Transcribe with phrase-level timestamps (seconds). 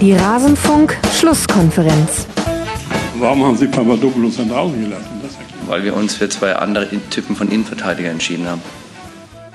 [0.00, 2.26] Die Rasenfunk-Schlusskonferenz.
[3.18, 5.20] Warum haben Sie Papadopoulos dann draußen gelassen?
[5.66, 8.62] Weil wir uns für zwei andere Typen von Innenverteidiger entschieden haben.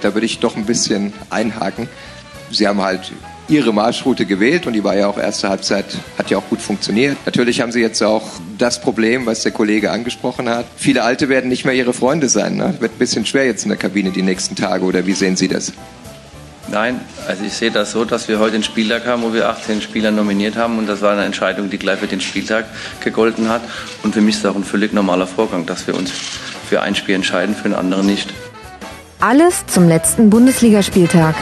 [0.02, 1.90] Da würde ich doch ein bisschen einhaken.
[2.52, 3.12] Sie haben halt
[3.48, 5.86] ihre Marschroute gewählt und die war ja auch erste Halbzeit,
[6.16, 7.18] hat ja auch gut funktioniert.
[7.26, 10.68] Natürlich haben sie jetzt auch das Problem, was der Kollege angesprochen hat.
[10.76, 12.56] Viele Alte werden nicht mehr ihre Freunde sein.
[12.56, 12.76] Ne?
[12.80, 15.48] Wird ein bisschen schwer jetzt in der Kabine die nächsten Tage oder wie sehen Sie
[15.48, 15.74] das?
[16.68, 19.82] Nein, also ich sehe das so, dass wir heute einen Spieltag haben, wo wir 18
[19.82, 22.66] Spieler nominiert haben und das war eine Entscheidung, die gleich für den Spieltag
[23.02, 23.62] gegolten hat.
[24.04, 26.96] Und für mich ist das auch ein völlig normaler Vorgang, dass wir uns für ein
[26.96, 28.34] Spiel entscheiden, für ein anderes nicht.
[29.20, 31.36] Alles zum letzten Bundesligaspieltag.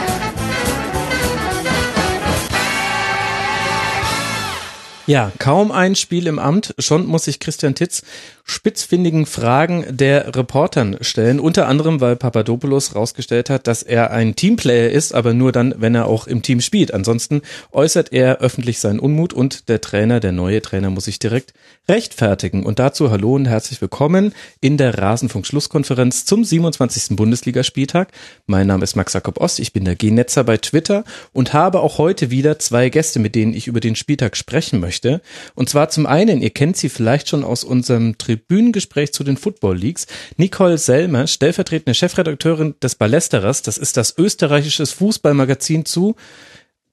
[5.06, 8.02] Ja, kaum ein Spiel im Amt, schon muss sich Christian Titz
[8.46, 11.40] spitzfindigen Fragen der Reportern stellen.
[11.40, 15.94] Unter anderem, weil Papadopoulos rausgestellt hat, dass er ein Teamplayer ist, aber nur dann, wenn
[15.94, 16.92] er auch im Team spielt.
[16.92, 17.40] Ansonsten
[17.72, 21.54] äußert er öffentlich seinen Unmut und der Trainer, der neue Trainer, muss sich direkt
[21.88, 22.64] rechtfertigen.
[22.64, 27.16] Und dazu hallo und herzlich willkommen in der Rasenfunk-Schlusskonferenz zum 27.
[27.16, 28.08] Bundesligaspieltag.
[28.46, 31.96] Mein Name ist Max Jakob Ost, ich bin der G-Netzer bei Twitter und habe auch
[31.96, 35.22] heute wieder zwei Gäste, mit denen ich über den Spieltag sprechen möchte.
[35.54, 39.36] Und zwar zum einen, ihr kennt sie vielleicht schon aus unserem Tri Tribünengespräch zu den
[39.36, 40.06] Football Leagues.
[40.36, 46.16] Nicole Selmer, stellvertretende Chefredakteurin des Ballesterers, das ist das österreichische Fußballmagazin zu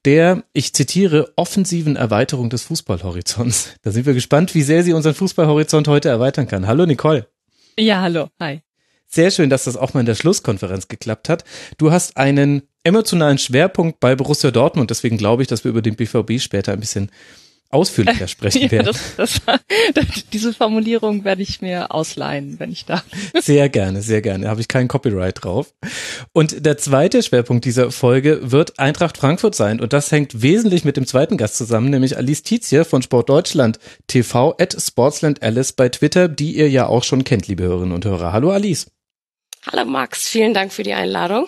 [0.05, 3.75] der, ich zitiere, offensiven Erweiterung des Fußballhorizonts.
[3.83, 6.65] Da sind wir gespannt, wie sehr sie unseren Fußballhorizont heute erweitern kann.
[6.65, 7.27] Hallo Nicole.
[7.77, 8.29] Ja, hallo.
[8.39, 8.61] Hi.
[9.07, 11.43] Sehr schön, dass das auch mal in der Schlusskonferenz geklappt hat.
[11.77, 15.95] Du hast einen emotionalen Schwerpunkt bei Borussia Dortmund, deswegen glaube ich, dass wir über den
[15.95, 17.11] BVB später ein bisschen
[17.71, 18.95] ausführlicher sprechen ja, werden.
[19.17, 19.41] Das,
[19.93, 23.03] das, diese Formulierung werde ich mir ausleihen, wenn ich darf.
[23.41, 24.45] Sehr gerne, sehr gerne.
[24.45, 25.73] Da habe ich keinen Copyright drauf.
[26.33, 29.79] Und der zweite Schwerpunkt dieser Folge wird Eintracht Frankfurt sein.
[29.79, 33.79] Und das hängt wesentlich mit dem zweiten Gast zusammen, nämlich Alice Tietzier von Sport Deutschland
[34.07, 38.05] TV at Sportsland Alice bei Twitter, die ihr ja auch schon kennt, liebe Hörerinnen und
[38.05, 38.31] Hörer.
[38.33, 38.87] Hallo Alice.
[39.71, 41.47] Hallo Max, vielen Dank für die Einladung.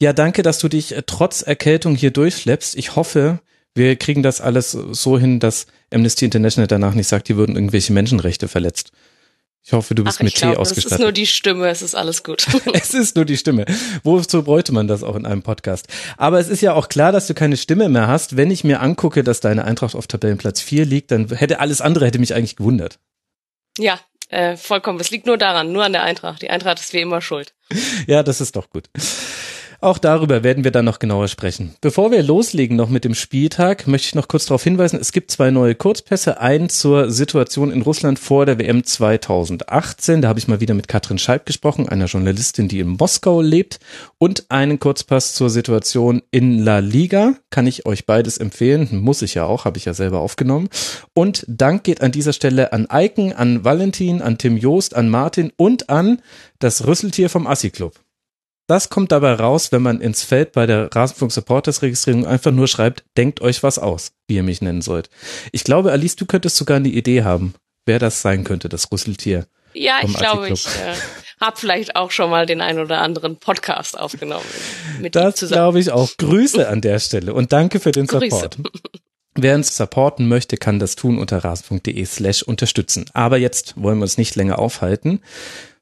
[0.00, 2.76] Ja, danke, dass du dich äh, trotz Erkältung hier durchschleppst.
[2.76, 3.40] Ich hoffe,
[3.74, 7.92] wir kriegen das alles so hin, dass Amnesty International danach nicht sagt, hier würden irgendwelche
[7.92, 8.92] Menschenrechte verletzt.
[9.66, 10.84] Ich hoffe, du bist Ach, mit Tee ausgestattet.
[10.84, 12.46] Es ist nur die Stimme, es ist alles gut.
[12.74, 13.64] es ist nur die Stimme.
[14.02, 15.88] Wozu bräuchte man das auch in einem Podcast?
[16.18, 18.36] Aber es ist ja auch klar, dass du keine Stimme mehr hast.
[18.36, 22.04] Wenn ich mir angucke, dass deine Eintracht auf Tabellenplatz 4 liegt, dann hätte alles andere
[22.04, 22.98] hätte mich eigentlich gewundert.
[23.78, 23.98] Ja,
[24.28, 25.00] äh, vollkommen.
[25.00, 26.42] Es liegt nur daran, nur an der Eintracht.
[26.42, 27.54] Die Eintracht ist wie immer schuld.
[28.06, 28.90] Ja, das ist doch gut.
[29.84, 31.74] Auch darüber werden wir dann noch genauer sprechen.
[31.82, 35.30] Bevor wir loslegen noch mit dem Spieltag, möchte ich noch kurz darauf hinweisen, es gibt
[35.30, 36.40] zwei neue Kurzpässe.
[36.40, 40.22] Einen zur Situation in Russland vor der WM 2018.
[40.22, 43.78] Da habe ich mal wieder mit Katrin Scheib gesprochen, einer Journalistin, die in Moskau lebt.
[44.16, 47.34] Und einen Kurzpass zur Situation in La Liga.
[47.50, 48.88] Kann ich euch beides empfehlen.
[48.90, 50.70] Muss ich ja auch, habe ich ja selber aufgenommen.
[51.12, 55.52] Und Dank geht an dieser Stelle an Eiken, an Valentin, an Tim Joost, an Martin
[55.58, 56.22] und an
[56.58, 57.92] das Rüsseltier vom Assi Club.
[58.66, 62.66] Das kommt dabei raus, wenn man ins Feld bei der Rasenfunk Supporters Registrierung einfach nur
[62.66, 65.10] schreibt, denkt euch was aus, wie ihr mich nennen sollt.
[65.52, 67.54] Ich glaube, Alice, du könntest sogar eine Idee haben,
[67.84, 69.46] wer das sein könnte, das Rüsseltier.
[69.74, 70.94] Ja, ich glaube, ich äh,
[71.40, 74.46] habe vielleicht auch schon mal den ein oder anderen Podcast aufgenommen.
[75.00, 76.16] Mit das glaube ich auch.
[76.16, 78.30] Grüße an der Stelle und danke für den Grüße.
[78.30, 78.56] Support.
[79.36, 83.06] Wer uns supporten möchte, kann das tun unter rasen.de slash unterstützen.
[83.14, 85.20] Aber jetzt wollen wir uns nicht länger aufhalten,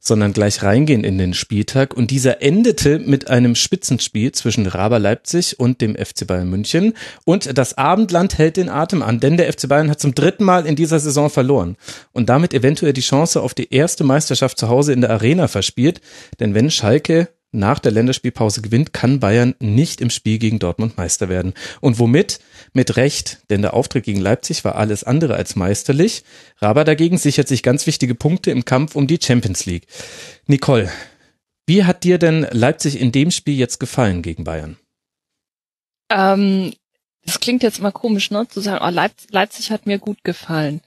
[0.04, 1.94] sondern gleich reingehen in den Spieltag.
[1.94, 6.94] Und dieser endete mit einem Spitzenspiel zwischen Raber Leipzig und dem FC Bayern München.
[7.24, 10.66] Und das Abendland hält den Atem an, denn der FC Bayern hat zum dritten Mal
[10.66, 11.76] in dieser Saison verloren
[12.10, 16.00] und damit eventuell die Chance auf die erste Meisterschaft zu Hause in der Arena verspielt.
[16.40, 21.28] Denn wenn Schalke nach der Länderspielpause gewinnt, kann Bayern nicht im Spiel gegen Dortmund Meister
[21.28, 21.54] werden.
[21.80, 22.40] Und womit?
[22.72, 26.24] Mit Recht, denn der Auftritt gegen Leipzig war alles andere als meisterlich.
[26.58, 29.86] Raber dagegen sichert sich ganz wichtige Punkte im Kampf um die Champions League.
[30.46, 30.90] Nicole,
[31.66, 34.76] wie hat dir denn Leipzig in dem Spiel jetzt gefallen gegen Bayern?
[36.10, 36.72] Ähm,
[37.24, 38.48] das klingt jetzt mal komisch, ne?
[38.48, 40.80] Zu sagen, oh, Leipzig, Leipzig hat mir gut gefallen.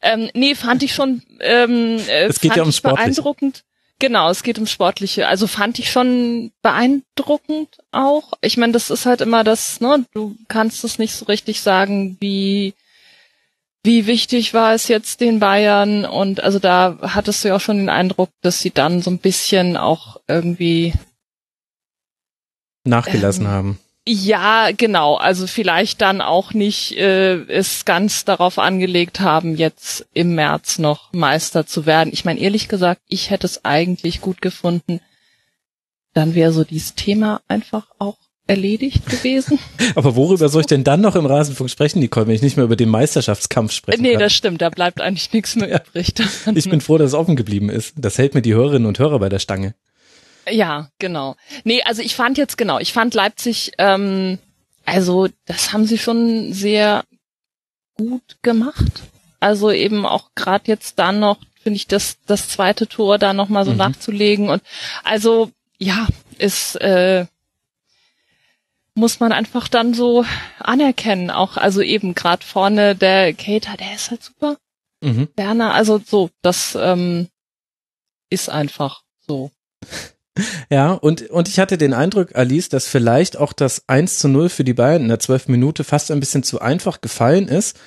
[0.00, 3.64] Ähm, nee, fand ich schon ähm, äh, es geht ja ums beeindruckend.
[4.02, 5.28] Genau, es geht um Sportliche.
[5.28, 8.32] Also fand ich schon beeindruckend auch.
[8.40, 12.16] Ich meine, das ist halt immer das, ne, du kannst es nicht so richtig sagen,
[12.18, 12.74] wie,
[13.84, 17.76] wie wichtig war es jetzt den Bayern und also da hattest du ja auch schon
[17.76, 20.94] den Eindruck, dass sie dann so ein bisschen auch irgendwie
[22.82, 23.78] nachgelassen ähm, haben.
[24.06, 25.14] Ja, genau.
[25.14, 31.12] Also vielleicht dann auch nicht äh, es ganz darauf angelegt haben, jetzt im März noch
[31.12, 32.10] Meister zu werden.
[32.12, 35.00] Ich meine, ehrlich gesagt, ich hätte es eigentlich gut gefunden.
[36.14, 38.18] Dann wäre so dieses Thema einfach auch
[38.48, 39.60] erledigt gewesen.
[39.94, 42.64] Aber worüber soll ich denn dann noch im Rasenfunk sprechen, Nicole, wenn ich nicht mehr
[42.64, 44.20] über den Meisterschaftskampf sprechen nee, kann?
[44.20, 46.12] das stimmt, da bleibt eigentlich nichts mehr übrig.
[46.54, 47.94] Ich bin froh, dass es offen geblieben ist.
[47.96, 49.74] Das hält mir die Hörerinnen und Hörer bei der Stange.
[50.50, 51.36] Ja, genau.
[51.64, 54.38] Nee, also ich fand jetzt genau, ich fand Leipzig, ähm,
[54.84, 57.04] also das haben sie schon sehr
[57.96, 59.02] gut gemacht.
[59.40, 63.64] Also eben auch gerade jetzt dann noch, finde ich, das, das zweite Tor da nochmal
[63.64, 63.76] so Mhm.
[63.78, 64.48] nachzulegen.
[64.48, 64.62] Und
[65.04, 66.06] also, ja,
[66.38, 67.26] ist, äh,
[68.94, 70.24] muss man einfach dann so
[70.58, 71.30] anerkennen.
[71.30, 74.56] Auch, also eben gerade vorne der Cater, der ist halt super.
[75.00, 75.28] Mhm.
[75.36, 77.28] Werner, also so, das ähm,
[78.30, 79.50] ist einfach so.
[80.70, 84.48] Ja, und, und ich hatte den Eindruck, Alice, dass vielleicht auch das 1 zu 0
[84.48, 85.48] für die Bayern in der 12.
[85.48, 87.78] Minute fast ein bisschen zu einfach gefallen ist.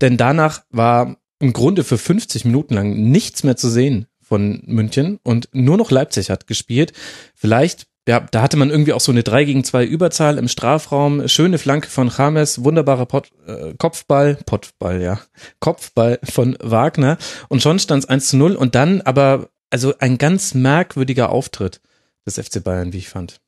[0.00, 5.18] Denn danach war im Grunde für 50 Minuten lang nichts mehr zu sehen von München
[5.22, 6.92] und nur noch Leipzig hat gespielt.
[7.34, 11.26] Vielleicht, ja, da hatte man irgendwie auch so eine 3 gegen 2 Überzahl im Strafraum,
[11.28, 15.20] schöne Flanke von James, wunderbarer Pot, äh, Kopfball, Potball, ja,
[15.60, 17.16] Kopfball von Wagner
[17.48, 21.80] und schon stand es 1 zu 0 und dann aber also ein ganz merkwürdiger Auftritt
[22.26, 23.40] des FC Bayern, wie ich fand.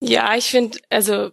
[0.00, 1.30] Ja, ich finde, also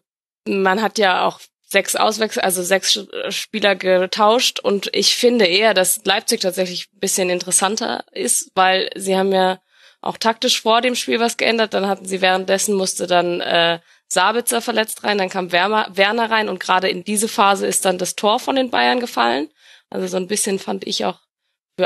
[0.47, 1.39] man hat ja auch
[1.71, 2.99] sechs Auswechsel, also sechs
[3.29, 9.15] Spieler getauscht und ich finde eher, dass Leipzig tatsächlich ein bisschen interessanter ist, weil sie
[9.15, 9.61] haben ja
[10.01, 14.61] auch taktisch vor dem Spiel was geändert, dann hatten sie währenddessen musste dann äh, Sabitzer
[14.61, 18.15] verletzt rein, dann kam Werner, Werner rein und gerade in diese Phase ist dann das
[18.15, 19.49] Tor von den Bayern gefallen.
[19.89, 21.19] Also so ein bisschen fand ich auch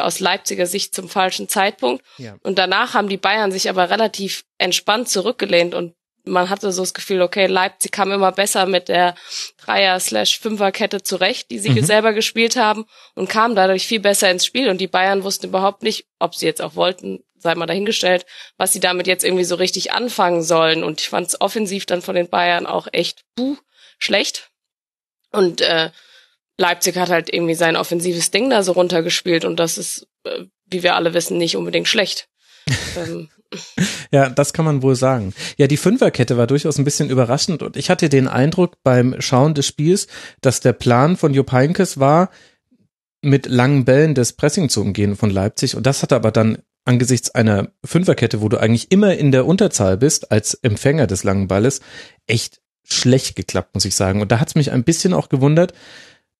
[0.04, 2.04] aus Leipziger Sicht zum falschen Zeitpunkt.
[2.18, 2.36] Ja.
[2.44, 5.94] Und danach haben die Bayern sich aber relativ entspannt zurückgelehnt und
[6.28, 9.14] man hatte so das Gefühl, okay, Leipzig kam immer besser mit der
[9.64, 11.86] Dreier-Fünfer-Kette zurecht, die sie Mhm.
[11.86, 15.84] selber gespielt haben und kam dadurch viel besser ins Spiel und die Bayern wussten überhaupt
[15.84, 18.26] nicht, ob sie jetzt auch wollten, sei mal dahingestellt,
[18.58, 22.02] was sie damit jetzt irgendwie so richtig anfangen sollen und ich fand es offensiv dann
[22.02, 23.58] von den Bayern auch echt buh,
[24.00, 24.50] schlecht
[25.32, 25.92] und äh,
[26.58, 30.84] Leipzig hat halt irgendwie sein offensives Ding da so runtergespielt und das ist, äh, wie
[30.84, 32.30] wir alle wissen, nicht unbedingt schlecht.
[32.98, 33.30] ähm,
[34.12, 35.34] Ja, das kann man wohl sagen.
[35.58, 39.54] Ja, die Fünferkette war durchaus ein bisschen überraschend und ich hatte den Eindruck beim Schauen
[39.54, 40.08] des Spiels,
[40.42, 42.30] dass der Plan von Jupp Heynckes war,
[43.22, 47.32] mit langen Bällen das Pressing zu umgehen von Leipzig und das hat aber dann angesichts
[47.32, 51.82] einer Fünferkette, wo du eigentlich immer in der Unterzahl bist als Empfänger des langen Balles,
[52.28, 54.22] echt schlecht geklappt, muss ich sagen.
[54.22, 55.74] Und da hat es mich ein bisschen auch gewundert,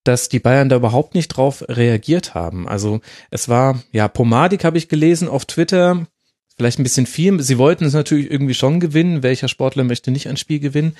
[0.06, 2.68] dass die Bayern da überhaupt nicht drauf reagiert haben.
[2.68, 6.08] Also es war, ja, Pomadik habe ich gelesen auf Twitter,
[6.58, 7.42] vielleicht ein bisschen viel.
[7.42, 9.24] Sie wollten es natürlich irgendwie schon gewinnen.
[9.24, 10.96] Welcher Sportler möchte nicht ein Spiel gewinnen?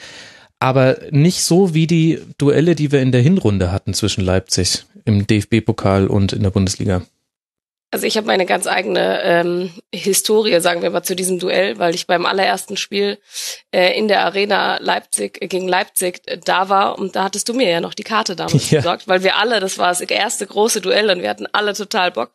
[0.60, 5.28] Aber nicht so wie die Duelle, die wir in der Hinrunde hatten zwischen Leipzig im
[5.28, 7.04] DFB-Pokal und in der Bundesliga.
[7.96, 11.96] Also ich habe meine ganz eigene ähm, Historie, sagen wir mal, zu diesem Duell, weil
[11.96, 13.20] ich beim allerersten Spiel
[13.72, 17.54] äh, in der Arena Leipzig äh, gegen Leipzig äh, da war und da hattest du
[17.54, 18.80] mir ja noch die Karte damals Ja.
[18.80, 22.12] besorgt, weil wir alle, das war das erste große Duell und wir hatten alle total
[22.12, 22.32] Bock.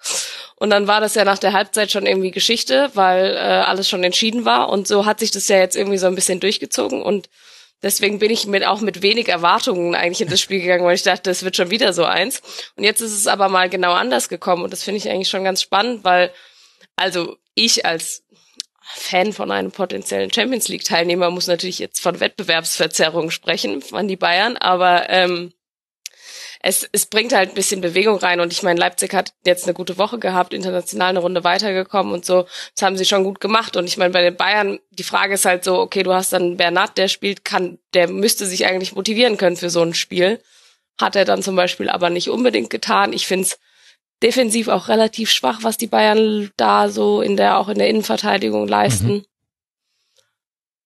[0.56, 4.02] Und dann war das ja nach der Halbzeit schon irgendwie Geschichte, weil äh, alles schon
[4.02, 7.28] entschieden war und so hat sich das ja jetzt irgendwie so ein bisschen durchgezogen und
[7.82, 11.02] Deswegen bin ich mit, auch mit wenig Erwartungen eigentlich in das Spiel gegangen, weil ich
[11.02, 12.42] dachte, es wird schon wieder so eins.
[12.76, 15.44] Und jetzt ist es aber mal genau anders gekommen und das finde ich eigentlich schon
[15.44, 16.30] ganz spannend, weil,
[16.96, 18.24] also ich als
[18.92, 24.16] Fan von einem potenziellen Champions League Teilnehmer muss natürlich jetzt von Wettbewerbsverzerrung sprechen, von die
[24.16, 25.52] Bayern, aber ähm,
[26.62, 29.72] es, es bringt halt ein bisschen Bewegung rein und ich meine, Leipzig hat jetzt eine
[29.72, 32.46] gute Woche gehabt, international eine Runde weitergekommen und so.
[32.74, 35.46] Das haben sie schon gut gemacht und ich meine, bei den Bayern, die Frage ist
[35.46, 39.38] halt so, okay, du hast dann Bernat, der spielt, kann, der müsste sich eigentlich motivieren
[39.38, 40.40] können für so ein Spiel.
[41.00, 43.14] Hat er dann zum Beispiel aber nicht unbedingt getan.
[43.14, 43.58] Ich finde es
[44.22, 48.68] defensiv auch relativ schwach, was die Bayern da so in der, auch in der Innenverteidigung
[48.68, 49.24] leisten.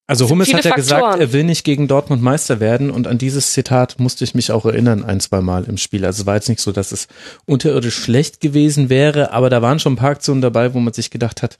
[0.07, 1.21] Also Hummels hat ja gesagt, Faktoren.
[1.21, 4.67] er will nicht gegen Dortmund Meister werden und an dieses Zitat musste ich mich auch
[4.67, 6.05] erinnern ein, zwei Mal im Spiel.
[6.05, 7.09] Also es war jetzt nicht so, dass es
[7.47, 11.11] unterirdisch schlecht gewesen wäre, aber da waren schon ein paar Aktionen dabei, wo man sich
[11.11, 11.57] gedacht hat,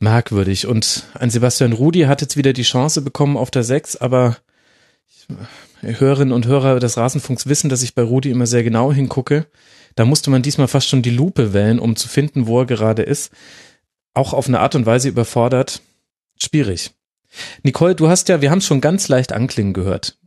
[0.00, 0.66] merkwürdig.
[0.66, 4.36] Und ein Sebastian Rudi hat jetzt wieder die Chance bekommen auf der Sechs, aber
[5.80, 9.46] Hörerinnen und Hörer des Rasenfunks wissen, dass ich bei Rudi immer sehr genau hingucke.
[9.94, 13.02] Da musste man diesmal fast schon die Lupe wählen, um zu finden, wo er gerade
[13.02, 13.32] ist.
[14.12, 15.80] Auch auf eine Art und Weise überfordert.
[16.38, 16.90] Schwierig.
[17.62, 20.18] Nicole, du hast ja, wir haben es schon ganz leicht anklingen gehört.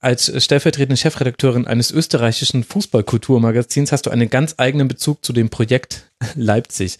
[0.00, 6.10] Als stellvertretende Chefredakteurin eines österreichischen Fußballkulturmagazins hast du einen ganz eigenen Bezug zu dem Projekt
[6.34, 6.98] Leipzig.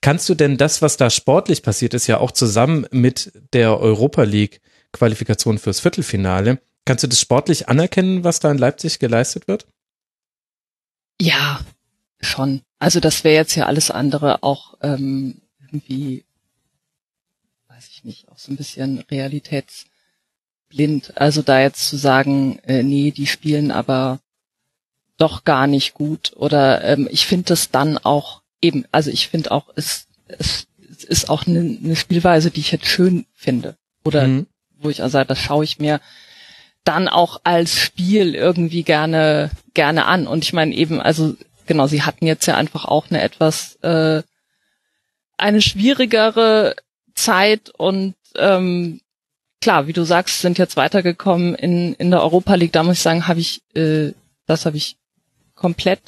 [0.00, 4.22] Kannst du denn das, was da sportlich passiert ist, ja auch zusammen mit der Europa
[4.22, 4.60] League
[4.92, 9.66] Qualifikation fürs Viertelfinale, kannst du das sportlich anerkennen, was da in Leipzig geleistet wird?
[11.20, 11.60] Ja,
[12.20, 12.62] schon.
[12.78, 16.24] Also das wäre jetzt ja alles andere auch ähm, irgendwie,
[18.02, 19.04] ich nicht, auch so ein bisschen
[20.68, 21.12] blind.
[21.16, 24.20] Also da jetzt zu sagen, äh, nee, die spielen aber
[25.18, 26.32] doch gar nicht gut.
[26.36, 31.04] Oder ähm, ich finde das dann auch eben, also ich finde auch, es, es, es
[31.04, 33.76] ist auch eine, eine Spielweise, die ich jetzt schön finde.
[34.04, 34.46] Oder mhm.
[34.78, 36.00] wo ich also das schaue ich mir
[36.84, 40.26] dann auch als Spiel irgendwie gerne gerne an.
[40.26, 44.22] Und ich meine eben, also genau, sie hatten jetzt ja einfach auch eine etwas äh,
[45.36, 46.74] eine schwierigere
[47.14, 49.00] Zeit und ähm,
[49.60, 52.72] klar, wie du sagst, sind jetzt weitergekommen in in der Europa League.
[52.72, 54.12] Da muss ich sagen, habe ich äh,
[54.46, 54.96] das habe ich
[55.54, 56.00] komplett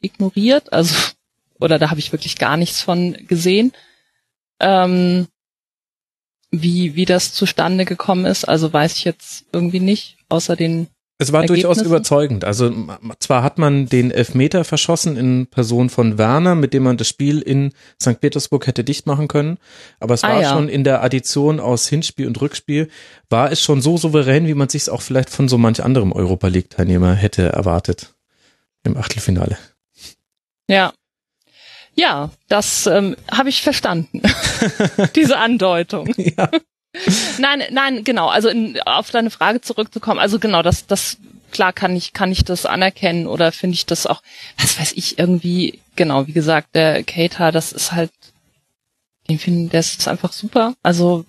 [0.00, 0.94] ignoriert, also
[1.60, 3.72] oder da habe ich wirklich gar nichts von gesehen.
[4.60, 5.26] Ähm,
[6.50, 10.88] wie, wie das zustande gekommen ist, also weiß ich jetzt irgendwie nicht, außer den
[11.20, 12.44] es war durchaus überzeugend.
[12.44, 12.72] Also
[13.18, 17.40] zwar hat man den Elfmeter verschossen in Person von Werner, mit dem man das Spiel
[17.40, 18.20] in St.
[18.20, 19.58] Petersburg hätte dicht machen können,
[20.00, 20.50] aber es ah, war ja.
[20.50, 22.88] schon in der Addition aus Hinspiel und Rückspiel,
[23.28, 26.12] war es schon so souverän, wie man sich es auch vielleicht von so manch anderem
[26.12, 28.14] Europa League Teilnehmer hätte erwartet
[28.82, 29.58] im Achtelfinale.
[30.68, 30.92] Ja,
[31.94, 34.22] ja, das ähm, habe ich verstanden.
[35.16, 36.14] Diese Andeutung.
[36.16, 36.48] Ja.
[37.38, 38.28] Nein, nein, genau.
[38.28, 40.20] Also in, auf deine Frage zurückzukommen.
[40.20, 41.18] Also genau, das, das
[41.50, 44.22] klar kann ich kann ich das anerkennen oder finde ich das auch.
[44.58, 46.26] Was weiß ich irgendwie genau.
[46.26, 48.12] Wie gesagt, der Cater, das ist halt,
[49.28, 50.74] den finden, der ist einfach super.
[50.82, 51.24] Also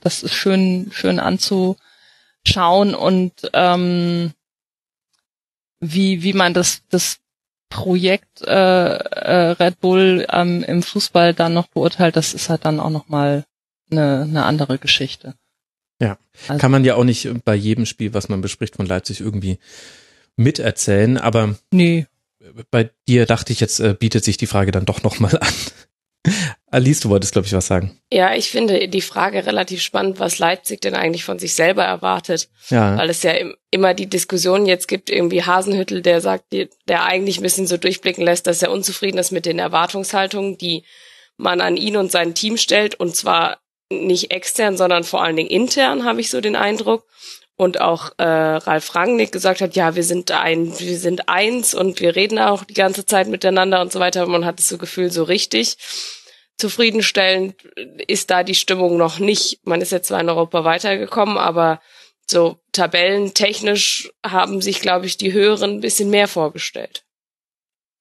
[0.00, 4.32] das ist schön schön anzuschauen und ähm,
[5.80, 7.18] wie wie man das das
[7.68, 12.80] Projekt äh, äh, Red Bull ähm, im Fußball dann noch beurteilt, das ist halt dann
[12.80, 13.44] auch noch mal
[13.90, 15.34] eine, eine andere Geschichte.
[16.00, 19.20] Ja, also, kann man ja auch nicht bei jedem Spiel, was man bespricht von Leipzig
[19.20, 19.58] irgendwie
[20.36, 22.06] miterzählen, aber nee.
[22.70, 25.54] bei dir dachte ich, jetzt äh, bietet sich die Frage dann doch noch mal an.
[26.70, 27.98] Alice, du wolltest, glaube ich, was sagen.
[28.12, 32.48] Ja, ich finde die Frage relativ spannend, was Leipzig denn eigentlich von sich selber erwartet.
[32.68, 32.98] Ja.
[32.98, 33.32] Weil es ja
[33.70, 38.24] immer die Diskussion jetzt gibt, irgendwie Hasenhüttel, der sagt, der eigentlich ein bisschen so durchblicken
[38.24, 40.84] lässt, dass er unzufrieden ist mit den Erwartungshaltungen, die
[41.36, 42.96] man an ihn und sein Team stellt.
[42.96, 43.58] Und zwar
[43.90, 47.04] nicht extern, sondern vor allen Dingen intern, habe ich so den Eindruck.
[47.58, 52.00] Und auch äh, Ralf Rangnick gesagt hat, ja, wir sind ein, wir sind eins und
[52.00, 54.26] wir reden auch die ganze Zeit miteinander und so weiter.
[54.26, 55.78] Man hat das Gefühl so richtig
[56.58, 57.54] zufriedenstellend
[58.06, 59.60] ist da die Stimmung noch nicht.
[59.64, 61.80] Man ist jetzt zwar in Europa weitergekommen, aber
[62.28, 67.04] so tabellentechnisch haben sich, glaube ich, die Höheren ein bisschen mehr vorgestellt.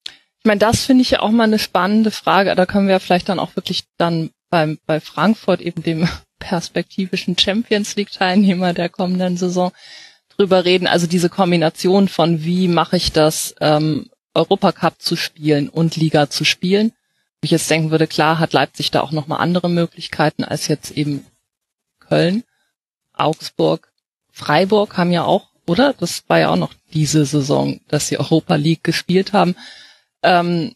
[0.08, 2.56] Ich meine, das finde ich ja auch mal eine spannende Frage.
[2.56, 6.08] Da können wir vielleicht dann auch wirklich dann beim, bei Frankfurt eben dem
[6.40, 9.72] perspektivischen Champions League Teilnehmer der kommenden Saison
[10.36, 10.88] drüber reden.
[10.88, 16.44] Also diese Kombination von wie mache ich das, ähm, Europacup zu spielen und Liga zu
[16.44, 16.92] spielen
[17.46, 21.26] ich jetzt denken würde, klar hat Leipzig da auch nochmal andere Möglichkeiten als jetzt eben
[22.00, 22.44] Köln,
[23.14, 23.92] Augsburg,
[24.32, 25.94] Freiburg haben ja auch, oder?
[25.94, 29.56] Das war ja auch noch diese Saison, dass sie Europa League gespielt haben.
[30.22, 30.76] Ähm,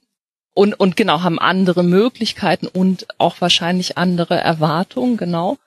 [0.59, 5.57] und, und genau, haben andere Möglichkeiten und auch wahrscheinlich andere Erwartungen, genau.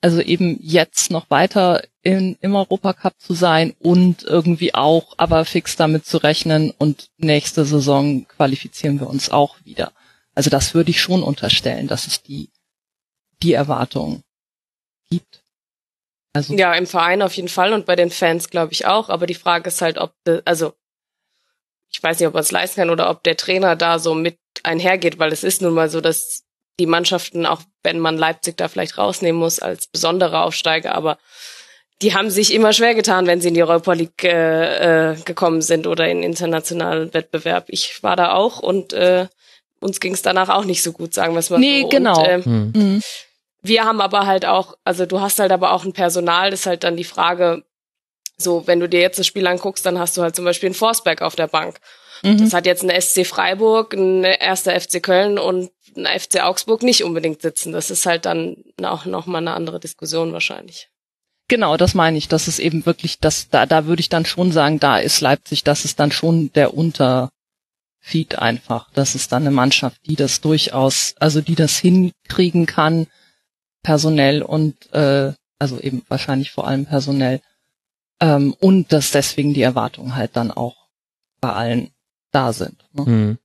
[0.00, 5.76] Also eben jetzt noch weiter in, im Europacup zu sein und irgendwie auch aber fix
[5.76, 9.92] damit zu rechnen und nächste Saison qualifizieren wir uns auch wieder.
[10.34, 12.48] Also das würde ich schon unterstellen, dass es die,
[13.42, 14.22] die Erwartung
[15.10, 15.42] gibt.
[16.32, 19.10] Also ja, im Verein auf jeden Fall und bei den Fans glaube ich auch.
[19.10, 20.14] Aber die Frage ist halt, ob,
[20.46, 20.72] also
[21.92, 24.38] ich weiß nicht, ob man es leisten kann oder ob der Trainer da so mit
[24.62, 26.44] einhergeht, weil es ist nun mal so, dass
[26.78, 31.18] die Mannschaften, auch wenn man Leipzig da vielleicht rausnehmen muss als besondere Aufsteiger, aber
[32.02, 35.60] die haben sich immer schwer getan, wenn sie in die Europa League äh, äh, gekommen
[35.60, 37.66] sind oder in internationalen Wettbewerb.
[37.68, 39.26] Ich war da auch und äh,
[39.80, 41.86] uns ging es danach auch nicht so gut, sagen wir es mal nee, so.
[41.86, 42.20] Nee, genau.
[42.20, 43.02] Und, äh, mhm.
[43.62, 46.66] Wir haben aber halt auch, also du hast halt aber auch ein Personal, das ist
[46.66, 47.64] halt dann die Frage,
[48.40, 50.74] so, wenn du dir jetzt das Spiel anguckst, dann hast du halt zum Beispiel einen
[50.74, 51.78] Forsberg auf der Bank.
[52.22, 52.38] Mhm.
[52.38, 57.04] Das hat jetzt ein SC Freiburg, ein erster FC Köln und ein FC Augsburg nicht
[57.04, 57.72] unbedingt sitzen.
[57.72, 60.88] Das ist halt dann auch nochmal eine andere Diskussion wahrscheinlich.
[61.48, 62.28] Genau, das meine ich.
[62.28, 65.64] Das ist eben wirklich, das, da, da würde ich dann schon sagen, da ist Leipzig,
[65.64, 67.30] das ist dann schon der Unter,
[68.00, 68.88] Feed einfach.
[68.94, 73.06] Das ist dann eine Mannschaft, die das durchaus, also die das hinkriegen kann,
[73.82, 77.40] personell und äh, also eben wahrscheinlich vor allem personell.
[78.20, 80.76] Ähm, und dass deswegen die Erwartungen halt dann auch
[81.40, 81.90] bei allen
[82.32, 82.84] da sind.
[82.92, 83.04] Ne?
[83.04, 83.38] Mhm.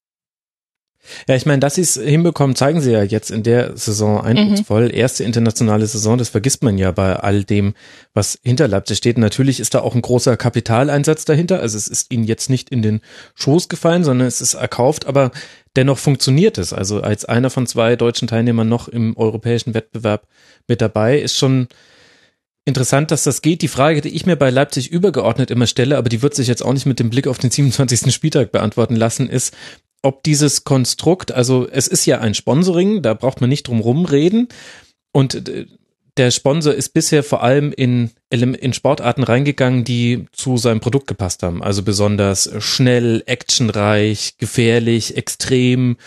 [1.28, 4.86] Ja, ich meine, dass sie es hinbekommen, zeigen sie ja jetzt in der Saison eindrucksvoll.
[4.86, 4.94] Mhm.
[4.94, 7.76] Erste internationale Saison, das vergisst man ja bei all dem,
[8.14, 9.18] was hinter Leipzig steht.
[9.18, 11.60] Natürlich ist da auch ein großer Kapitaleinsatz dahinter.
[11.60, 13.02] Also es ist ihnen jetzt nicht in den
[13.36, 15.32] Schoß gefallen, sondern es ist erkauft, aber
[15.76, 16.74] dennoch funktioniert es.
[16.74, 20.28] Also als einer von zwei deutschen Teilnehmern noch im europäischen Wettbewerb
[20.68, 21.68] mit dabei ist schon
[22.66, 23.62] interessant, dass das geht.
[23.62, 26.64] Die Frage, die ich mir bei Leipzig übergeordnet immer stelle, aber die wird sich jetzt
[26.64, 28.14] auch nicht mit dem Blick auf den 27.
[28.14, 29.54] Spieltag beantworten lassen, ist,
[30.02, 34.50] ob dieses Konstrukt, also es ist ja ein Sponsoring, da braucht man nicht drum rumreden
[35.12, 35.66] und äh,
[36.18, 41.44] der Sponsor ist bisher vor allem in, in Sportarten reingegangen, die zu seinem Produkt gepasst
[41.44, 41.62] haben.
[41.62, 45.98] Also besonders schnell, actionreich, gefährlich, extrem.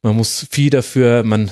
[0.00, 1.50] Man muss viel dafür, man,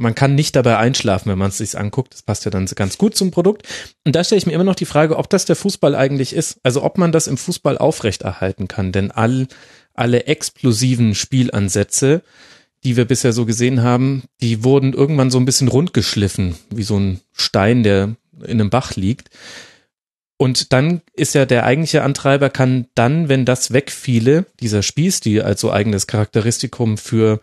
[0.00, 2.14] man kann nicht dabei einschlafen, wenn man es sich anguckt.
[2.14, 3.68] Das passt ja dann ganz gut zum Produkt.
[4.04, 6.58] Und da stelle ich mir immer noch die Frage, ob das der Fußball eigentlich ist.
[6.62, 8.92] Also ob man das im Fußball aufrechterhalten kann.
[8.92, 9.46] Denn all,
[9.92, 12.22] alle explosiven Spielansätze,
[12.82, 16.98] die wir bisher so gesehen haben, die wurden irgendwann so ein bisschen rundgeschliffen, wie so
[16.98, 19.28] ein Stein, der in einem Bach liegt.
[20.38, 25.60] Und dann ist ja der eigentliche Antreiber kann dann, wenn das wegfiele, dieser Spielstil als
[25.60, 27.42] so eigenes Charakteristikum für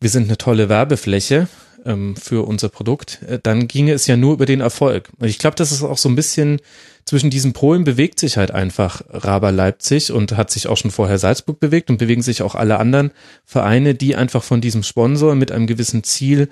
[0.00, 1.48] wir sind eine tolle Werbefläche
[1.84, 5.10] ähm, für unser Produkt, äh, dann ginge es ja nur über den Erfolg.
[5.18, 6.60] Und ich glaube, das ist auch so ein bisschen
[7.04, 11.18] zwischen diesen Polen bewegt sich halt einfach Raber Leipzig und hat sich auch schon vorher
[11.18, 13.10] Salzburg bewegt und bewegen sich auch alle anderen
[13.44, 16.48] Vereine, die einfach von diesem Sponsor mit einem gewissen Ziel,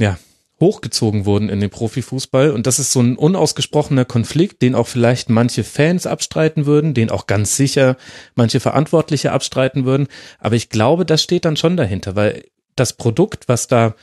[0.00, 0.18] ja,
[0.60, 2.50] hochgezogen wurden in den Profifußball.
[2.50, 7.10] Und das ist so ein unausgesprochener Konflikt, den auch vielleicht manche Fans abstreiten würden, den
[7.10, 7.96] auch ganz sicher
[8.34, 10.08] manche Verantwortliche abstreiten würden.
[10.38, 13.94] Aber ich glaube, das steht dann schon dahinter, weil das Produkt, was da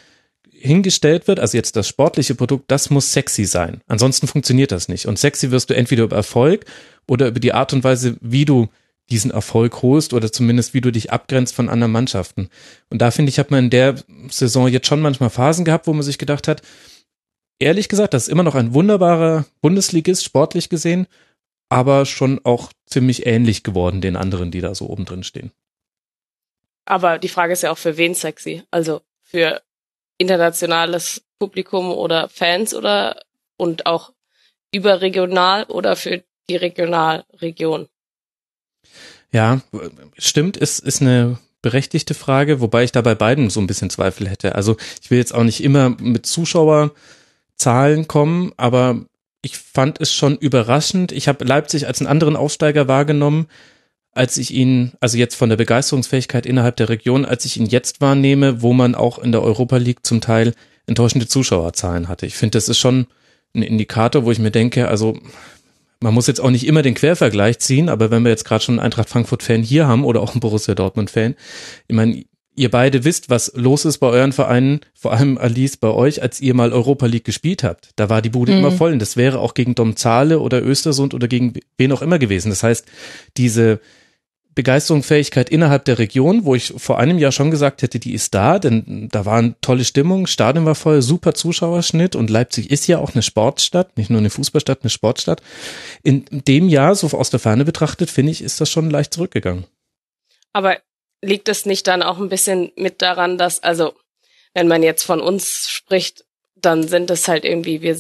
[0.60, 3.82] hingestellt wird, also jetzt das sportliche Produkt, das muss sexy sein.
[3.88, 5.06] Ansonsten funktioniert das nicht.
[5.06, 6.66] Und sexy wirst du entweder über Erfolg
[7.08, 8.70] oder über die Art und Weise, wie du
[9.10, 12.50] diesen Erfolg holst oder zumindest wie du dich abgrenzt von anderen Mannschaften.
[12.90, 13.96] Und da finde ich, hat man in der
[14.30, 16.64] Saison jetzt schon manchmal Phasen gehabt, wo man sich gedacht hat,
[17.60, 21.08] ehrlich gesagt, das ist immer noch ein wunderbarer Bundesligist, sportlich gesehen,
[21.70, 25.52] aber schon auch ziemlich ähnlich geworden den anderen, die da so oben drin stehen.
[26.86, 28.64] Aber die Frage ist ja auch für wen sexy?
[28.72, 29.62] Also für
[30.18, 33.22] internationales Publikum oder Fans oder
[33.58, 34.14] und auch
[34.72, 37.88] überregional oder für die Regionalregion?
[39.32, 39.62] Ja,
[40.18, 44.30] stimmt, ist, ist eine berechtigte Frage, wobei ich da bei beiden so ein bisschen Zweifel
[44.30, 44.56] hätte.
[44.56, 49.06] Also ich will jetzt auch nicht immer mit Zuschauerzahlen kommen, aber
[49.42, 51.12] ich fand es schon überraschend.
[51.12, 53.48] Ich habe Leipzig als einen anderen Aufsteiger wahrgenommen,
[54.16, 58.02] als ich ihn, also jetzt von der Begeisterungsfähigkeit innerhalb der Region, als ich ihn jetzt
[58.02, 60.54] wahrnehme, wo man auch in der Europa League zum Teil
[60.88, 62.26] enttäuschende Zuschauerzahlen hatte.
[62.26, 63.08] Ich finde, das ist schon
[63.54, 65.18] ein Indikator, wo ich mir denke, also
[66.00, 68.76] man muss jetzt auch nicht immer den Quervergleich ziehen, aber wenn wir jetzt gerade schon
[68.76, 71.36] einen Eintracht Frankfurt-Fan hier haben oder auch einen Borussia Dortmund-Fan,
[71.88, 72.24] ich meine,
[72.56, 76.40] ihr beide wisst, was los ist bei euren Vereinen, vor allem Alice bei euch, als
[76.40, 77.90] ihr mal Europa League gespielt habt.
[77.98, 78.60] Da war die Bude mhm.
[78.60, 82.20] immer voll und das wäre auch gegen Domzale oder Östersund oder gegen wen auch immer
[82.20, 82.50] gewesen.
[82.50, 82.86] Das heißt,
[83.36, 83.82] diese
[84.56, 88.58] Begeisterungsfähigkeit innerhalb der Region, wo ich vor einem Jahr schon gesagt hätte, die ist da,
[88.58, 93.00] denn da war eine tolle Stimmung, Stadion war voll, super Zuschauerschnitt und Leipzig ist ja
[93.00, 95.42] auch eine Sportstadt, nicht nur eine Fußballstadt, eine Sportstadt.
[96.04, 99.66] In dem Jahr, so aus der Ferne betrachtet, finde ich, ist das schon leicht zurückgegangen.
[100.54, 100.78] Aber
[101.22, 103.94] liegt es nicht dann auch ein bisschen mit daran, dass, also,
[104.54, 106.24] wenn man jetzt von uns spricht,
[106.56, 107.98] dann sind es halt irgendwie, wir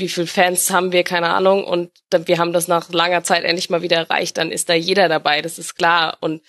[0.00, 1.64] wie viel Fans haben wir, keine Ahnung.
[1.64, 4.38] Und wir haben das nach langer Zeit endlich mal wieder erreicht.
[4.38, 6.16] Dann ist da jeder dabei, das ist klar.
[6.20, 6.42] Und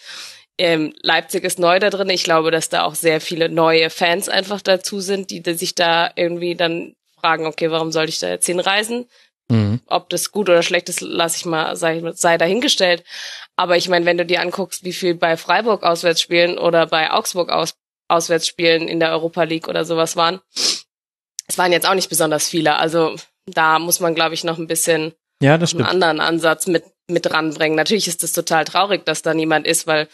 [0.57, 2.09] ähm, Leipzig ist neu da drin.
[2.09, 5.75] Ich glaube, dass da auch sehr viele neue Fans einfach dazu sind, die, die sich
[5.75, 9.07] da irgendwie dann fragen, okay, warum soll ich da jetzt hinreisen?
[9.49, 9.81] Mhm.
[9.87, 13.03] Ob das gut oder schlecht ist, lasse ich mal, sei, sei dahingestellt.
[13.55, 17.11] Aber ich meine, wenn du dir anguckst, wie viel bei Freiburg auswärts spielen oder bei
[17.11, 17.75] Augsburg aus,
[18.07, 20.41] auswärts spielen in der Europa League oder sowas waren,
[21.47, 22.77] es waren jetzt auch nicht besonders viele.
[22.77, 26.84] Also da muss man, glaube ich, noch ein bisschen ja, das einen anderen Ansatz mit,
[27.08, 27.75] mit ranbringen.
[27.75, 30.08] Natürlich ist es total traurig, dass da niemand ist, weil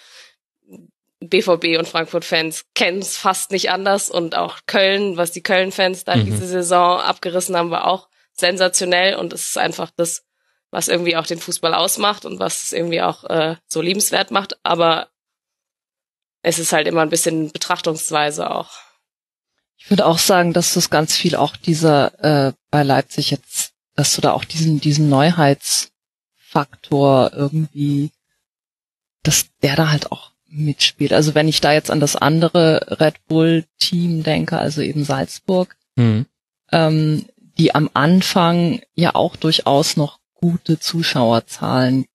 [1.19, 6.15] BVB und Frankfurt-Fans kennen es fast nicht anders und auch Köln, was die Köln-Fans da
[6.15, 6.25] mhm.
[6.25, 10.23] diese Saison abgerissen haben, war auch sensationell und es ist einfach das,
[10.69, 14.57] was irgendwie auch den Fußball ausmacht und was es irgendwie auch äh, so liebenswert macht.
[14.63, 15.09] Aber
[16.43, 18.69] es ist halt immer ein bisschen Betrachtungsweise auch.
[19.77, 24.15] Ich würde auch sagen, dass das ganz viel auch dieser äh, bei Leipzig jetzt, dass
[24.15, 28.11] du da auch diesen diesen Neuheitsfaktor irgendwie,
[29.23, 31.13] dass der da halt auch mitspielt.
[31.13, 35.75] Also wenn ich da jetzt an das andere Red Bull Team denke, also eben Salzburg,
[35.95, 36.25] mhm.
[36.71, 42.05] ähm, die am Anfang ja auch durchaus noch gute Zuschauerzahlen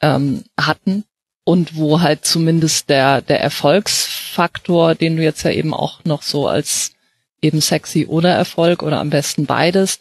[0.00, 1.04] ähm, hatten
[1.46, 6.48] und wo halt zumindest der, der Erfolgsfaktor, den du jetzt ja eben auch noch so
[6.48, 6.92] als
[7.40, 10.00] eben sexy oder Erfolg oder am besten beides,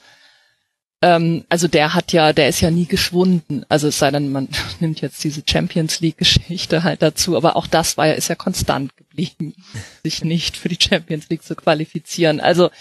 [1.03, 3.63] ähm, also der hat ja, der ist ja nie geschwunden.
[3.69, 7.67] Also es sei denn, man nimmt jetzt diese Champions League Geschichte halt dazu, aber auch
[7.67, 9.53] das war ja, ist ja konstant geblieben,
[10.03, 12.39] sich nicht für die Champions League zu qualifizieren.
[12.39, 12.71] Also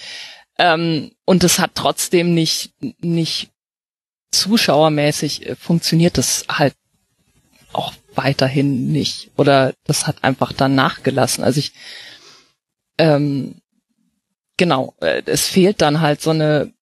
[0.59, 3.50] Ähm, und es hat trotzdem nicht, nicht
[4.31, 6.74] zuschauermäßig äh, funktioniert das halt
[8.16, 9.31] weiterhin nicht.
[9.37, 11.44] Oder das hat einfach dann nachgelassen.
[11.44, 11.72] Also ich,
[12.98, 13.57] ähm,
[14.57, 16.72] genau, äh, es fehlt dann halt so eine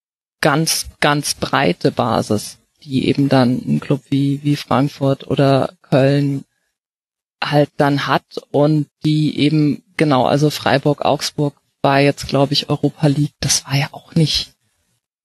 [0.41, 6.45] ganz, ganz breite Basis, die eben dann ein Club wie, wie Frankfurt oder Köln
[7.43, 13.07] halt dann hat und die eben, genau, also Freiburg, Augsburg war jetzt, glaube ich, Europa
[13.09, 14.53] League, das war ja auch nicht,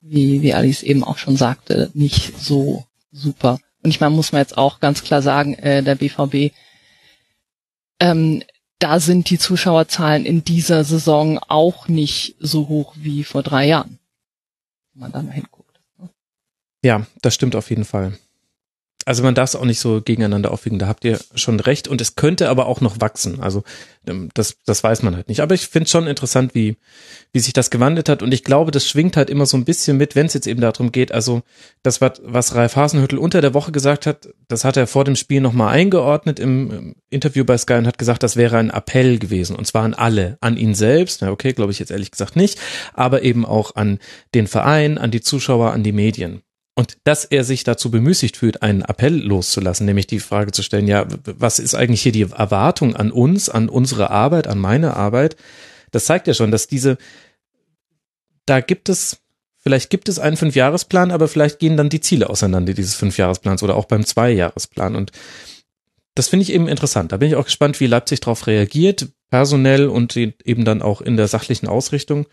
[0.01, 3.59] wie, wie Alice eben auch schon sagte, nicht so super.
[3.87, 6.53] Und ich meine, muss man jetzt auch ganz klar sagen, äh, der BVB,
[8.01, 8.43] ähm,
[8.79, 13.97] da sind die Zuschauerzahlen in dieser Saison auch nicht so hoch wie vor drei Jahren.
[14.91, 15.79] Wenn man da mal hinguckt.
[16.83, 18.19] Ja, das stimmt auf jeden Fall.
[19.07, 21.87] Also man darf es auch nicht so gegeneinander aufwiegen, da habt ihr schon recht.
[21.87, 23.39] Und es könnte aber auch noch wachsen.
[23.39, 23.63] Also
[24.05, 25.39] ähm, das, das weiß man halt nicht.
[25.39, 26.75] Aber ich finde schon interessant, wie,
[27.31, 28.21] wie sich das gewandelt hat.
[28.21, 30.59] Und ich glaube, das schwingt halt immer so ein bisschen mit, wenn es jetzt eben
[30.59, 31.13] darum geht.
[31.13, 31.43] Also
[31.83, 35.15] das, was, was Ralf Hasenhüttel unter der Woche gesagt hat, das hat er vor dem
[35.15, 39.55] Spiel nochmal eingeordnet im Interview bei Sky und hat gesagt, das wäre ein Appell gewesen.
[39.55, 41.21] Und zwar an alle, an ihn selbst.
[41.21, 42.59] Ja, okay, glaube ich jetzt ehrlich gesagt nicht.
[42.93, 43.99] Aber eben auch an
[44.35, 46.41] den Verein, an die Zuschauer, an die Medien.
[46.77, 50.87] Und dass er sich dazu bemüßigt fühlt, einen Appell loszulassen, nämlich die Frage zu stellen,
[50.87, 55.37] ja, was ist eigentlich hier die Erwartung an uns, an unsere Arbeit, an meine Arbeit?
[55.89, 56.99] Das zeigt ja schon, dass diese,
[58.45, 59.17] da gibt es,
[59.57, 63.75] vielleicht gibt es einen Fünfjahresplan, aber vielleicht gehen dann die Ziele auseinander dieses Fünfjahresplans oder
[63.75, 64.95] auch beim Zweijahresplan.
[64.95, 65.11] Und
[66.13, 67.11] das finde ich eben interessant.
[67.11, 71.17] Da bin ich auch gespannt, wie Leipzig darauf reagiert, personell und eben dann auch in
[71.17, 72.27] der sachlichen Ausrichtung.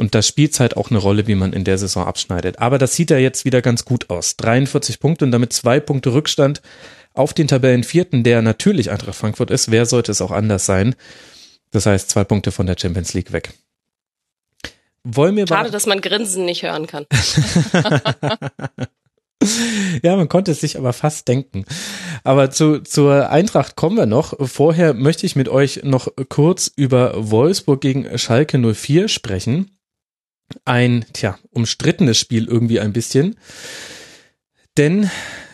[0.00, 2.58] Und da spielt halt auch eine Rolle, wie man in der Saison abschneidet.
[2.58, 4.34] Aber das sieht ja jetzt wieder ganz gut aus.
[4.38, 6.62] 43 Punkte und damit zwei Punkte Rückstand
[7.12, 9.70] auf den Tabellenvierten, der natürlich Eintracht Frankfurt ist.
[9.70, 10.94] Wer sollte es auch anders sein?
[11.70, 13.52] Das heißt, zwei Punkte von der Champions League weg.
[15.04, 17.04] Wollen wir Schade, dass man Grinsen nicht hören kann.
[20.02, 21.64] Ja, man konnte es sich aber fast denken.
[22.24, 24.34] Aber zu, zur Eintracht kommen wir noch.
[24.46, 29.70] Vorher möchte ich mit euch noch kurz über Wolfsburg gegen Schalke 04 sprechen
[30.64, 33.36] ein, tja, umstrittenes Spiel irgendwie ein bisschen.
[34.76, 35.10] Denn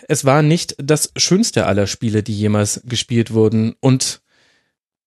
[0.09, 3.75] es war nicht das schönste aller Spiele, die jemals gespielt wurden.
[3.81, 4.21] Und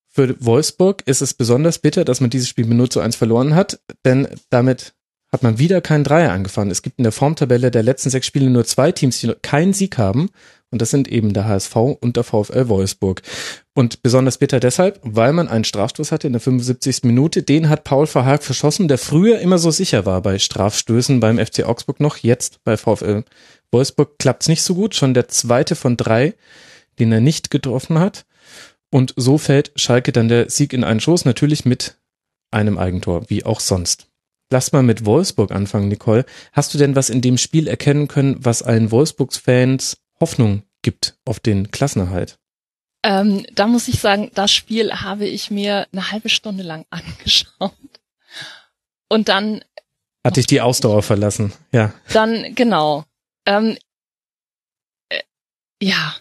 [0.07, 3.55] für Wolfsburg ist es besonders bitter, dass man dieses Spiel mit 0 zu 1 verloren
[3.55, 4.93] hat, denn damit
[5.31, 6.71] hat man wieder keinen Dreier angefangen.
[6.71, 9.97] Es gibt in der Formtabelle der letzten sechs Spiele nur zwei Teams, die keinen Sieg
[9.97, 10.29] haben.
[10.71, 13.23] Und das sind eben der HSV und der VfL Wolfsburg.
[13.73, 17.03] Und besonders bitter deshalb, weil man einen Strafstoß hatte in der 75.
[17.03, 17.41] Minute.
[17.41, 21.63] Den hat Paul Verhaag verschossen, der früher immer so sicher war bei Strafstößen beim FC
[21.63, 22.17] Augsburg noch.
[22.17, 23.23] Jetzt bei VfL
[23.71, 24.95] Wolfsburg klappt's nicht so gut.
[24.95, 26.35] Schon der zweite von drei,
[26.99, 28.25] den er nicht getroffen hat.
[28.91, 31.97] Und so fällt Schalke dann der Sieg in einen Schoß, natürlich mit
[32.51, 34.07] einem Eigentor, wie auch sonst.
[34.51, 36.25] Lass mal mit Wolfsburg anfangen, Nicole.
[36.53, 41.39] Hast du denn was in dem Spiel erkennen können, was allen Wolfsburgs-Fans Hoffnung gibt auf
[41.39, 42.37] den Klassenerhalt?
[43.03, 47.73] Ähm, da muss ich sagen, das Spiel habe ich mir eine halbe Stunde lang angeschaut.
[49.07, 49.63] Und dann.
[50.23, 51.93] Hat dich die Ausdauer verlassen, ja.
[52.11, 53.05] Dann, genau.
[53.45, 53.77] Ähm,
[55.09, 55.21] äh,
[55.81, 56.15] ja.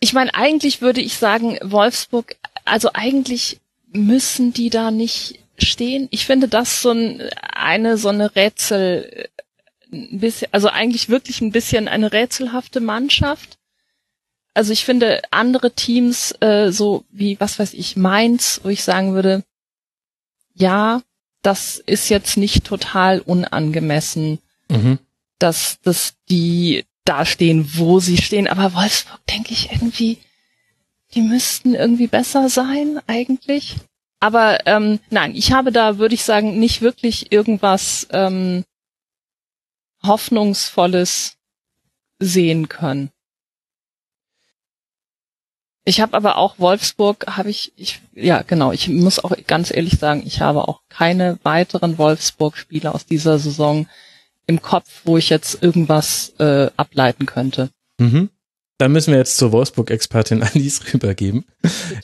[0.00, 3.60] Ich meine, eigentlich würde ich sagen, Wolfsburg, also eigentlich
[3.92, 6.08] müssen die da nicht stehen.
[6.10, 9.28] Ich finde das so ein, eine, so eine Rätsel,
[9.94, 13.58] ein bisschen, also eigentlich wirklich ein bisschen eine rätselhafte Mannschaft.
[14.54, 19.14] Also ich finde andere Teams, äh, so wie, was weiß ich, Mainz, wo ich sagen
[19.14, 19.42] würde,
[20.54, 21.02] ja,
[21.42, 24.98] das ist jetzt nicht total unangemessen, mhm.
[25.38, 28.48] dass, dass die da stehen, wo sie stehen.
[28.48, 30.18] Aber Wolfsburg denke ich irgendwie,
[31.14, 33.76] die müssten irgendwie besser sein eigentlich.
[34.20, 38.64] Aber ähm, nein, ich habe da, würde ich sagen, nicht wirklich irgendwas ähm,
[40.06, 41.36] Hoffnungsvolles
[42.18, 43.10] sehen können.
[45.86, 49.98] Ich habe aber auch Wolfsburg, habe ich, ich, ja genau, ich muss auch ganz ehrlich
[49.98, 53.86] sagen, ich habe auch keine weiteren Wolfsburg-Spiele aus dieser Saison
[54.46, 57.70] im Kopf, wo ich jetzt irgendwas äh, ableiten könnte.
[57.98, 58.30] Mhm.
[58.78, 61.44] Dann müssen wir jetzt zur Wolfsburg-Expertin Alice rübergeben.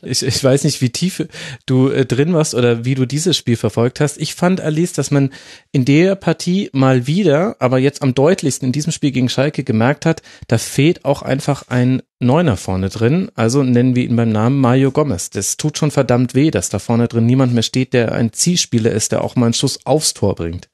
[0.02, 1.26] Ich, ich weiß nicht, wie tief
[1.66, 4.20] du äh, drin warst oder wie du dieses Spiel verfolgt hast.
[4.20, 5.33] Ich fand, Alice, dass man
[5.72, 10.06] in der Partie mal wieder, aber jetzt am deutlichsten in diesem Spiel gegen Schalke gemerkt
[10.06, 13.33] hat, da fehlt auch einfach ein Neuner vorne drin.
[13.35, 15.30] Also nennen wir ihn beim Namen Mario Gomez.
[15.30, 18.92] Das tut schon verdammt weh, dass da vorne drin niemand mehr steht, der ein Zielspieler
[18.92, 20.68] ist, der auch mal einen Schuss aufs Tor bringt.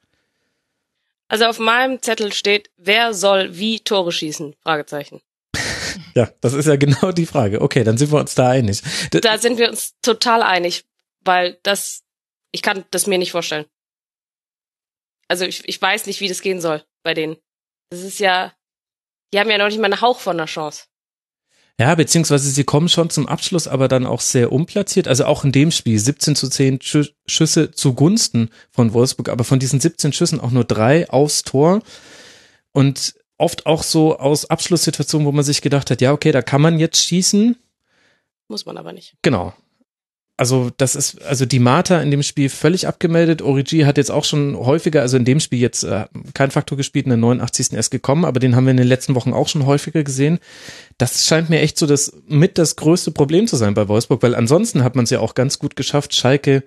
[1.28, 4.54] Also auf meinem Zettel steht, wer soll wie Tore schießen?
[4.62, 5.20] Fragezeichen.
[6.16, 7.61] Ja, das ist ja genau die Frage.
[7.61, 8.83] Okay, dann sind wir uns da einig.
[9.11, 10.87] Da sind wir uns total einig,
[11.20, 12.05] weil das,
[12.52, 13.66] Ich kann das mir nicht vorstellen.
[15.29, 17.37] Also ich, ich weiß nicht, wie das gehen soll bei denen.
[17.90, 18.55] Das ist ja,
[19.33, 20.85] die haben ja noch nicht mal einen Hauch von einer Chance.
[21.79, 25.09] Ja, beziehungsweise sie kommen schon zum Abschluss, aber dann auch sehr umplatziert.
[25.09, 26.79] Also auch in dem Spiel 17 zu 10
[27.26, 31.83] Schüsse zugunsten von Wolfsburg, aber von diesen 17 Schüssen auch nur drei aufs Tor.
[32.72, 36.61] Und oft auch so aus Abschlusssituationen, wo man sich gedacht hat, ja, okay, da kann
[36.61, 37.57] man jetzt schießen.
[38.49, 39.14] Muss man aber nicht.
[39.22, 39.53] Genau
[40.37, 43.40] also das ist, also die Marta in dem Spiel völlig abgemeldet.
[43.40, 47.07] Origi hat jetzt auch schon häufiger, also in dem Spiel jetzt äh, kein Faktor gespielt,
[47.07, 47.72] in der 89.
[47.72, 50.38] erst gekommen, aber den haben wir in den letzten Wochen auch schon häufiger gesehen.
[50.99, 54.35] Das scheint mir echt so das mit das größte Problem zu sein bei Wolfsburg, weil
[54.35, 56.64] ansonsten hat man es ja auch ganz gut geschafft, Schalke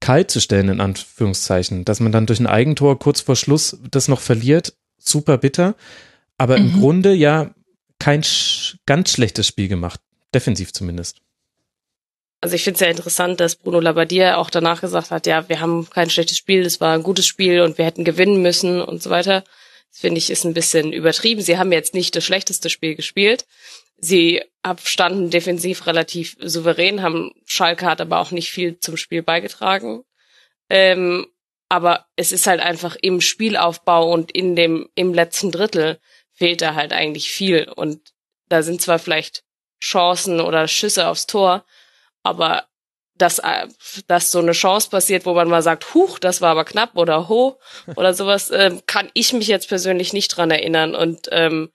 [0.00, 1.84] kalt zu stellen, in Anführungszeichen.
[1.84, 4.74] Dass man dann durch ein Eigentor kurz vor Schluss das noch verliert,
[5.08, 5.74] super bitter.
[6.38, 6.66] Aber mhm.
[6.66, 7.54] im Grunde ja
[7.98, 10.00] kein sch ganz schlechtes Spiel gemacht.
[10.34, 11.18] Defensiv zumindest.
[12.40, 15.60] Also ich finde es sehr interessant, dass Bruno Labbadia auch danach gesagt hat, ja, wir
[15.60, 19.02] haben kein schlechtes Spiel, es war ein gutes Spiel und wir hätten gewinnen müssen und
[19.02, 19.42] so weiter.
[19.90, 21.40] Das finde ich ist ein bisschen übertrieben.
[21.40, 23.46] Sie haben jetzt nicht das schlechteste Spiel gespielt.
[23.96, 24.42] Sie
[24.84, 30.02] standen defensiv relativ souverän, haben Schalke hat aber auch nicht viel zum Spiel beigetragen.
[30.68, 31.26] Ähm,
[31.68, 35.98] aber es ist halt einfach im Spielaufbau und in dem im letzten Drittel
[36.32, 38.12] fehlt da halt eigentlich viel und
[38.48, 39.42] da sind zwar vielleicht
[39.82, 41.64] Chancen oder Schüsse aufs Tor,
[42.22, 42.66] aber
[43.18, 43.66] dass, äh,
[44.06, 47.28] dass so eine Chance passiert, wo man mal sagt, huch, das war aber knapp oder
[47.28, 47.58] ho
[47.96, 50.94] oder sowas, ähm, kann ich mich jetzt persönlich nicht dran erinnern.
[50.94, 51.70] Und ähm,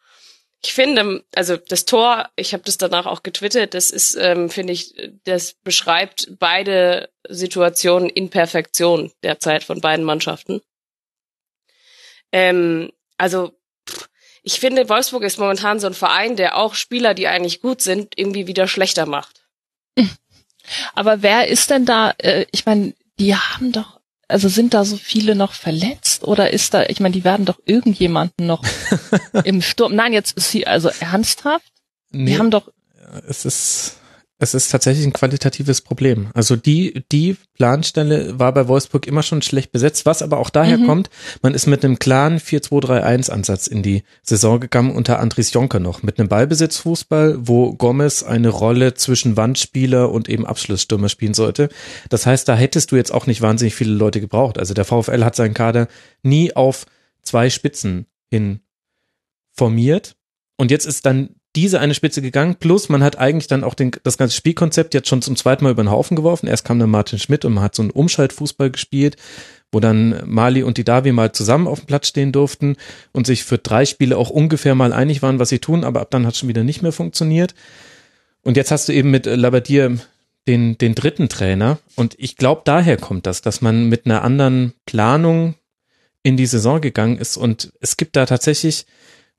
[0.63, 4.73] ich finde, also das Tor, ich habe das danach auch getwittert, das ist, ähm, finde
[4.73, 4.93] ich,
[5.23, 10.61] das beschreibt beide Situationen in Perfektion derzeit von beiden Mannschaften.
[12.31, 13.51] Ähm, also
[14.43, 18.13] ich finde, Wolfsburg ist momentan so ein Verein, der auch Spieler, die eigentlich gut sind,
[18.15, 19.45] irgendwie wieder schlechter macht.
[20.93, 23.99] Aber wer ist denn da, äh, ich meine, die haben doch,
[24.31, 27.59] also sind da so viele noch verletzt oder ist da, ich meine, die werden doch
[27.65, 28.63] irgendjemanden noch
[29.43, 29.95] im Sturm.
[29.95, 31.71] Nein, jetzt ist sie, also ernsthaft?
[32.11, 32.69] Nee, die haben doch.
[33.27, 33.97] Es ist,
[34.41, 36.29] es ist tatsächlich ein qualitatives Problem.
[36.33, 40.79] Also die, die Planstelle war bei Wolfsburg immer schon schlecht besetzt, was aber auch daher
[40.79, 40.87] mhm.
[40.87, 41.09] kommt,
[41.43, 46.17] man ist mit einem klaren 4-2-3-1-Ansatz in die Saison gegangen, unter Andries Jonker noch, mit
[46.17, 51.69] einem Ballbesitzfußball, wo Gomez eine Rolle zwischen Wandspieler und eben Abschlussstürmer spielen sollte.
[52.09, 54.57] Das heißt, da hättest du jetzt auch nicht wahnsinnig viele Leute gebraucht.
[54.57, 55.87] Also der VfL hat seinen Kader
[56.23, 56.87] nie auf
[57.21, 58.61] zwei Spitzen hin
[59.53, 60.15] formiert.
[60.57, 63.91] Und jetzt ist dann diese eine Spitze gegangen, plus man hat eigentlich dann auch den,
[64.03, 66.47] das ganze Spielkonzept jetzt schon zum zweiten Mal über den Haufen geworfen.
[66.47, 69.17] Erst kam dann Martin Schmidt und man hat so einen Umschaltfußball gespielt,
[69.71, 72.77] wo dann Mali und die Davi mal zusammen auf dem Platz stehen durften
[73.11, 76.11] und sich für drei Spiele auch ungefähr mal einig waren, was sie tun, aber ab
[76.11, 77.53] dann hat schon wieder nicht mehr funktioniert.
[78.43, 79.97] Und jetzt hast du eben mit Labadier
[80.47, 84.73] den, den dritten Trainer und ich glaube, daher kommt das, dass man mit einer anderen
[84.85, 85.55] Planung
[86.23, 88.85] in die Saison gegangen ist und es gibt da tatsächlich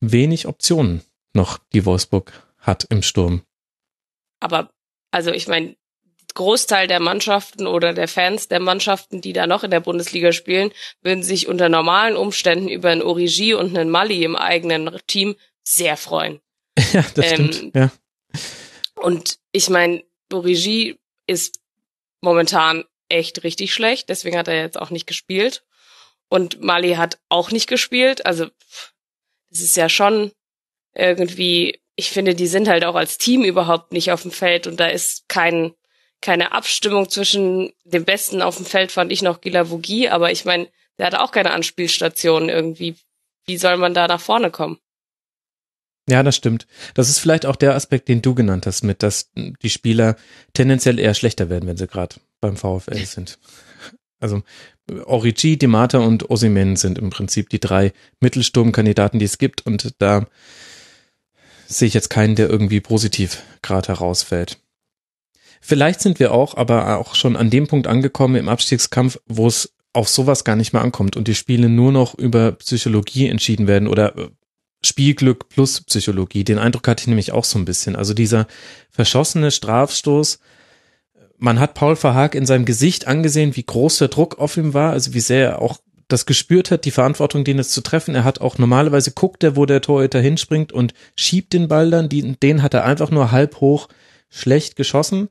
[0.00, 1.02] wenig Optionen
[1.34, 3.42] noch die Wolfsburg hat im Sturm.
[4.40, 4.70] Aber,
[5.10, 5.76] also ich meine,
[6.34, 10.72] Großteil der Mannschaften oder der Fans der Mannschaften, die da noch in der Bundesliga spielen,
[11.02, 15.96] würden sich unter normalen Umständen über ein Origi und einen Mali im eigenen Team sehr
[15.96, 16.40] freuen.
[16.92, 17.76] Ja, das ähm, stimmt.
[17.76, 17.92] Ja.
[18.94, 21.60] Und ich meine, Origi ist
[22.20, 25.64] momentan echt richtig schlecht, deswegen hat er jetzt auch nicht gespielt.
[26.28, 28.24] Und Mali hat auch nicht gespielt.
[28.24, 28.46] Also,
[29.50, 30.32] das ist ja schon
[30.94, 34.80] irgendwie, ich finde, die sind halt auch als Team überhaupt nicht auf dem Feld und
[34.80, 35.72] da ist kein,
[36.20, 40.44] keine Abstimmung zwischen dem Besten auf dem Feld, fand ich noch Gila Vogie, aber ich
[40.44, 42.96] meine, der hat auch keine Anspielstation irgendwie.
[43.46, 44.78] Wie soll man da nach vorne kommen?
[46.08, 46.66] Ja, das stimmt.
[46.94, 50.16] Das ist vielleicht auch der Aspekt, den du genannt hast, mit, dass die Spieler
[50.52, 53.38] tendenziell eher schlechter werden, wenn sie gerade beim VfL sind.
[54.18, 54.42] Also
[55.04, 60.26] Origi, Dimata und Osimen sind im Prinzip die drei Mittelsturmkandidaten, die es gibt und da
[61.66, 64.58] sehe ich jetzt keinen, der irgendwie positiv gerade herausfällt.
[65.60, 69.74] Vielleicht sind wir auch, aber auch schon an dem Punkt angekommen im Abstiegskampf, wo es
[69.92, 73.88] auf sowas gar nicht mehr ankommt und die Spiele nur noch über Psychologie entschieden werden
[73.88, 74.28] oder äh,
[74.84, 76.44] Spielglück plus Psychologie.
[76.44, 77.94] Den Eindruck hatte ich nämlich auch so ein bisschen.
[77.94, 78.46] Also dieser
[78.90, 80.40] verschossene Strafstoß,
[81.38, 84.92] man hat Paul Verhaag in seinem Gesicht angesehen, wie groß der Druck auf ihm war,
[84.92, 85.78] also wie sehr er auch
[86.12, 88.14] das gespürt hat, die Verantwortung, den jetzt zu treffen.
[88.14, 92.08] Er hat auch normalerweise guckt er, wo der Torhüter hinspringt und schiebt den Ball dann.
[92.08, 93.88] Den hat er einfach nur halb hoch
[94.28, 95.28] schlecht geschossen.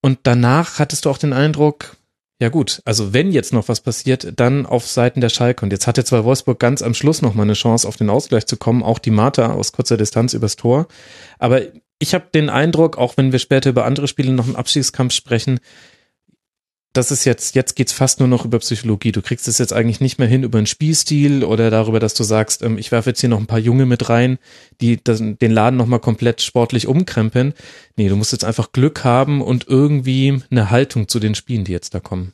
[0.00, 1.96] Und danach hattest du auch den Eindruck,
[2.38, 5.64] ja gut, also wenn jetzt noch was passiert, dann auf Seiten der Schalke.
[5.64, 8.46] Und jetzt hatte zwar Wolfsburg ganz am Schluss noch mal eine Chance, auf den Ausgleich
[8.46, 10.86] zu kommen, auch die Marta aus kurzer Distanz übers Tor.
[11.38, 11.62] Aber
[11.98, 15.60] ich habe den Eindruck, auch wenn wir später über andere Spiele noch im Abstiegskampf sprechen,
[16.96, 19.12] das ist jetzt, jetzt geht's fast nur noch über Psychologie.
[19.12, 22.24] Du kriegst es jetzt eigentlich nicht mehr hin über einen Spielstil oder darüber, dass du
[22.24, 24.38] sagst, ähm, ich werfe jetzt hier noch ein paar Junge mit rein,
[24.80, 27.54] die das, den Laden nochmal komplett sportlich umkrempeln.
[27.96, 31.72] Nee, du musst jetzt einfach Glück haben und irgendwie eine Haltung zu den Spielen, die
[31.72, 32.32] jetzt da kommen.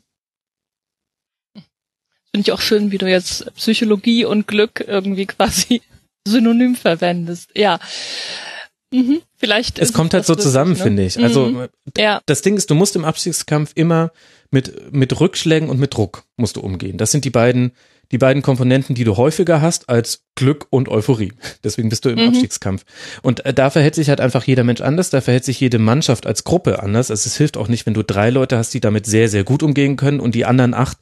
[2.34, 5.82] Finde ich auch schön, wie du jetzt Psychologie und Glück irgendwie quasi
[6.26, 7.50] synonym verwendest.
[7.54, 7.78] Ja.
[8.92, 9.78] Mhm, vielleicht.
[9.78, 10.78] Es kommt halt so zusammen, ne?
[10.78, 11.18] finde ich.
[11.22, 11.68] Also mhm.
[11.96, 12.20] ja.
[12.26, 14.12] das Ding ist, du musst im Abstiegskampf immer
[14.50, 16.98] mit mit Rückschlägen und mit Druck musst du umgehen.
[16.98, 17.72] Das sind die beiden
[18.10, 21.32] die beiden Komponenten, die du häufiger hast als Glück und Euphorie.
[21.64, 22.28] Deswegen bist du im mhm.
[22.28, 22.84] Abstiegskampf.
[23.22, 26.26] Und äh, da verhält sich halt einfach jeder Mensch anders, da verhält sich jede Mannschaft
[26.26, 27.10] als Gruppe anders.
[27.10, 29.62] Also es hilft auch nicht, wenn du drei Leute hast, die damit sehr, sehr gut
[29.62, 30.98] umgehen können und die anderen acht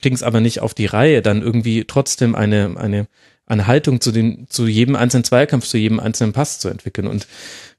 [0.00, 3.06] kriegen es aber nicht auf die Reihe, dann irgendwie trotzdem eine, eine
[3.50, 7.06] eine Haltung zu den, zu jedem einzelnen Zweikampf, zu jedem einzelnen Pass zu entwickeln.
[7.06, 7.26] Und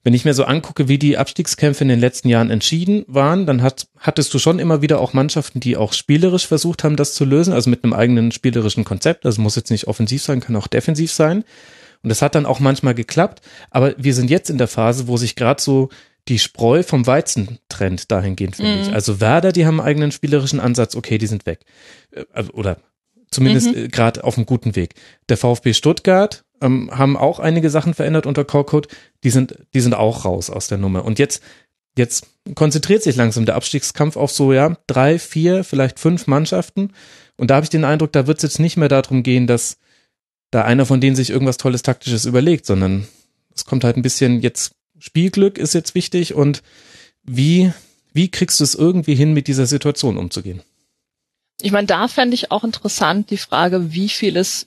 [0.04, 3.62] wenn ich mir so angucke, wie die Abstiegskämpfe in den letzten Jahren entschieden waren, dann
[3.62, 7.24] hat, hattest du schon immer wieder auch Mannschaften, die auch spielerisch versucht haben, das zu
[7.24, 9.24] lösen, also mit einem eigenen spielerischen Konzept.
[9.24, 11.44] Also muss jetzt nicht offensiv sein, kann auch defensiv sein.
[12.02, 13.40] Und das hat dann auch manchmal geklappt.
[13.70, 15.88] Aber wir sind jetzt in der Phase, wo sich gerade so
[16.28, 18.82] die Spreu vom Weizen trennt dahingehend, finde mhm.
[18.82, 18.92] ich.
[18.92, 21.60] Also Werder, die haben einen eigenen spielerischen Ansatz, okay, die sind weg.
[22.10, 22.76] Äh, also, oder
[23.32, 23.84] Zumindest mhm.
[23.84, 24.94] Äh, gerade auf einem guten Weg.
[25.28, 28.86] Der VfB Stuttgart ähm, haben auch einige Sachen verändert unter Korkut.
[29.24, 31.04] Die sind, die sind auch raus aus der Nummer.
[31.04, 31.42] Und jetzt,
[31.96, 36.92] jetzt konzentriert sich langsam der Abstiegskampf auf so, ja, drei, vier, vielleicht fünf Mannschaften.
[37.36, 39.78] Und da habe ich den Eindruck, da wird es jetzt nicht mehr darum gehen, dass
[40.50, 43.08] da einer von denen sich irgendwas Tolles Taktisches überlegt, sondern
[43.54, 46.62] es kommt halt ein bisschen jetzt Spielglück ist jetzt wichtig und
[47.24, 47.72] wie,
[48.12, 50.62] wie kriegst du es irgendwie hin, mit dieser Situation umzugehen?
[51.62, 54.66] Ich meine, da fände ich auch interessant die Frage, wie viel es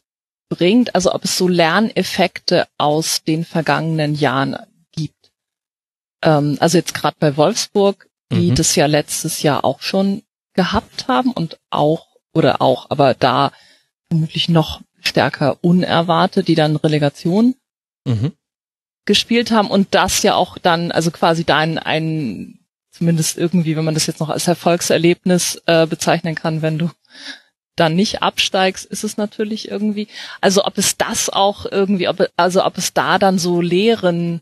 [0.49, 4.58] bringt, also ob es so Lerneffekte aus den vergangenen Jahren
[4.91, 5.31] gibt.
[6.21, 8.55] Ähm, also jetzt gerade bei Wolfsburg, die mhm.
[8.55, 13.51] das ja letztes Jahr auch schon gehabt haben und auch, oder auch, aber da
[14.08, 17.55] vermutlich noch stärker unerwartet, die dann Relegation
[18.05, 18.31] mhm.
[19.05, 22.64] gespielt haben und das ja auch dann, also quasi da ein, ein
[22.95, 26.89] zumindest irgendwie, wenn man das jetzt noch als Erfolgserlebnis äh, bezeichnen kann, wenn du
[27.75, 30.08] dann nicht absteigst, ist es natürlich irgendwie,
[30.39, 34.41] also ob es das auch irgendwie, ob, also ob es da dann so Lehren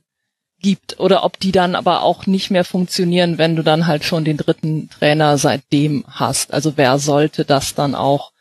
[0.59, 4.23] gibt oder ob die dann aber auch nicht mehr funktionieren, wenn du dann halt schon
[4.23, 6.53] den dritten Trainer seitdem hast.
[6.53, 8.31] Also wer sollte das dann auch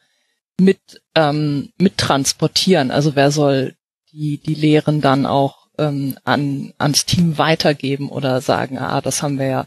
[0.60, 2.90] mit, ähm, mit transportieren?
[2.90, 3.74] Also wer soll
[4.12, 9.38] die, die Lehren dann auch ähm, an, ans Team weitergeben oder sagen, ah, das haben
[9.38, 9.66] wir ja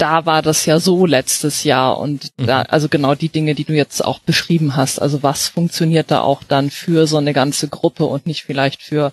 [0.00, 2.46] da war das ja so letztes Jahr und mhm.
[2.46, 5.00] da, also genau die Dinge, die du jetzt auch beschrieben hast.
[5.00, 9.12] Also was funktioniert da auch dann für so eine ganze Gruppe und nicht vielleicht für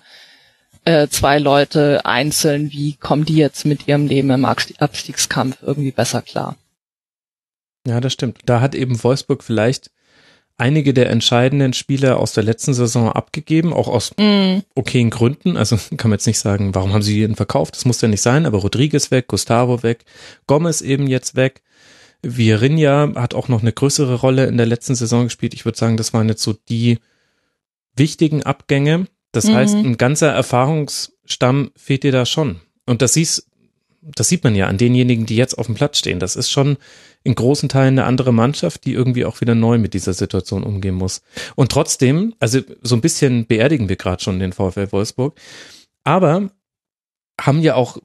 [0.84, 2.72] äh, zwei Leute einzeln?
[2.72, 6.56] Wie kommen die jetzt mit ihrem Leben im Abstiegskampf irgendwie besser klar?
[7.86, 8.38] Ja, das stimmt.
[8.46, 9.90] Da hat eben Wolfsburg vielleicht
[10.58, 14.58] einige der entscheidenden Spieler aus der letzten Saison abgegeben, auch aus mm.
[14.74, 15.56] okayen Gründen.
[15.56, 17.76] Also kann man jetzt nicht sagen, warum haben sie jeden verkauft?
[17.76, 20.04] Das muss ja nicht sein, aber Rodriguez weg, Gustavo weg,
[20.46, 21.62] Gomez eben jetzt weg.
[22.22, 25.54] Vierinha hat auch noch eine größere Rolle in der letzten Saison gespielt.
[25.54, 26.98] Ich würde sagen, das waren jetzt so die
[27.94, 29.06] wichtigen Abgänge.
[29.30, 29.54] Das mhm.
[29.54, 32.60] heißt, ein ganzer Erfahrungsstamm fehlt dir da schon.
[32.86, 33.47] Und das siehst,
[34.14, 36.20] das sieht man ja an denjenigen, die jetzt auf dem Platz stehen.
[36.20, 36.76] Das ist schon
[37.24, 40.94] in großen Teilen eine andere Mannschaft, die irgendwie auch wieder neu mit dieser Situation umgehen
[40.94, 41.22] muss.
[41.56, 45.38] Und trotzdem, also so ein bisschen beerdigen wir gerade schon den VfL Wolfsburg,
[46.04, 46.50] aber
[47.40, 47.98] haben ja auch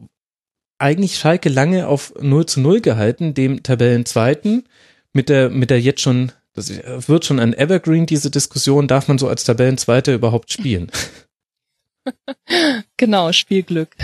[0.77, 4.67] eigentlich Schalke lange auf 0 zu 0 gehalten, dem Tabellenzweiten,
[5.13, 6.69] mit der, mit der jetzt schon, das
[7.07, 10.91] wird schon ein Evergreen, diese Diskussion, darf man so als Tabellenzweiter überhaupt spielen?
[12.97, 13.95] Genau, Spielglück.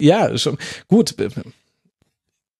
[0.00, 1.14] Ja, schon, gut,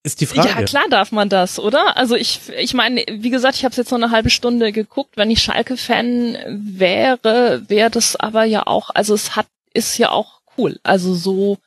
[0.04, 0.48] ist die Frage.
[0.48, 1.96] Ja, klar darf man das, oder?
[1.96, 5.16] Also ich, ich meine, wie gesagt, ich habe jetzt nur eine halbe Stunde geguckt.
[5.16, 10.40] Wenn ich Schalke-Fan wäre, wäre das aber ja auch, also es hat, ist ja auch
[10.56, 10.78] cool.
[10.82, 11.58] Also so,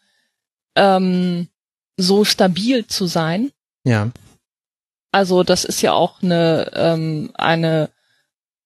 [0.76, 1.50] ähm,
[1.98, 3.52] so stabil zu sein.
[3.84, 4.10] Ja.
[5.12, 7.90] Also das ist ja auch eine, ähm, eine,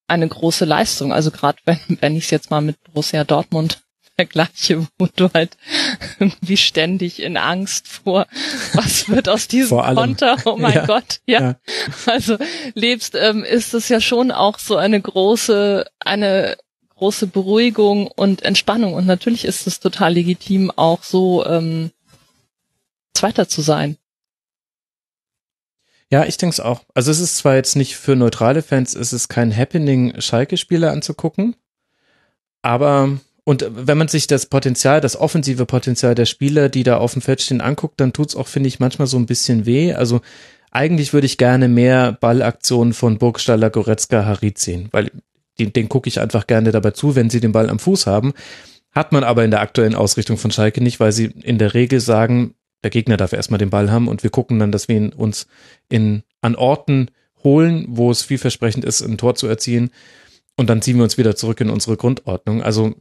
[0.07, 1.11] eine große Leistung.
[1.11, 3.81] Also gerade wenn, wenn ich es jetzt mal mit Borussia Dortmund
[4.15, 5.57] vergleiche, wo du halt
[6.19, 8.27] irgendwie ständig in Angst vor,
[8.73, 11.41] was wird aus diesem Konter, oh mein ja, Gott, ja.
[11.41, 11.55] ja.
[12.05, 12.37] Also
[12.73, 16.57] lebst, ähm, ist es ja schon auch so eine große, eine
[16.95, 18.93] große Beruhigung und Entspannung.
[18.93, 21.91] Und natürlich ist es total legitim, auch so ähm,
[23.13, 23.97] Zweiter zu sein.
[26.11, 26.83] Ja, ich denke es auch.
[26.93, 31.55] Also es ist zwar jetzt nicht für neutrale Fans, es ist kein Happening, Schalke-Spiele anzugucken,
[32.61, 37.13] aber und wenn man sich das Potenzial, das offensive Potenzial der Spieler, die da auf
[37.13, 39.93] dem Feld stehen, anguckt, dann tut's auch, finde ich, manchmal so ein bisschen weh.
[39.93, 40.21] Also
[40.71, 45.11] eigentlich würde ich gerne mehr Ballaktionen von Burgstaller, Goretzka, Harit sehen, weil
[45.59, 48.33] den, den gucke ich einfach gerne dabei zu, wenn sie den Ball am Fuß haben.
[48.91, 51.99] Hat man aber in der aktuellen Ausrichtung von Schalke nicht, weil sie in der Regel
[51.99, 55.09] sagen, der Gegner darf erstmal den Ball haben und wir gucken dann, dass wir ihn
[55.13, 55.45] uns
[55.87, 57.11] in, an Orten
[57.43, 59.91] holen, wo es vielversprechend ist, ein Tor zu erzielen.
[60.57, 62.63] Und dann ziehen wir uns wieder zurück in unsere Grundordnung.
[62.63, 62.95] Also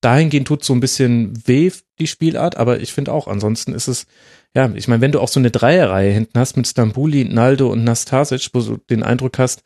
[0.00, 4.06] dahingehend tut so ein bisschen weh die Spielart, aber ich finde auch, ansonsten ist es,
[4.54, 7.84] ja, ich meine, wenn du auch so eine Dreierreihe hinten hast mit Stambuli, Naldo und
[7.84, 9.62] Nastasic, wo du den Eindruck hast,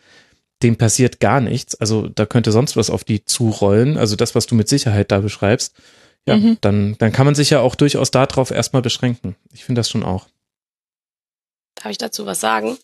[0.62, 4.46] dem passiert gar nichts, also da könnte sonst was auf die zurollen, also das, was
[4.46, 5.74] du mit Sicherheit da beschreibst,
[6.26, 6.58] ja, mhm.
[6.60, 9.36] dann, dann kann man sich ja auch durchaus darauf erstmal beschränken.
[9.52, 10.28] Ich finde das schon auch.
[11.76, 12.76] Darf ich dazu was sagen?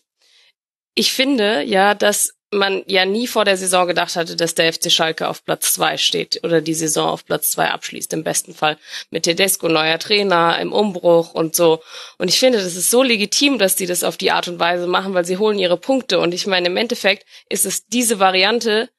[0.95, 4.91] Ich finde ja, dass man ja nie vor der Saison gedacht hatte, dass der FC
[4.91, 8.77] Schalke auf Platz zwei steht oder die Saison auf Platz zwei abschließt, im besten Fall.
[9.09, 11.81] Mit Tedesco, neuer Trainer, im Umbruch und so.
[12.17, 14.87] Und ich finde, das ist so legitim, dass die das auf die Art und Weise
[14.87, 16.19] machen, weil sie holen ihre Punkte.
[16.19, 18.89] Und ich meine, im Endeffekt ist es diese Variante,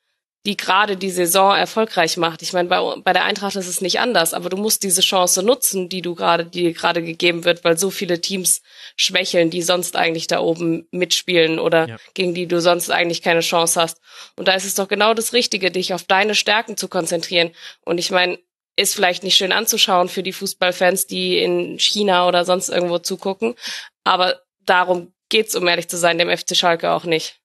[0.46, 2.42] die gerade die Saison erfolgreich macht.
[2.42, 5.42] Ich meine, bei, bei der Eintracht ist es nicht anders, aber du musst diese Chance
[5.42, 8.62] nutzen, die du gerade, die gerade gegeben wird, weil so viele Teams
[8.96, 11.96] schwächeln, die sonst eigentlich da oben mitspielen oder ja.
[12.14, 14.00] gegen die du sonst eigentlich keine Chance hast.
[14.36, 17.50] Und da ist es doch genau das Richtige, dich auf deine Stärken zu konzentrieren.
[17.84, 18.38] Und ich meine,
[18.76, 23.56] ist vielleicht nicht schön anzuschauen für die Fußballfans, die in China oder sonst irgendwo zugucken,
[24.04, 27.40] aber darum geht's, um ehrlich zu sein, dem FC Schalke auch nicht.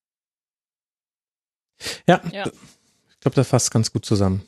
[2.07, 2.45] Ja, ja
[3.23, 4.43] glaube, das fasst ganz gut zusammen.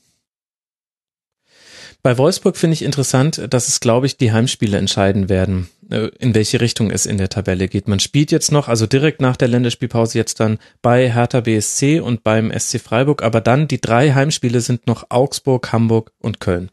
[2.06, 6.36] Bei Wolfsburg finde ich interessant, dass es, glaube ich, die Heimspiele entscheiden werden, äh, in
[6.36, 7.88] welche Richtung es in der Tabelle geht.
[7.88, 12.24] Man spielt jetzt noch, also direkt nach der Länderspielpause jetzt dann bei Hertha BSC und
[12.24, 16.70] beim SC Freiburg, aber dann die drei Heimspiele sind noch Augsburg, Hamburg und Köln.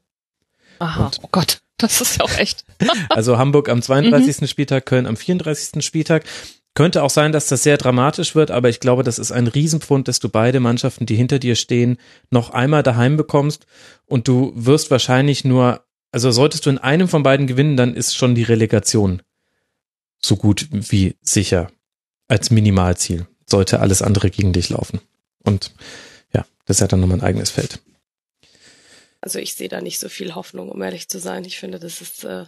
[0.81, 2.67] Aha, und oh Gott, das ist ja auch echt.
[3.09, 4.37] also Hamburg am 32.
[4.43, 4.47] Mhm.
[4.47, 5.83] Spieltag, Köln am 34.
[5.83, 6.25] Spieltag.
[6.75, 10.09] Könnte auch sein, dass das sehr dramatisch wird, aber ich glaube, das ist ein Riesenpfund,
[10.09, 11.99] dass du beide Mannschaften, die hinter dir stehen,
[12.31, 13.67] noch einmal daheim bekommst
[14.07, 18.17] und du wirst wahrscheinlich nur, also solltest du in einem von beiden gewinnen, dann ist
[18.17, 19.23] schon die Relegation
[20.19, 21.71] so gut wie sicher
[22.29, 23.27] als Minimalziel.
[23.45, 25.01] Sollte alles andere gegen dich laufen.
[25.43, 25.73] Und
[26.33, 27.81] ja, das ist ja dann nochmal ein eigenes Feld.
[29.21, 31.45] Also ich sehe da nicht so viel Hoffnung, um ehrlich zu sein.
[31.45, 32.47] Ich finde, das ist äh,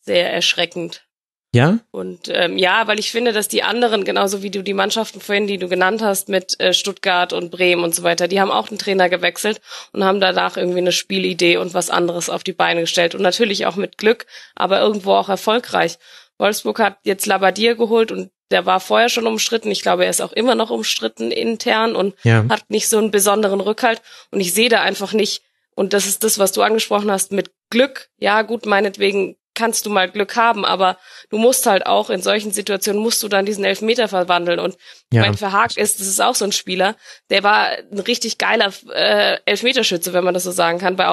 [0.00, 1.07] sehr erschreckend
[1.54, 1.78] ja?
[1.90, 5.46] Und ähm, ja, weil ich finde, dass die anderen, genauso wie du die Mannschaften vorhin,
[5.46, 8.68] die du genannt hast, mit äh, Stuttgart und Bremen und so weiter, die haben auch
[8.68, 9.60] einen Trainer gewechselt
[9.92, 13.14] und haben danach irgendwie eine Spielidee und was anderes auf die Beine gestellt.
[13.14, 15.98] Und natürlich auch mit Glück, aber irgendwo auch erfolgreich.
[16.36, 19.70] Wolfsburg hat jetzt Labadier geholt und der war vorher schon umstritten.
[19.70, 22.44] Ich glaube, er ist auch immer noch umstritten intern und ja.
[22.48, 24.02] hat nicht so einen besonderen Rückhalt.
[24.30, 25.42] Und ich sehe da einfach nicht,
[25.74, 28.08] und das ist das, was du angesprochen hast, mit Glück.
[28.18, 30.96] Ja, gut, meinetwegen kannst du mal Glück haben, aber
[31.30, 34.60] du musst halt auch in solchen Situationen musst du dann diesen Elfmeter verwandeln.
[34.60, 34.76] Und
[35.12, 35.22] ja.
[35.22, 36.96] mein Verhakt ist, das ist auch so ein Spieler,
[37.30, 41.08] der war ein richtig geiler äh, Elfmeterschütze, wenn man das so sagen kann, bei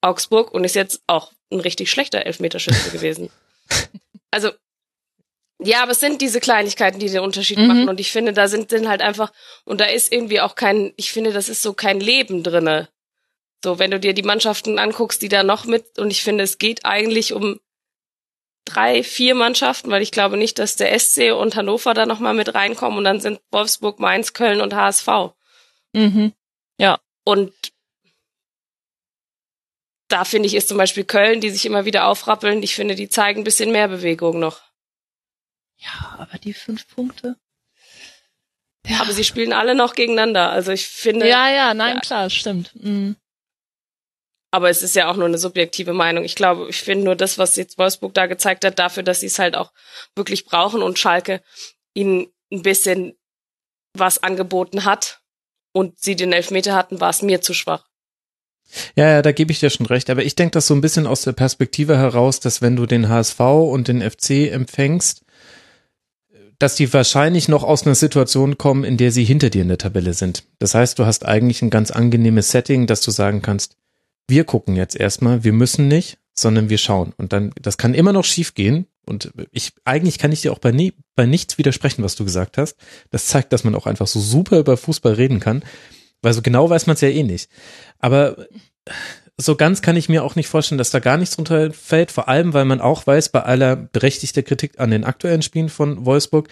[0.00, 3.30] Augsburg und ist jetzt auch ein richtig schlechter Elfmeterschütze gewesen.
[4.32, 4.50] Also
[5.58, 7.66] ja, aber es sind diese Kleinigkeiten, die den Unterschied mhm.
[7.66, 7.88] machen.
[7.88, 9.32] Und ich finde, da sind, sind halt einfach,
[9.64, 12.88] und da ist irgendwie auch kein, ich finde, das ist so kein Leben drinne.
[13.66, 16.58] So, wenn du dir die Mannschaften anguckst, die da noch mit, und ich finde, es
[16.58, 17.58] geht eigentlich um
[18.64, 22.54] drei, vier Mannschaften, weil ich glaube nicht, dass der SC und Hannover da nochmal mit
[22.54, 25.08] reinkommen und dann sind Wolfsburg, Mainz, Köln und HSV.
[25.94, 26.32] Mhm.
[26.78, 27.00] Ja.
[27.24, 27.52] Und
[30.06, 33.08] da finde ich, ist zum Beispiel Köln, die sich immer wieder aufrappeln, ich finde, die
[33.08, 34.60] zeigen ein bisschen mehr Bewegung noch.
[35.78, 37.34] Ja, aber die fünf Punkte.
[38.86, 39.00] Ja.
[39.00, 40.52] Aber sie spielen alle noch gegeneinander.
[40.52, 41.28] Also ich finde.
[41.28, 42.70] Ja, ja, nein, ja, klar, stimmt.
[42.76, 43.16] Mhm.
[44.50, 46.24] Aber es ist ja auch nur eine subjektive Meinung.
[46.24, 49.26] Ich glaube, ich finde nur das, was jetzt Wolfsburg da gezeigt hat, dafür, dass sie
[49.26, 49.72] es halt auch
[50.14, 51.42] wirklich brauchen und Schalke
[51.94, 53.14] ihnen ein bisschen
[53.94, 55.20] was angeboten hat
[55.72, 57.84] und sie den Elfmeter hatten, war es mir zu schwach.
[58.94, 60.10] Ja, ja, da gebe ich dir schon recht.
[60.10, 63.08] Aber ich denke das so ein bisschen aus der Perspektive heraus, dass wenn du den
[63.08, 65.22] HSV und den FC empfängst,
[66.58, 69.78] dass die wahrscheinlich noch aus einer Situation kommen, in der sie hinter dir in der
[69.78, 70.44] Tabelle sind.
[70.58, 73.76] Das heißt, du hast eigentlich ein ganz angenehmes Setting, dass du sagen kannst,
[74.28, 77.12] wir gucken jetzt erstmal, wir müssen nicht, sondern wir schauen.
[77.16, 78.86] Und dann, das kann immer noch schief gehen.
[79.06, 82.58] Und ich, eigentlich kann ich dir auch bei, nie, bei nichts widersprechen, was du gesagt
[82.58, 82.76] hast.
[83.10, 85.62] Das zeigt, dass man auch einfach so super über Fußball reden kann.
[86.22, 87.48] Weil so genau weiß man es ja eh nicht.
[88.00, 88.46] Aber
[89.38, 92.10] so ganz kann ich mir auch nicht vorstellen, dass da gar nichts runterfällt.
[92.10, 96.04] Vor allem, weil man auch weiß, bei aller berechtigter Kritik an den aktuellen Spielen von
[96.04, 96.48] Wolfsburg,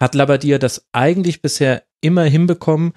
[0.00, 2.92] hat Labadia das eigentlich bisher immer hinbekommen,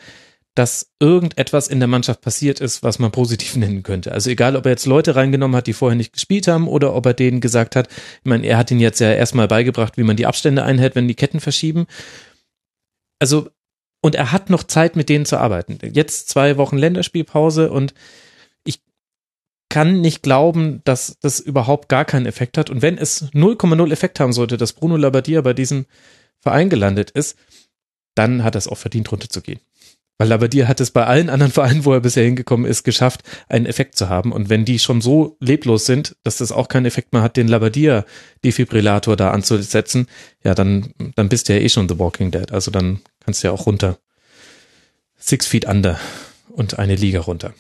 [0.56, 4.14] dass irgendetwas in der Mannschaft passiert ist, was man positiv nennen könnte.
[4.14, 7.06] Also egal, ob er jetzt Leute reingenommen hat, die vorher nicht gespielt haben, oder ob
[7.06, 10.16] er denen gesagt hat, ich meine, er hat ihnen jetzt ja erstmal beigebracht, wie man
[10.16, 11.86] die Abstände einhält, wenn die Ketten verschieben.
[13.20, 13.50] Also,
[14.02, 15.78] und er hat noch Zeit, mit denen zu arbeiten.
[15.94, 17.94] Jetzt zwei Wochen Länderspielpause und
[18.64, 18.80] ich
[19.68, 22.70] kann nicht glauben, dass das überhaupt gar keinen Effekt hat.
[22.70, 25.86] Und wenn es 0,0 Effekt haben sollte, dass Bruno Labbadia bei diesem
[26.40, 27.36] Verein gelandet ist,
[28.14, 29.60] dann hat er es auch verdient, runterzugehen.
[30.18, 33.66] Weil Labbadia hat es bei allen anderen Vereinen, wo er bisher hingekommen ist, geschafft, einen
[33.66, 34.32] Effekt zu haben.
[34.32, 37.48] Und wenn die schon so leblos sind, dass das auch keinen Effekt mehr hat, den
[37.48, 40.08] Labbadia-Defibrillator da anzusetzen,
[40.44, 42.52] ja, dann, dann bist du ja eh schon The Walking Dead.
[42.52, 43.98] Also dann kannst du ja auch runter.
[45.18, 46.00] Six Feet Under
[46.50, 47.54] und eine Liga runter.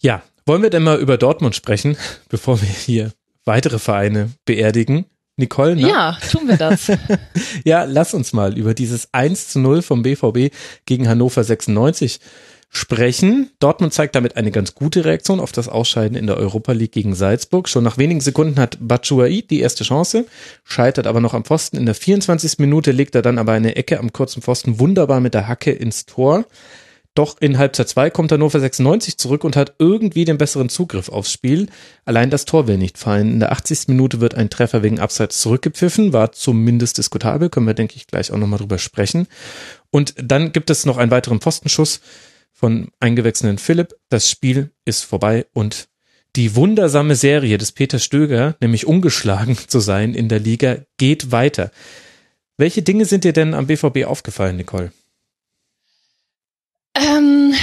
[0.00, 1.96] Ja, wollen wir denn mal über Dortmund sprechen,
[2.28, 3.12] bevor wir hier
[3.44, 5.06] weitere Vereine beerdigen?
[5.42, 5.88] Nicole, ne?
[5.88, 6.90] Ja, tun wir das.
[7.64, 10.54] ja, lass uns mal über dieses 1 zu 0 vom BVB
[10.86, 12.20] gegen Hannover 96
[12.70, 13.50] sprechen.
[13.58, 17.14] Dortmund zeigt damit eine ganz gute Reaktion auf das Ausscheiden in der Europa League gegen
[17.14, 17.68] Salzburg.
[17.68, 20.26] Schon nach wenigen Sekunden hat Batshuayi die erste Chance,
[20.64, 21.76] scheitert aber noch am Pfosten.
[21.76, 22.58] In der 24.
[22.58, 26.06] Minute legt er dann aber eine Ecke am kurzen Pfosten wunderbar mit der Hacke ins
[26.06, 26.46] Tor.
[27.14, 31.30] Doch in Halbzeit 2 kommt Hannover 96 zurück und hat irgendwie den besseren Zugriff aufs
[31.30, 31.68] Spiel.
[32.06, 33.32] Allein das Tor will nicht fallen.
[33.32, 33.88] In der 80.
[33.88, 38.32] Minute wird ein Treffer wegen Abseits zurückgepfiffen, war zumindest diskutabel, können wir, denke ich, gleich
[38.32, 39.26] auch nochmal drüber sprechen.
[39.90, 42.00] Und dann gibt es noch einen weiteren Pfostenschuss
[42.50, 43.94] von eingewechselten Philipp.
[44.08, 45.88] Das Spiel ist vorbei und
[46.34, 51.70] die wundersame Serie des Peter Stöger, nämlich ungeschlagen zu sein in der Liga, geht weiter.
[52.56, 54.92] Welche Dinge sind dir denn am BVB aufgefallen, Nicole?
[56.94, 57.54] Ähm,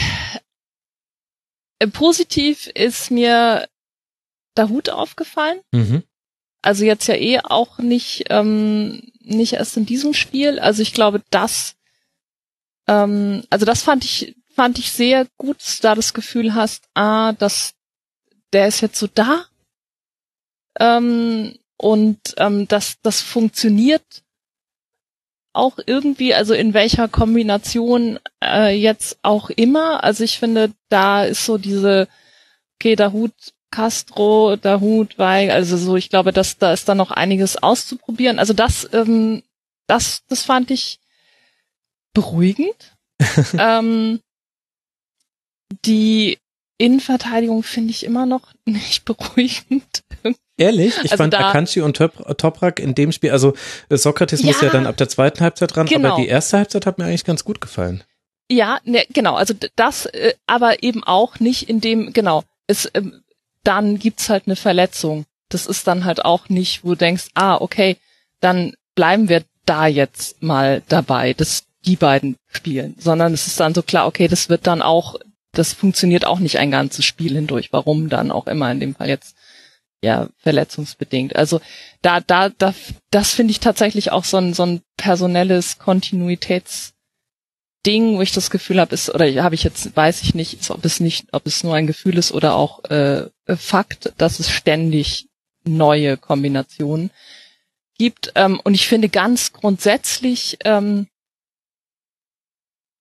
[1.80, 3.68] äh, positiv ist mir
[4.58, 5.62] der Hut aufgefallen.
[5.72, 6.04] Mhm.
[6.62, 10.60] Also jetzt ja eh auch nicht, ähm, nicht erst in diesem Spiel.
[10.60, 11.76] Also ich glaube, das,
[12.88, 16.90] ähm, also das fand ich, fand ich sehr gut, dass du da das Gefühl hast,
[16.96, 17.76] ah, dass
[18.52, 19.46] der ist jetzt so da.
[20.80, 24.24] Ähm, und ähm, das, das funktioniert
[25.54, 30.04] auch irgendwie, also in welcher Kombination äh, jetzt auch immer.
[30.04, 32.08] Also ich finde, da ist so diese,
[32.76, 33.34] okay, der Hut
[33.72, 38.40] Castro, der Hut Weig, also so, ich glaube, dass da ist da noch einiges auszuprobieren.
[38.40, 39.44] Also das, ähm,
[39.88, 41.00] das, das fand ich
[42.14, 42.96] beruhigend.
[43.60, 44.22] ähm,
[45.86, 46.40] die
[46.80, 50.04] Innenverteidigung finde ich immer noch nicht beruhigend.
[50.58, 50.96] Ehrlich?
[51.04, 53.54] Ich also fand Akanji und Top, Toprak in dem Spiel, also
[53.90, 56.14] äh, Sokrates ja, muss ja dann ab der zweiten Halbzeit ran, genau.
[56.14, 58.04] aber die erste Halbzeit hat mir eigentlich ganz gut gefallen.
[58.52, 63.22] Ja, ne, genau, also das, äh, aber eben auch nicht in dem, genau, es, ähm,
[63.64, 65.26] dann gibt's halt eine Verletzung.
[65.50, 67.98] Das ist dann halt auch nicht, wo du denkst, ah, okay,
[68.40, 73.74] dann bleiben wir da jetzt mal dabei, dass die beiden spielen, sondern es ist dann
[73.74, 75.16] so klar, okay, das wird dann auch,
[75.52, 79.10] das funktioniert auch nicht ein ganzes Spiel hindurch, warum dann auch immer in dem Fall
[79.10, 79.36] jetzt
[80.02, 81.36] ja, verletzungsbedingt.
[81.36, 81.60] Also
[82.02, 82.74] da, da, da,
[83.12, 86.94] das finde ich tatsächlich auch so ein, so ein personelles Kontinuitätsding,
[87.86, 91.00] wo ich das Gefühl habe, ist, oder habe ich jetzt, weiß ich nicht, ob es
[91.00, 95.28] nicht, ob es nur ein Gefühl ist oder auch äh, Fakt, dass es ständig
[95.66, 97.12] neue Kombinationen
[97.98, 98.32] gibt.
[98.36, 101.08] Ähm, und ich finde ganz grundsätzlich ähm,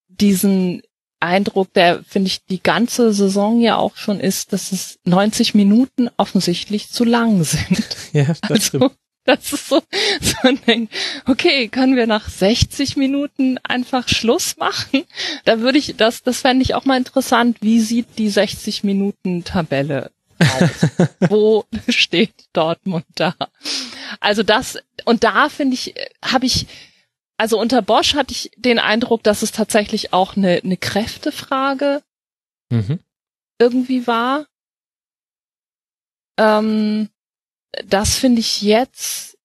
[0.08, 0.82] diesen
[1.20, 6.08] Eindruck, der finde ich die ganze Saison ja auch schon ist, dass es 90 Minuten
[6.16, 7.86] offensichtlich zu lang sind.
[8.12, 8.92] Ja, das also, stimmt.
[9.28, 9.82] Das ist so,
[10.22, 10.94] so man denkt,
[11.26, 15.04] okay, können wir nach 60 Minuten einfach Schluss machen?
[15.44, 17.58] Da würde ich, das, das fände ich auch mal interessant.
[17.60, 21.08] Wie sieht die 60 Minuten Tabelle aus?
[21.28, 23.34] Wo steht Dortmund da?
[24.18, 25.94] Also das, und da finde ich,
[26.24, 26.66] habe ich,
[27.38, 32.02] also unter Bosch hatte ich den Eindruck, dass es tatsächlich auch eine, eine Kräftefrage
[32.68, 32.98] mhm.
[33.58, 34.46] irgendwie war.
[36.36, 37.08] Ähm,
[37.84, 39.38] das finde ich jetzt,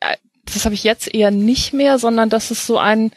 [0.00, 3.12] äh, das habe ich jetzt eher nicht mehr, sondern das ist so ein,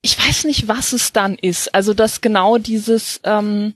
[0.00, 1.74] ich weiß nicht, was es dann ist.
[1.74, 3.74] Also dass genau dieses, ähm,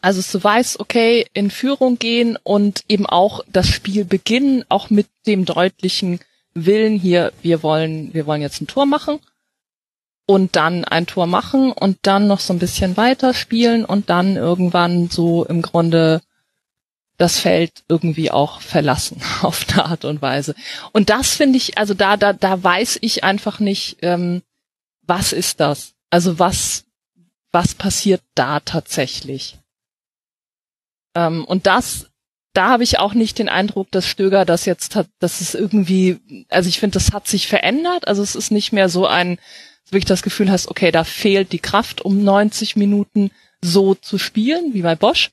[0.00, 5.08] also du weißt, okay, in Führung gehen und eben auch das Spiel beginnen, auch mit
[5.26, 6.20] dem deutlichen
[6.54, 9.20] Willen hier, wir wollen, wir wollen jetzt ein Tor machen
[10.26, 14.36] und dann ein Tor machen und dann noch so ein bisschen weiter spielen und dann
[14.36, 16.22] irgendwann so im Grunde
[17.16, 20.54] das Feld irgendwie auch verlassen auf eine Art und Weise.
[20.92, 24.42] Und das finde ich, also da, da, da weiß ich einfach nicht, ähm,
[25.02, 25.94] was ist das?
[26.10, 26.84] Also was,
[27.52, 29.58] was passiert da tatsächlich?
[31.14, 32.09] Ähm, und das
[32.52, 36.18] da habe ich auch nicht den Eindruck, dass Stöger das jetzt hat, dass es irgendwie,
[36.48, 38.08] also ich finde, das hat sich verändert.
[38.08, 39.38] Also es ist nicht mehr so ein,
[39.90, 43.30] wirklich das Gefühl hast, okay, da fehlt die Kraft, um 90 Minuten
[43.62, 45.30] so zu spielen, wie bei Bosch.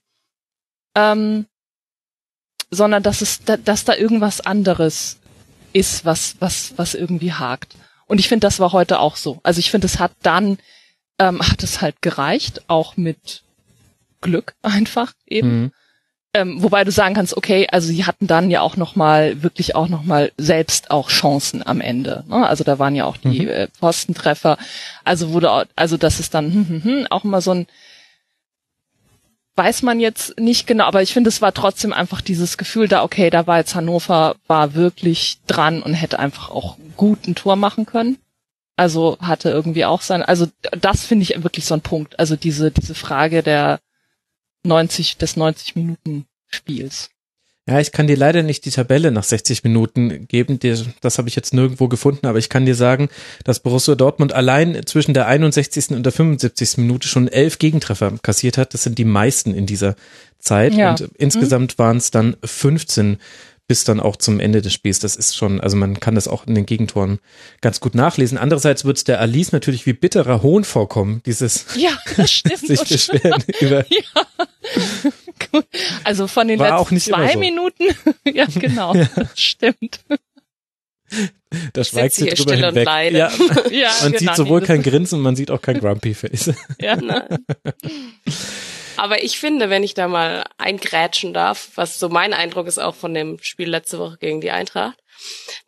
[0.95, 1.47] Ähm,
[2.69, 5.17] sondern dass es, dass da irgendwas anderes
[5.73, 7.75] ist, was, was, was irgendwie hakt.
[8.05, 9.39] Und ich finde, das war heute auch so.
[9.43, 10.57] Also ich finde, es hat dann,
[11.17, 13.43] ähm, hat es halt gereicht, auch mit
[14.21, 15.61] Glück einfach eben.
[15.61, 15.71] Mhm.
[16.37, 19.75] Ähm, wobei du sagen kannst, okay, also sie hatten dann ja auch noch mal wirklich
[19.75, 22.23] auch noch mal selbst auch Chancen am Ende.
[22.27, 22.47] Ne?
[22.47, 23.49] Also da waren ja auch die mhm.
[23.49, 24.59] äh, Postentreffer.
[25.03, 27.67] Also wurde also das ist dann hm, hm, hm, auch immer so ein
[29.55, 33.01] weiß man jetzt nicht genau, aber ich finde, es war trotzdem einfach dieses Gefühl da,
[33.03, 37.55] okay, da war jetzt Hannover, war wirklich dran und hätte einfach auch gut ein Tor
[37.55, 38.19] machen können.
[38.75, 40.45] Also hatte irgendwie auch sein, also
[40.79, 42.19] das finde ich wirklich so ein Punkt.
[42.19, 43.79] Also diese, diese Frage der
[44.63, 47.09] 90, des 90 Minuten Spiels.
[47.69, 50.57] Ja, ich kann dir leider nicht die Tabelle nach 60 Minuten geben.
[51.01, 53.09] Das habe ich jetzt nirgendwo gefunden, aber ich kann dir sagen,
[53.43, 55.89] dass Borussia Dortmund allein zwischen der 61.
[55.89, 56.77] und der 75.
[56.77, 58.73] Minute schon elf Gegentreffer kassiert hat.
[58.73, 59.97] Das sind die meisten in dieser
[60.39, 60.75] Zeit.
[60.75, 60.91] Ja.
[60.91, 61.77] Und insgesamt hm.
[61.79, 63.17] waren es dann 15
[63.67, 64.99] bis dann auch zum Ende des Spiels.
[64.99, 67.19] Das ist schon, also man kann das auch in den Gegentoren
[67.59, 68.37] ganz gut nachlesen.
[68.37, 72.59] Andererseits wird es der Alice natürlich wie bitterer Hohn vorkommen, dieses ja, das stimmt.
[72.65, 73.85] sich beschweren über.
[73.89, 75.11] Ja.
[75.51, 75.65] Gut.
[76.03, 77.39] Also von den War letzten zwei so.
[77.39, 77.85] Minuten,
[78.25, 79.07] ja genau, ja.
[79.15, 79.99] das stimmt.
[81.73, 82.87] Da schweigt sie drüber hinweg.
[83.13, 83.31] Ja,
[83.71, 86.53] ja, man genau, sieht sowohl kein Grinsen, man sieht auch kein Grumpy Face.
[86.81, 87.45] Ja, nein.
[88.97, 92.95] Aber ich finde, wenn ich da mal eingrätschen darf, was so mein Eindruck ist auch
[92.95, 94.97] von dem Spiel letzte Woche gegen die Eintracht,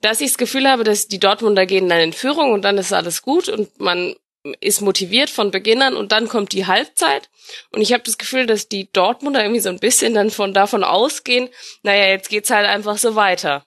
[0.02, 2.92] dass ich das Gefühl habe, dass die Dortmunder gehen dann in Führung und dann ist
[2.92, 4.16] alles gut und man
[4.62, 7.30] ist motiviert von Beginn an und dann kommt die Halbzeit.
[7.72, 10.84] Und ich habe das Gefühl, dass die Dortmunder irgendwie so ein bisschen dann von davon
[10.84, 11.50] ausgehen,
[11.84, 13.66] naja, jetzt geht's halt einfach so weiter.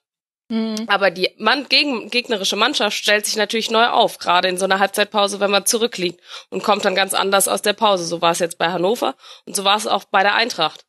[0.48, 0.84] Mhm.
[0.86, 4.78] Aber die Mann gegen, gegnerische Mannschaft stellt sich natürlich neu auf, gerade in so einer
[4.78, 6.20] Halbzeitpause, wenn man zurückliegt
[6.50, 8.04] und kommt dann ganz anders aus der Pause.
[8.04, 9.14] So war es jetzt bei Hannover
[9.46, 10.84] und so war es auch bei der Eintracht.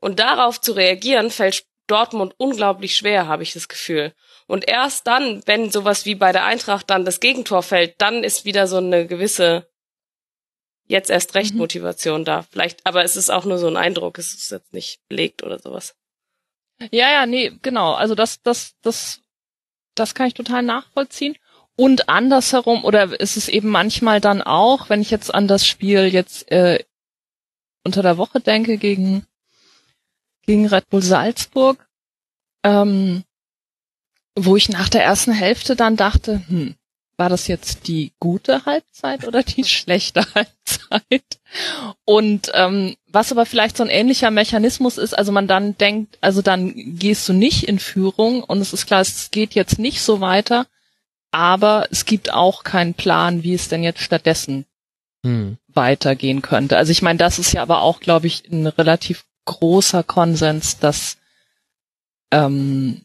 [0.00, 4.14] Und darauf zu reagieren, fällt Dortmund unglaublich schwer, habe ich das Gefühl.
[4.46, 8.44] Und erst dann, wenn sowas wie bei der Eintracht dann das Gegentor fällt, dann ist
[8.44, 9.66] wieder so eine gewisse
[10.86, 11.60] jetzt erst recht mhm.
[11.60, 12.42] Motivation da.
[12.42, 15.58] Vielleicht, aber es ist auch nur so ein Eindruck, es ist jetzt nicht belegt oder
[15.58, 15.96] sowas.
[16.90, 17.94] Ja, ja, nee, genau.
[17.94, 19.20] Also das, das, das,
[19.94, 21.36] das kann ich total nachvollziehen.
[21.76, 26.06] Und andersherum, oder ist es eben manchmal dann auch, wenn ich jetzt an das Spiel
[26.06, 26.84] jetzt äh,
[27.84, 29.26] unter der Woche denke gegen,
[30.42, 31.88] gegen Red Bull Salzburg,
[32.62, 33.24] ähm,
[34.36, 36.74] wo ich nach der ersten Hälfte dann dachte, hm,
[37.16, 41.38] war das jetzt die gute Halbzeit oder die schlechte Halbzeit?
[42.04, 46.42] Und ähm, was aber vielleicht so ein ähnlicher Mechanismus ist, also man dann denkt, also
[46.42, 50.20] dann gehst du nicht in Führung und es ist klar, es geht jetzt nicht so
[50.20, 50.66] weiter,
[51.30, 54.66] aber es gibt auch keinen Plan, wie es denn jetzt stattdessen
[55.24, 55.58] hm.
[55.68, 56.76] weitergehen könnte.
[56.76, 61.18] Also ich meine, das ist ja aber auch, glaube ich, ein relativ großer Konsens, dass
[62.30, 63.04] ähm,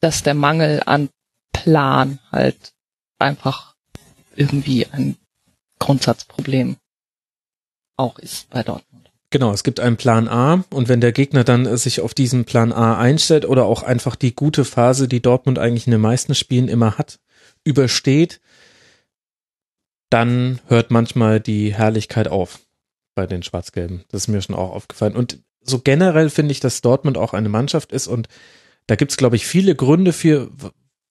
[0.00, 1.08] dass der Mangel an
[1.52, 2.72] Plan halt
[3.18, 3.74] einfach
[4.36, 5.16] irgendwie ein
[5.78, 6.76] Grundsatzproblem
[7.96, 9.10] auch ist bei Dortmund.
[9.30, 12.72] Genau, es gibt einen Plan A und wenn der Gegner dann sich auf diesen Plan
[12.72, 16.68] A einstellt oder auch einfach die gute Phase, die Dortmund eigentlich in den meisten Spielen
[16.68, 17.18] immer hat,
[17.62, 18.40] übersteht,
[20.08, 22.60] dann hört manchmal die Herrlichkeit auf
[23.14, 24.04] bei den Schwarz-Gelben.
[24.08, 25.16] Das ist mir schon auch aufgefallen.
[25.16, 28.28] Und so generell finde ich, dass Dortmund auch eine Mannschaft ist und
[28.88, 30.50] da gibt es, glaube ich, viele Gründe für,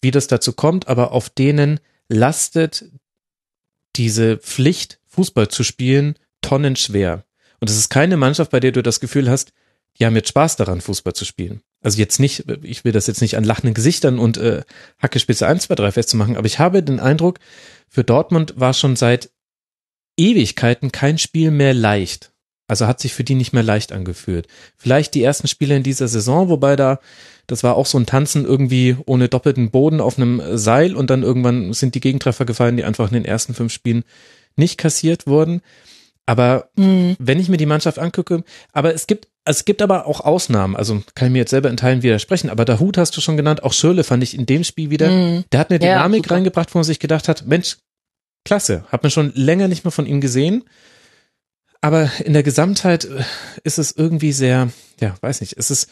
[0.01, 2.91] wie das dazu kommt, aber auf denen lastet
[3.95, 7.23] diese Pflicht, Fußball zu spielen, tonnenschwer.
[7.59, 9.53] Und es ist keine Mannschaft, bei der du das Gefühl hast,
[9.97, 11.61] die haben jetzt Spaß daran, Fußball zu spielen.
[11.81, 14.63] Also jetzt nicht, ich will das jetzt nicht an lachenden Gesichtern und äh,
[14.99, 17.39] Hackespitze 1, 2, 3 festzumachen, aber ich habe den Eindruck,
[17.87, 19.31] für Dortmund war schon seit
[20.17, 22.31] Ewigkeiten kein Spiel mehr leicht.
[22.67, 24.47] Also hat sich für die nicht mehr leicht angefühlt.
[24.75, 26.99] Vielleicht die ersten Spiele in dieser Saison, wobei da
[27.47, 31.23] das war auch so ein Tanzen irgendwie ohne doppelten Boden auf einem Seil und dann
[31.23, 34.03] irgendwann sind die Gegentreffer gefallen, die einfach in den ersten fünf Spielen
[34.57, 35.61] nicht kassiert wurden.
[36.25, 37.15] Aber mhm.
[37.19, 38.43] wenn ich mir die Mannschaft angucke,
[38.73, 40.75] aber es gibt, es gibt aber auch Ausnahmen.
[40.75, 42.49] Also kann ich mir jetzt selber in Teilen widersprechen.
[42.49, 43.63] Aber der Hut hast du schon genannt.
[43.63, 45.09] Auch Schirle fand ich in dem Spiel wieder.
[45.09, 45.45] Mhm.
[45.53, 47.77] Der hat eine Dynamik ja, reingebracht, wo man sich gedacht hat, Mensch,
[48.43, 48.83] klasse.
[48.89, 50.65] Hat man schon länger nicht mehr von ihm gesehen.
[51.81, 53.23] Aber in der Gesamtheit äh,
[53.63, 54.69] ist es irgendwie sehr,
[54.99, 55.89] ja, weiß nicht, es ist,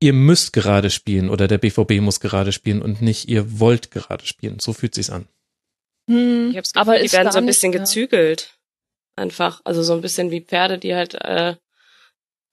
[0.00, 4.26] ihr müsst gerade spielen oder der BVB muss gerade spielen und nicht ihr wollt gerade
[4.26, 4.58] spielen.
[4.58, 5.28] So fühlt sich's an.
[6.08, 8.58] Hm, ich hab's Gefühl, aber die werden so ein bisschen nicht, gezügelt.
[9.16, 9.60] Einfach.
[9.64, 11.54] Also so ein bisschen wie Pferde, die halt äh,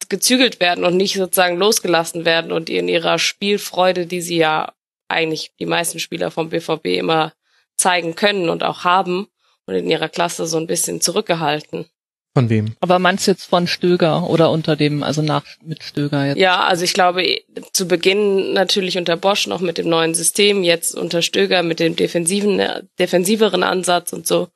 [0.09, 4.73] gezügelt werden und nicht sozusagen losgelassen werden und in ihrer Spielfreude, die sie ja
[5.07, 7.33] eigentlich die meisten Spieler vom BVB immer
[7.75, 9.27] zeigen können und auch haben
[9.65, 11.85] und in ihrer Klasse so ein bisschen zurückgehalten.
[12.33, 12.75] Von wem?
[12.79, 16.37] Aber meinst du jetzt von Stöger oder unter dem, also nach mit Stöger jetzt?
[16.37, 17.41] Ja, also ich glaube,
[17.73, 21.97] zu Beginn natürlich unter Bosch noch mit dem neuen System, jetzt unter Stöger mit dem
[21.97, 22.61] defensiven,
[22.97, 24.47] defensiveren Ansatz und so.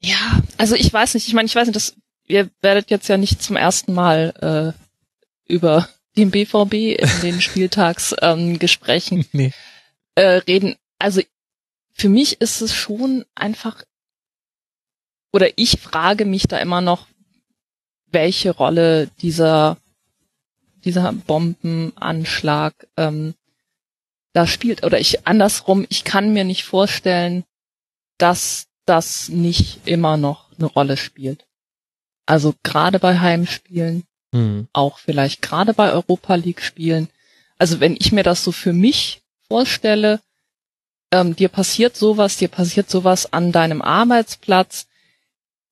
[0.00, 1.94] Ja, also ich weiß nicht, ich meine, ich weiß nicht, dass
[2.26, 4.74] ihr werdet jetzt ja nicht zum ersten Mal
[5.48, 9.52] äh, über den BVB in den Spieltagsgesprächen ähm, nee.
[10.16, 10.74] äh, reden.
[10.98, 11.22] Also
[11.92, 13.84] für mich ist es schon einfach
[15.32, 17.06] oder ich frage mich da immer noch,
[18.06, 19.78] welche Rolle dieser
[20.84, 23.34] dieser Bombenanschlag ähm,
[24.32, 24.84] da spielt.
[24.84, 27.44] Oder ich andersrum, ich kann mir nicht vorstellen,
[28.18, 31.46] dass das nicht immer noch eine Rolle spielt.
[32.26, 34.68] Also gerade bei Heimspielen, mhm.
[34.72, 37.08] auch vielleicht gerade bei Europa League Spielen.
[37.58, 40.20] Also wenn ich mir das so für mich vorstelle,
[41.12, 44.86] ähm, dir passiert sowas, dir passiert sowas an deinem Arbeitsplatz,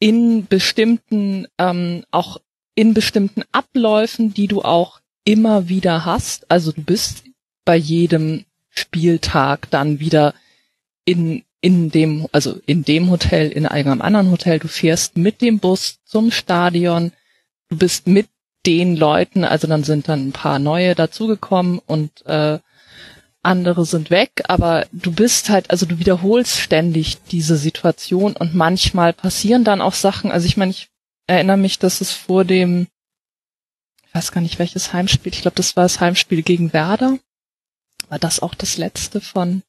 [0.01, 2.39] in bestimmten, ähm, auch
[2.75, 6.51] in bestimmten Abläufen, die du auch immer wieder hast.
[6.51, 7.25] Also du bist
[7.65, 10.35] bei jedem Spieltag dann wieder
[11.05, 14.59] in, in dem, also in dem Hotel, in einem anderen Hotel.
[14.59, 17.13] Du fährst mit dem Bus zum Stadion.
[17.69, 18.29] Du bist mit
[18.67, 22.59] den Leuten, also dann sind dann ein paar neue dazugekommen und äh,
[23.43, 29.13] andere sind weg, aber du bist halt, also du wiederholst ständig diese Situation und manchmal
[29.13, 30.31] passieren dann auch Sachen.
[30.31, 30.91] Also ich meine, ich
[31.27, 32.87] erinnere mich, dass es vor dem,
[34.07, 37.19] ich weiß gar nicht welches Heimspiel, ich glaube, das war das Heimspiel gegen Werder.
[38.09, 39.63] War das auch das letzte von,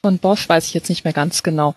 [0.00, 0.48] von Bosch?
[0.48, 1.74] Weiß ich jetzt nicht mehr ganz genau.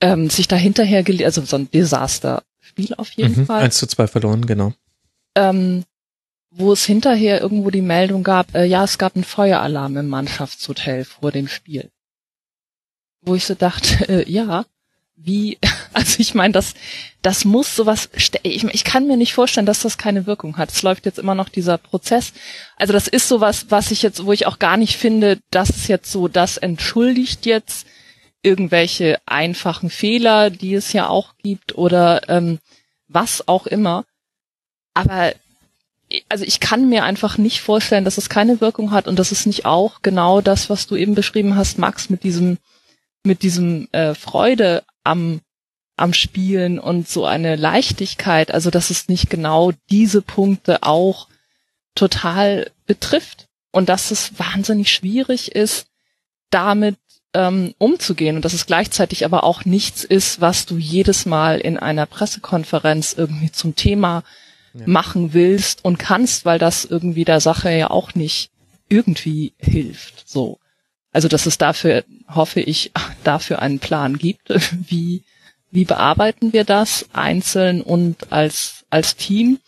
[0.00, 3.64] Ähm, sich da hinterher, also so ein Desaster-Spiel auf jeden mhm, Fall.
[3.64, 4.72] 1 zu 2 verloren, genau.
[5.34, 5.84] Ähm,
[6.58, 11.04] wo es hinterher irgendwo die Meldung gab, äh, ja, es gab einen Feueralarm im Mannschaftshotel
[11.04, 11.90] vor dem Spiel.
[13.20, 14.66] Wo ich so dachte, äh, ja,
[15.14, 15.58] wie,
[15.92, 16.74] also ich meine, das,
[17.22, 18.10] das muss sowas,
[18.42, 20.70] ich, ich kann mir nicht vorstellen, dass das keine Wirkung hat.
[20.70, 22.32] Es läuft jetzt immer noch dieser Prozess.
[22.76, 25.86] Also das ist sowas, was ich jetzt, wo ich auch gar nicht finde, dass es
[25.86, 27.86] jetzt so, das entschuldigt jetzt
[28.42, 32.58] irgendwelche einfachen Fehler, die es ja auch gibt oder ähm,
[33.06, 34.04] was auch immer.
[34.94, 35.32] Aber
[36.28, 39.46] also ich kann mir einfach nicht vorstellen, dass es keine Wirkung hat und das ist
[39.46, 42.58] nicht auch genau das, was du eben beschrieben hast, Max, mit diesem,
[43.24, 45.40] mit diesem äh, Freude am,
[45.96, 51.28] am Spielen und so eine Leichtigkeit, also dass es nicht genau diese Punkte auch
[51.94, 55.86] total betrifft und dass es wahnsinnig schwierig ist,
[56.50, 56.96] damit
[57.34, 61.78] ähm, umzugehen und dass es gleichzeitig aber auch nichts ist, was du jedes Mal in
[61.78, 64.22] einer Pressekonferenz irgendwie zum Thema
[64.78, 64.86] ja.
[64.86, 68.50] machen willst und kannst, weil das irgendwie der Sache ja auch nicht
[68.88, 70.28] irgendwie hilft.
[70.28, 70.58] So.
[71.12, 72.92] Also, dass es dafür, hoffe ich,
[73.24, 74.48] dafür einen Plan gibt.
[74.88, 75.24] Wie,
[75.70, 79.58] wie bearbeiten wir das einzeln und als, als Team?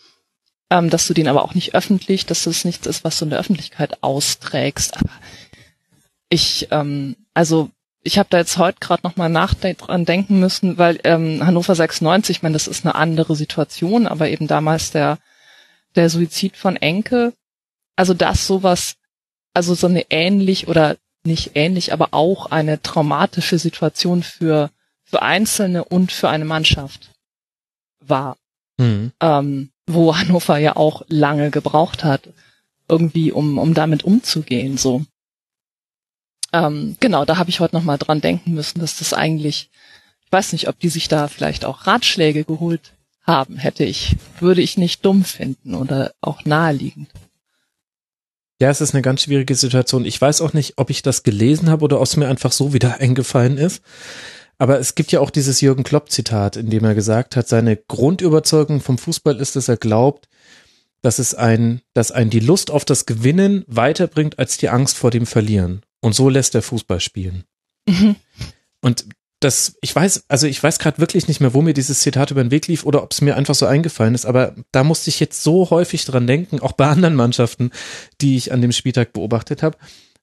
[0.71, 3.29] Ähm, dass du den aber auch nicht öffentlich, dass das nichts ist, was du in
[3.29, 4.97] der Öffentlichkeit austrägst.
[4.97, 5.11] Aber
[6.29, 7.69] ich, ähm, also
[8.03, 12.43] ich habe da jetzt heute gerade nochmal nachdenken denken müssen, weil ähm, Hannover 96, ich
[12.43, 15.19] meine, das ist eine andere Situation, aber eben damals der,
[15.95, 17.33] der Suizid von Enke,
[17.95, 18.95] also das sowas,
[19.53, 24.71] also so eine ähnlich oder nicht ähnlich, aber auch eine traumatische Situation für,
[25.03, 27.11] für Einzelne und für eine Mannschaft
[27.99, 28.37] war.
[28.77, 29.11] Mhm.
[29.21, 32.29] Ähm, wo Hannover ja auch lange gebraucht hat,
[32.87, 35.03] irgendwie, um, um damit umzugehen, so.
[36.53, 39.69] Ähm, genau, da habe ich heute nochmal dran denken müssen, dass das eigentlich,
[40.25, 42.93] ich weiß nicht, ob die sich da vielleicht auch Ratschläge geholt
[43.23, 47.09] haben, hätte ich, würde ich nicht dumm finden oder auch naheliegend.
[48.59, 50.05] Ja, es ist eine ganz schwierige Situation.
[50.05, 52.73] Ich weiß auch nicht, ob ich das gelesen habe oder ob es mir einfach so
[52.73, 53.81] wieder eingefallen ist.
[54.57, 58.79] Aber es gibt ja auch dieses Jürgen Klopp-Zitat, in dem er gesagt hat, seine Grundüberzeugung
[58.79, 60.27] vom Fußball ist, dass er glaubt,
[61.01, 65.09] dass es ein, dass ein die Lust auf das Gewinnen weiterbringt als die Angst vor
[65.09, 65.81] dem Verlieren.
[66.01, 67.45] Und so lässt er Fußball spielen.
[67.87, 68.15] Mhm.
[68.81, 69.05] Und
[69.41, 72.43] das, ich weiß, also ich weiß gerade wirklich nicht mehr, wo mir dieses Zitat über
[72.43, 75.19] den Weg lief oder ob es mir einfach so eingefallen ist, aber da musste ich
[75.19, 77.71] jetzt so häufig dran denken, auch bei anderen Mannschaften,
[78.21, 79.77] die ich an dem Spieltag beobachtet habe,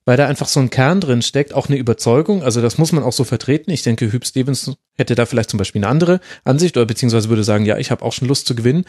[0.05, 3.03] weil da einfach so ein Kern drin steckt, auch eine Überzeugung, also das muss man
[3.03, 3.71] auch so vertreten.
[3.71, 7.43] Ich denke, Hüb Stevens hätte da vielleicht zum Beispiel eine andere Ansicht oder beziehungsweise würde
[7.43, 8.85] sagen, ja, ich habe auch schon Lust zu gewinnen,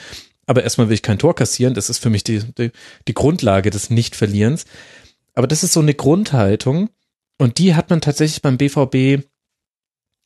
[0.47, 2.70] aber erstmal will ich kein Tor kassieren, das ist für mich die, die,
[3.09, 4.64] die Grundlage des Nicht-Verlierens.
[5.35, 6.91] Aber das ist so eine Grundhaltung
[7.39, 9.24] und die hat man tatsächlich beim BVB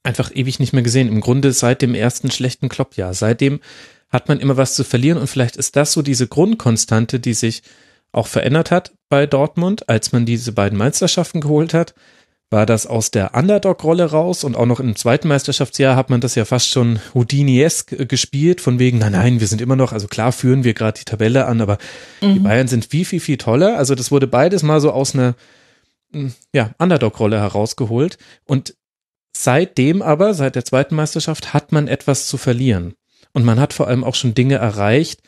[0.03, 1.09] einfach ewig nicht mehr gesehen.
[1.09, 3.15] Im Grunde seit dem ersten schlechten Kloppjahr.
[3.15, 3.61] Seitdem
[4.11, 7.63] hat man immer was zu verlieren und vielleicht ist das so diese Grundkonstante, die sich
[8.13, 11.95] auch verändert hat bei Dortmund, als man diese beiden Meisterschaften geholt hat.
[12.51, 16.35] War das aus der Underdog-Rolle raus und auch noch im zweiten Meisterschaftsjahr hat man das
[16.35, 20.31] ja fast schon Houdini-esk gespielt, von wegen, nein, nein, wir sind immer noch, also klar
[20.31, 21.79] führen wir gerade die Tabelle an, aber
[22.21, 22.35] mhm.
[22.35, 23.77] die Bayern sind viel, viel, viel toller.
[23.77, 25.35] Also das wurde beides mal so aus einer
[26.13, 28.19] hm, ja, Underdog-Rolle herausgeholt.
[28.45, 28.77] Und
[29.37, 32.95] seitdem aber, seit der zweiten Meisterschaft, hat man etwas zu verlieren.
[33.33, 35.21] Und man hat vor allem auch schon Dinge erreicht,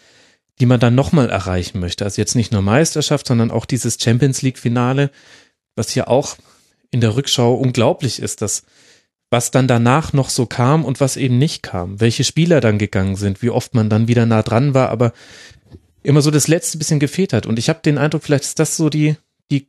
[0.60, 2.04] die man dann nochmal erreichen möchte.
[2.04, 5.10] Also jetzt nicht nur Meisterschaft, sondern auch dieses Champions League-Finale,
[5.74, 6.36] was ja auch
[6.90, 8.62] in der Rückschau unglaublich ist, dass
[9.30, 13.16] was dann danach noch so kam und was eben nicht kam, welche Spieler dann gegangen
[13.16, 15.12] sind, wie oft man dann wieder nah dran war, aber
[16.02, 17.46] immer so das letzte bisschen gefehlt hat.
[17.46, 19.16] Und ich habe den Eindruck, vielleicht ist das so die,
[19.50, 19.68] die,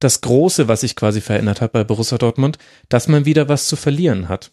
[0.00, 3.76] das Große, was sich quasi verändert hat bei Borussia Dortmund, dass man wieder was zu
[3.76, 4.50] verlieren hat.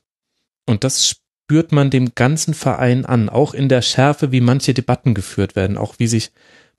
[0.68, 5.16] Und das spürt man dem ganzen Verein an, auch in der Schärfe, wie manche Debatten
[5.16, 6.32] geführt werden, auch wie sich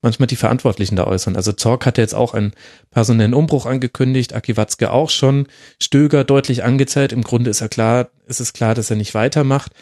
[0.03, 1.36] manchmal die Verantwortlichen da äußern.
[1.36, 2.53] Also Zorg hatte jetzt auch einen
[2.90, 5.49] personellen Umbruch angekündigt, Aki Watzke auch schon,
[5.80, 7.12] Stöger deutlich angezählt.
[7.12, 9.72] Im Grunde ist er klar, ist es klar, dass er nicht weitermacht.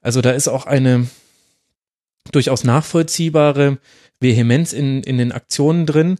[0.00, 1.08] Also da ist auch eine
[2.32, 3.78] durchaus nachvollziehbare
[4.20, 6.16] Vehemenz in, in den Aktionen drin,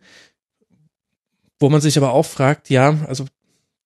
[1.58, 3.26] wo man sich aber auch fragt, ja, also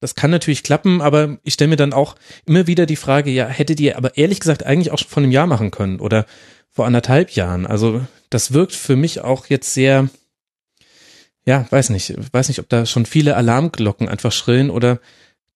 [0.01, 2.17] das kann natürlich klappen, aber ich stelle mir dann auch
[2.47, 5.33] immer wieder die Frage, ja, hättet ihr aber ehrlich gesagt eigentlich auch schon vor einem
[5.33, 6.27] Jahr machen können oder
[6.71, 7.67] vor anderthalb Jahren.
[7.67, 10.09] Also das wirkt für mich auch jetzt sehr,
[11.45, 15.01] ja, weiß nicht, weiß nicht, ob da schon viele Alarmglocken einfach schrillen oder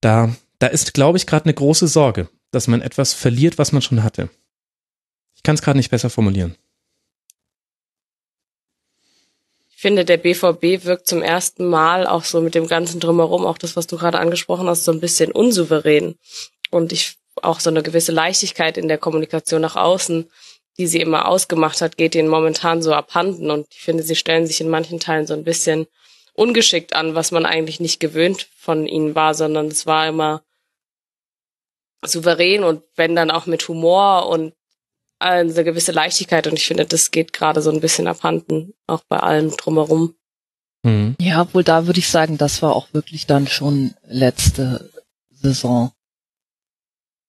[0.00, 3.82] da, da ist, glaube ich, gerade eine große Sorge, dass man etwas verliert, was man
[3.82, 4.28] schon hatte.
[5.34, 6.56] Ich kann es gerade nicht besser formulieren.
[9.68, 13.58] Ich finde, der BVB wirkt zum ersten Mal auch so mit dem ganzen Drumherum, auch
[13.58, 16.16] das, was du gerade angesprochen hast, so ein bisschen unsouverän.
[16.70, 20.30] Und ich auch so eine gewisse Leichtigkeit in der Kommunikation nach außen
[20.78, 23.50] die sie immer ausgemacht hat, geht ihnen momentan so abhanden.
[23.50, 25.86] Und ich finde, sie stellen sich in manchen Teilen so ein bisschen
[26.34, 30.42] ungeschickt an, was man eigentlich nicht gewöhnt von ihnen war, sondern es war immer
[32.04, 34.52] souverän und wenn dann auch mit Humor und
[35.18, 36.46] eine gewisse Leichtigkeit.
[36.46, 40.14] Und ich finde, das geht gerade so ein bisschen abhanden, auch bei allem drumherum.
[40.82, 41.16] Mhm.
[41.20, 44.90] Ja, wohl da würde ich sagen, das war auch wirklich dann schon letzte
[45.30, 45.92] Saison.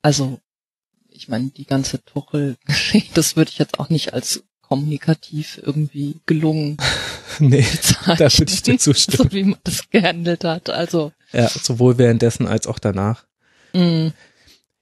[0.01, 0.39] Also
[1.15, 6.77] ich meine, die ganze Tuchel-Geschichte, das würde ich jetzt auch nicht als kommunikativ irgendwie gelungen.
[7.39, 9.29] nee, bezeichnen, da würde ich dir zustimmen.
[9.29, 11.11] So wie man das gehandelt hat, also.
[11.31, 13.25] Ja, sowohl währenddessen als auch danach.
[13.73, 14.09] Mm.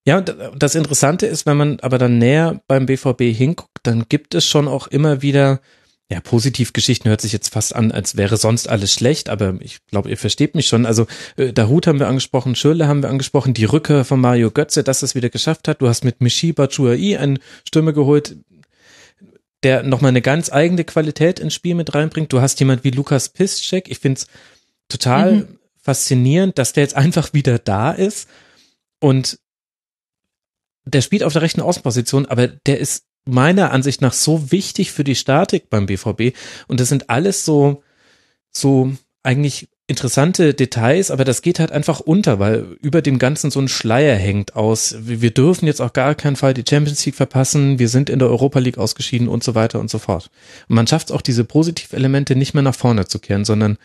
[0.06, 4.46] Ja, das Interessante ist, wenn man aber dann näher beim BVB hinguckt, dann gibt es
[4.46, 5.62] schon auch immer wieder
[6.12, 10.10] ja, Positivgeschichten hört sich jetzt fast an, als wäre sonst alles schlecht, aber ich glaube,
[10.10, 10.86] ihr versteht mich schon.
[10.86, 14.84] Also äh, Dahut haben wir angesprochen, Schürle haben wir angesprochen, die Rückkehr von Mario Götze,
[14.84, 15.82] dass es wieder geschafft hat.
[15.82, 18.36] Du hast mit Mishiba Chuai einen Stürmer geholt,
[19.64, 22.34] der nochmal eine ganz eigene Qualität ins Spiel mit reinbringt.
[22.34, 23.90] Du hast jemand wie Lukas Piszczek.
[23.90, 24.28] Ich finde es
[24.90, 25.60] total mhm.
[25.82, 28.28] faszinierend, dass der jetzt einfach wieder da ist
[29.00, 29.40] und
[30.86, 35.04] der spielt auf der rechten Außenposition, aber der ist meiner Ansicht nach so wichtig für
[35.04, 36.36] die Statik beim BVB.
[36.68, 37.84] Und das sind alles so,
[38.52, 38.92] so
[39.24, 43.68] eigentlich interessante Details, aber das geht halt einfach unter, weil über dem Ganzen so ein
[43.68, 44.96] Schleier hängt aus.
[45.00, 48.30] Wir dürfen jetzt auch gar keinen Fall die Champions League verpassen, wir sind in der
[48.30, 50.30] Europa League ausgeschieden und so weiter und so fort.
[50.70, 53.78] Und man schafft es auch, diese Positivelemente nicht mehr nach vorne zu kehren, sondern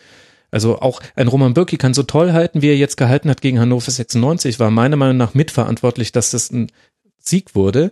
[0.51, 3.59] also auch ein Roman Bürki kann so toll halten, wie er jetzt gehalten hat gegen
[3.59, 6.71] Hannover 96, war meiner Meinung nach mitverantwortlich, dass das ein
[7.19, 7.91] Sieg wurde.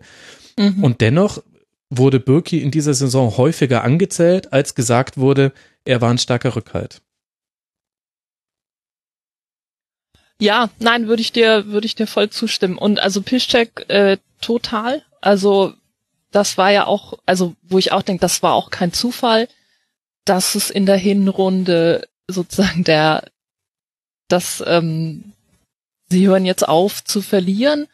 [0.58, 0.84] Mhm.
[0.84, 1.42] Und dennoch
[1.90, 5.54] wurde Birki in dieser Saison häufiger angezählt, als gesagt wurde,
[5.86, 7.02] er war ein starker Rückhalt.
[10.40, 12.78] Ja, nein, würde ich dir, würde ich dir voll zustimmen.
[12.78, 15.04] Und also Piszczek äh, total.
[15.22, 15.74] Also
[16.32, 19.48] das war ja auch, also wo ich auch denke, das war auch kein Zufall,
[20.26, 23.24] dass es in der Hinrunde sozusagen der,
[24.28, 25.34] dass ähm,
[26.10, 27.88] sie hören jetzt auf zu verlieren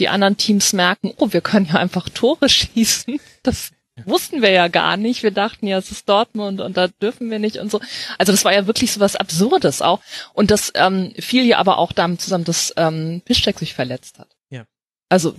[0.00, 3.20] die anderen Teams merken, oh, wir können ja einfach Tore schießen.
[3.42, 3.72] Das
[4.04, 5.22] wussten wir ja gar nicht.
[5.22, 7.80] Wir dachten ja, es ist Dortmund und da dürfen wir nicht und so.
[8.18, 10.00] Also das war ja wirklich so was Absurdes auch.
[10.34, 14.28] Und das ähm, fiel ja aber auch damit zusammen, dass ähm, Piszczek sich verletzt hat.
[14.50, 14.64] Ja.
[15.08, 15.34] Also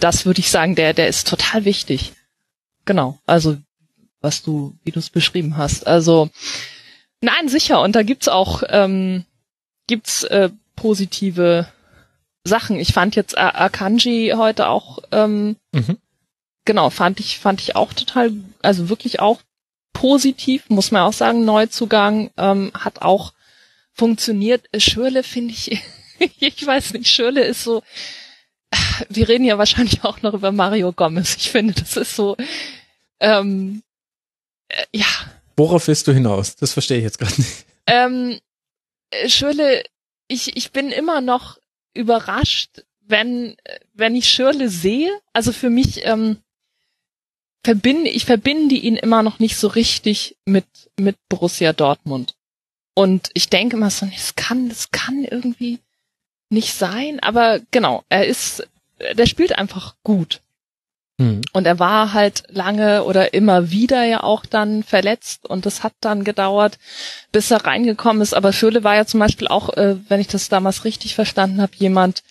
[0.00, 2.12] das würde ich sagen, der, der ist total wichtig.
[2.84, 3.18] Genau.
[3.26, 3.56] Also
[4.20, 5.86] was du, wie du es beschrieben hast.
[5.86, 6.30] Also
[7.20, 7.80] nein, sicher.
[7.80, 9.24] Und da gibt's auch ähm,
[9.86, 11.66] gibt's äh, positive
[12.44, 12.78] Sachen.
[12.78, 15.98] Ich fand jetzt Akanji heute auch, ähm, mhm.
[16.64, 18.32] genau, fand ich, fand ich auch total,
[18.62, 19.40] also wirklich auch
[19.92, 23.32] positiv, muss man auch sagen, Neuzugang, ähm, hat auch
[23.92, 24.68] funktioniert.
[24.76, 25.80] Schürle finde ich,
[26.38, 27.82] ich weiß nicht, Schürle ist so,
[29.08, 31.36] wir reden ja wahrscheinlich auch noch über Mario Gomez.
[31.36, 32.36] Ich finde, das ist so,
[33.20, 33.82] ähm,
[34.68, 35.06] äh, ja.
[35.56, 36.56] Worauf willst du hinaus?
[36.56, 37.66] Das verstehe ich jetzt gerade nicht.
[37.86, 38.40] Ähm,
[39.26, 39.84] Schürle
[40.32, 41.58] ich, ich bin immer noch
[41.94, 43.56] überrascht, wenn,
[43.94, 45.10] wenn ich Schirle sehe.
[45.32, 46.38] Also für mich, ähm,
[47.64, 50.66] verbinde, ich verbinde ihn immer noch nicht so richtig mit,
[50.98, 52.34] mit Borussia Dortmund.
[52.94, 55.78] Und ich denke immer so, das kann, das kann irgendwie
[56.50, 58.68] nicht sein, aber genau, er ist,
[59.14, 60.41] der spielt einfach gut.
[61.22, 61.40] Hm.
[61.52, 65.92] Und er war halt lange oder immer wieder ja auch dann verletzt und das hat
[66.00, 66.78] dann gedauert,
[67.30, 68.34] bis er reingekommen ist.
[68.34, 71.72] Aber Schöle war ja zum Beispiel auch, äh, wenn ich das damals richtig verstanden habe,
[71.76, 72.22] jemand,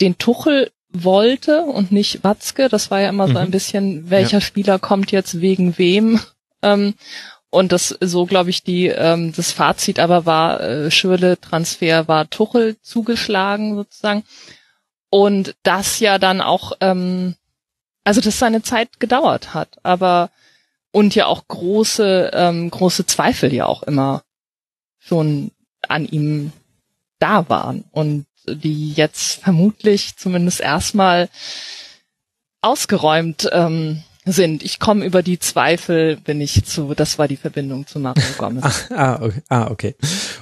[0.00, 2.68] den Tuchel wollte und nicht Watzke.
[2.68, 3.32] Das war ja immer mhm.
[3.32, 4.40] so ein bisschen, welcher ja.
[4.42, 6.20] Spieler kommt jetzt wegen wem.
[6.62, 6.94] Ähm,
[7.50, 12.28] und das so, glaube ich, die ähm, das Fazit aber war, äh, Schürle Transfer war
[12.28, 14.24] Tuchel zugeschlagen sozusagen.
[15.10, 17.34] Und das ja dann auch, ähm,
[18.06, 20.30] also das seine Zeit gedauert hat, aber
[20.92, 24.22] und ja auch große, ähm, große Zweifel ja auch immer
[24.98, 25.50] schon
[25.86, 26.52] an ihm
[27.18, 27.84] da waren.
[27.90, 31.28] Und die jetzt vermutlich zumindest erstmal
[32.62, 34.62] ausgeräumt ähm, sind.
[34.62, 38.90] Ich komme über die Zweifel, bin ich zu, das war die Verbindung zu Mario Gomez.
[38.90, 39.42] ah, okay.
[39.48, 39.96] ah, okay.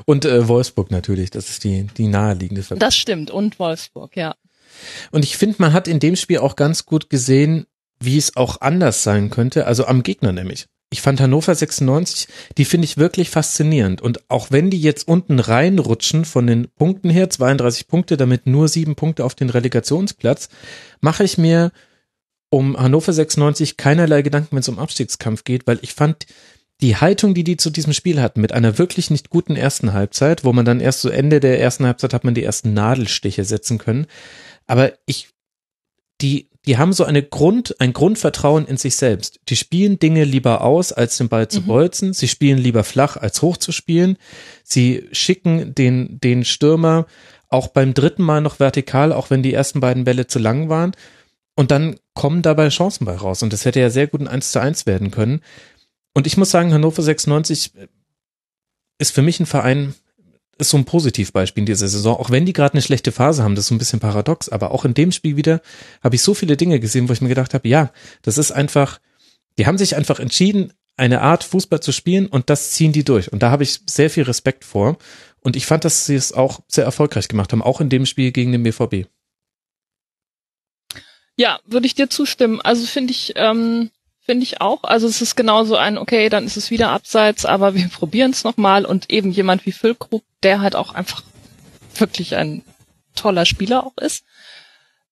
[0.04, 2.86] Und äh, Wolfsburg natürlich, das ist die, die naheliegende Verbindung.
[2.86, 4.34] Das stimmt, und Wolfsburg, ja.
[5.10, 7.66] Und ich finde, man hat in dem Spiel auch ganz gut gesehen,
[8.00, 12.64] wie es auch anders sein könnte, also am Gegner nämlich ich fand Hannover 96, die
[12.64, 14.00] finde ich wirklich faszinierend.
[14.00, 18.68] Und auch wenn die jetzt unten reinrutschen von den Punkten her, 32 Punkte, damit nur
[18.68, 20.50] sieben Punkte auf den Relegationsplatz,
[21.00, 21.72] mache ich mir
[22.48, 26.26] um Hannover 96 keinerlei Gedanken, wenn es um Abstiegskampf geht, weil ich fand
[26.80, 30.44] die Haltung, die die zu diesem Spiel hatten, mit einer wirklich nicht guten ersten Halbzeit,
[30.44, 33.78] wo man dann erst so Ende der ersten Halbzeit hat man die ersten Nadelstiche setzen
[33.78, 34.06] können.
[34.66, 35.28] Aber ich,
[36.20, 39.38] die die haben so eine Grund, ein Grundvertrauen in sich selbst.
[39.48, 41.66] Die spielen Dinge lieber aus, als den Ball zu mhm.
[41.66, 42.12] bolzen.
[42.14, 44.16] Sie spielen lieber flach, als hoch zu spielen.
[44.62, 47.06] Sie schicken den, den Stürmer
[47.48, 50.92] auch beim dritten Mal noch vertikal, auch wenn die ersten beiden Bälle zu lang waren.
[51.54, 53.42] Und dann kommen dabei Chancen bei raus.
[53.42, 55.40] Und das hätte ja sehr gut ein 1 zu 1 werden können.
[56.14, 57.72] Und ich muss sagen, Hannover 96
[58.98, 59.94] ist für mich ein Verein,
[60.58, 63.54] ist so ein Positivbeispiel in dieser Saison, auch wenn die gerade eine schlechte Phase haben,
[63.54, 65.60] das ist so ein bisschen paradox, aber auch in dem Spiel wieder
[66.02, 67.90] habe ich so viele Dinge gesehen, wo ich mir gedacht habe, ja,
[68.22, 69.00] das ist einfach,
[69.58, 73.32] die haben sich einfach entschieden, eine Art Fußball zu spielen und das ziehen die durch.
[73.32, 74.96] Und da habe ich sehr viel Respekt vor.
[75.40, 78.32] Und ich fand, dass sie es auch sehr erfolgreich gemacht haben, auch in dem Spiel
[78.32, 79.06] gegen den BVB.
[81.36, 82.60] Ja, würde ich dir zustimmen.
[82.60, 83.90] Also finde ich, ähm,
[84.24, 84.82] finde ich auch.
[84.84, 88.44] Also es ist genauso ein, okay, dann ist es wieder abseits, aber wir probieren es
[88.44, 91.22] nochmal und eben jemand wie Füllkrug, der halt auch einfach
[91.96, 92.62] wirklich ein
[93.14, 94.24] toller Spieler auch ist.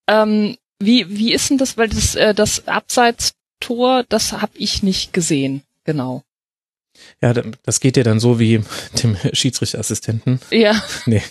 [0.07, 5.13] Ähm, wie, wie ist denn das, weil das, äh, das Abseits-Tor, das habe ich nicht
[5.13, 6.23] gesehen, genau.
[7.21, 8.63] Ja, das geht dir dann so wie
[9.03, 10.39] dem Schiedsrichterassistenten.
[10.51, 10.83] Ja.
[11.05, 11.23] Nee.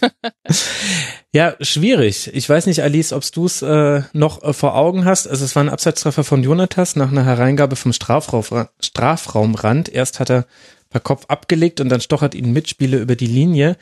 [1.34, 2.30] Ja, schwierig.
[2.34, 5.26] Ich weiß nicht, Alice, ob du es äh, noch äh, vor Augen hast.
[5.26, 9.88] Also es war ein Abseitstreffer von Jonatas nach einer Hereingabe vom Strafraum, Strafraumrand.
[9.88, 10.46] Erst hat er
[10.90, 13.78] per Kopf abgelegt und dann stochert ihn Mitspieler über die Linie.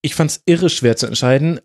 [0.00, 1.60] Ich fand es irre schwer zu entscheiden,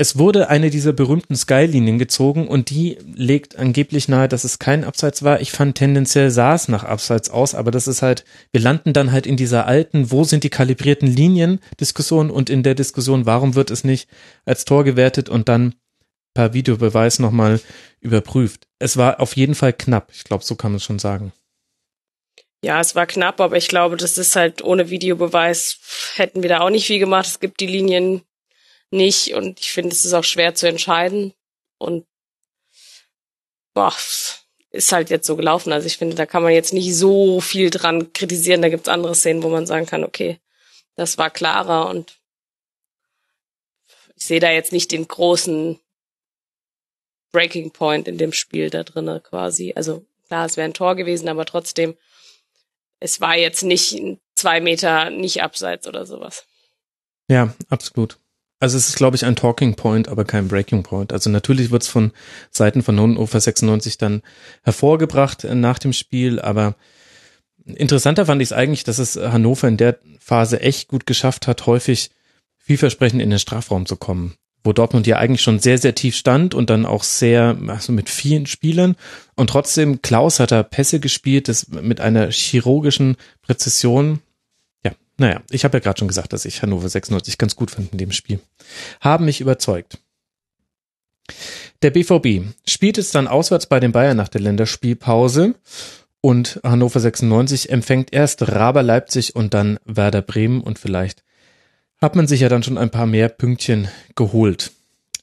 [0.00, 4.82] es wurde eine dieser berühmten Sky-Linien gezogen und die legt angeblich nahe, dass es kein
[4.82, 5.42] Abseits war.
[5.42, 9.12] Ich fand tendenziell sah es nach Abseits aus, aber das ist halt, wir landen dann
[9.12, 13.56] halt in dieser alten, wo sind die kalibrierten Linien Diskussion und in der Diskussion, warum
[13.56, 14.08] wird es nicht
[14.46, 15.74] als Tor gewertet und dann
[16.32, 17.60] per Videobeweis nochmal
[18.00, 18.68] überprüft.
[18.78, 20.12] Es war auf jeden Fall knapp.
[20.14, 21.34] Ich glaube, so kann man es schon sagen.
[22.64, 25.78] Ja, es war knapp, aber ich glaube, das ist halt ohne Videobeweis
[26.14, 27.26] hätten wir da auch nicht viel gemacht.
[27.26, 28.22] Es gibt die Linien
[28.90, 31.32] nicht und ich finde, es ist auch schwer zu entscheiden
[31.78, 32.06] und
[33.74, 33.94] boah,
[34.70, 35.72] ist halt jetzt so gelaufen.
[35.72, 38.62] Also ich finde, da kann man jetzt nicht so viel dran kritisieren.
[38.62, 40.38] Da gibt's andere Szenen, wo man sagen kann, okay,
[40.94, 42.18] das war klarer und
[44.14, 45.80] ich sehe da jetzt nicht den großen
[47.32, 49.72] Breaking Point in dem Spiel da drinnen quasi.
[49.74, 51.96] Also klar, es wäre ein Tor gewesen, aber trotzdem,
[53.00, 56.46] es war jetzt nicht zwei Meter nicht abseits oder sowas.
[57.28, 58.19] Ja, absolut.
[58.60, 61.14] Also es ist, glaube ich, ein Talking Point, aber kein Breaking Point.
[61.14, 62.12] Also natürlich wird es von
[62.50, 64.20] Seiten von Hannover 96 dann
[64.62, 66.76] hervorgebracht äh, nach dem Spiel, aber
[67.64, 71.66] interessanter fand ich es eigentlich, dass es Hannover in der Phase echt gut geschafft hat,
[71.66, 72.10] häufig
[72.58, 74.34] vielversprechend in den Strafraum zu kommen.
[74.62, 78.10] Wo Dortmund ja eigentlich schon sehr, sehr tief stand und dann auch sehr, also mit
[78.10, 78.94] vielen Spielern.
[79.36, 84.20] Und trotzdem, Klaus hat da Pässe gespielt, das mit einer chirurgischen Präzision,
[85.20, 87.98] naja, ich habe ja gerade schon gesagt, dass ich Hannover 96 ganz gut fand in
[87.98, 88.40] dem Spiel.
[89.00, 89.98] Haben mich überzeugt.
[91.82, 95.56] Der BVB spielt es dann auswärts bei den Bayern nach der Länderspielpause
[96.22, 101.22] und Hannover 96 empfängt erst Raber Leipzig und dann Werder Bremen und vielleicht
[102.00, 104.72] hat man sich ja dann schon ein paar mehr Pünktchen geholt.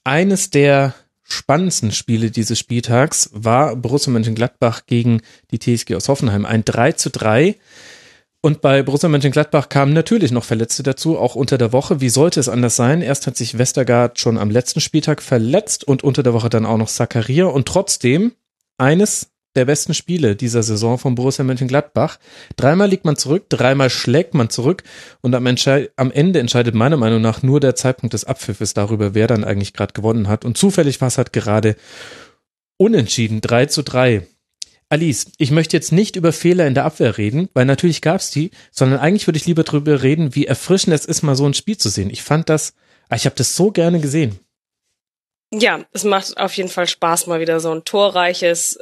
[0.03, 0.93] Eines der
[1.23, 6.45] spannendsten Spiele dieses Spieltags war Borussia Mönchengladbach gegen die TSG aus Hoffenheim.
[6.45, 7.55] Ein 3 zu 3.
[8.41, 12.01] Und bei Borussia Mönchengladbach kamen natürlich noch Verletzte dazu, auch unter der Woche.
[12.01, 13.01] Wie sollte es anders sein?
[13.01, 16.77] Erst hat sich Westergaard schon am letzten Spieltag verletzt und unter der Woche dann auch
[16.77, 17.45] noch Zakaria.
[17.45, 18.33] Und trotzdem
[18.77, 22.19] eines der besten Spiele dieser Saison von Borussia Mönchengladbach.
[22.57, 24.83] Dreimal liegt man zurück, dreimal schlägt man zurück
[25.21, 29.25] und am, am, Ende entscheidet meiner Meinung nach nur der Zeitpunkt des Abpfiffes darüber, wer
[29.25, 30.45] dann eigentlich gerade gewonnen hat.
[30.45, 31.75] Und zufällig war es halt gerade
[32.77, 34.27] unentschieden, 3 zu 3.
[34.89, 38.31] Alice, ich möchte jetzt nicht über Fehler in der Abwehr reden, weil natürlich gab es
[38.31, 41.53] die, sondern eigentlich würde ich lieber darüber reden, wie erfrischend es ist, mal so ein
[41.53, 42.09] Spiel zu sehen.
[42.09, 42.73] Ich fand das,
[43.09, 44.39] ah, ich habe das so gerne gesehen.
[45.53, 48.79] Ja, es macht auf jeden Fall Spaß, mal wieder so ein torreiches,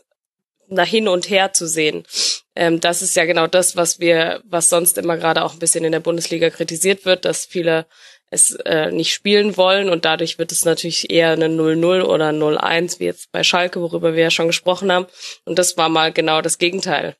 [0.68, 2.04] nach hin und her zu sehen.
[2.56, 5.86] Ähm, das ist ja genau das, was wir, was sonst immer gerade auch ein bisschen
[5.86, 7.86] in der Bundesliga kritisiert wird, dass viele
[8.32, 13.00] es äh, nicht spielen wollen und dadurch wird es natürlich eher eine 0-0 oder 0-1,
[13.00, 15.06] wie jetzt bei Schalke, worüber wir ja schon gesprochen haben.
[15.46, 17.16] Und das war mal genau das Gegenteil.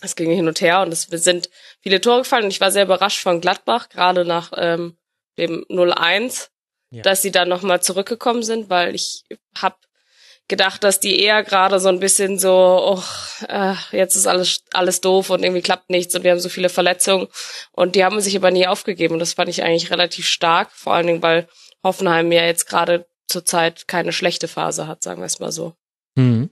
[0.00, 2.84] Es ging hin und her und es sind viele Tore gefallen und ich war sehr
[2.84, 4.96] überrascht von Gladbach, gerade nach ähm,
[5.38, 6.50] dem 0-1,
[6.90, 7.02] ja.
[7.02, 9.24] dass sie dann nochmal zurückgekommen sind, weil ich
[9.56, 9.76] habe
[10.48, 12.52] gedacht, dass die eher gerade so ein bisschen so,
[12.96, 13.02] oh,
[13.48, 16.70] äh, jetzt ist alles alles doof und irgendwie klappt nichts und wir haben so viele
[16.70, 17.28] Verletzungen
[17.72, 20.94] und die haben sich aber nie aufgegeben und das fand ich eigentlich relativ stark, vor
[20.94, 21.48] allen Dingen, weil
[21.84, 25.74] Hoffenheim ja jetzt gerade zurzeit keine schlechte Phase hat, sagen wir es mal so.
[26.16, 26.50] Mhm.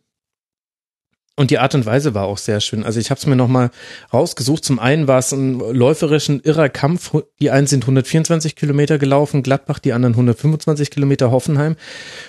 [1.38, 2.82] Und die Art und Weise war auch sehr schön.
[2.82, 3.70] Also ich habe es mir nochmal
[4.10, 4.64] rausgesucht.
[4.64, 7.12] Zum einen war es ein läuferischen irrer Kampf.
[7.40, 11.76] Die einen sind 124 Kilometer gelaufen, Gladbach, die anderen 125 Kilometer Hoffenheim.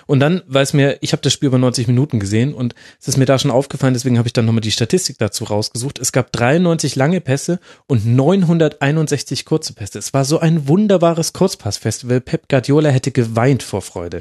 [0.08, 3.08] Und dann war es mir, ich habe das Spiel über 90 Minuten gesehen und es
[3.08, 6.00] ist mir da schon aufgefallen, deswegen habe ich dann nochmal die Statistik dazu rausgesucht.
[6.00, 10.00] Es gab 93 lange Pässe und 961 kurze Pässe.
[10.00, 12.20] Es war so ein wunderbares Kurzpassfestival.
[12.20, 14.20] Pep Guardiola hätte geweint vor Freude.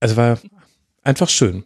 [0.00, 0.40] Also war
[1.04, 1.64] einfach schön.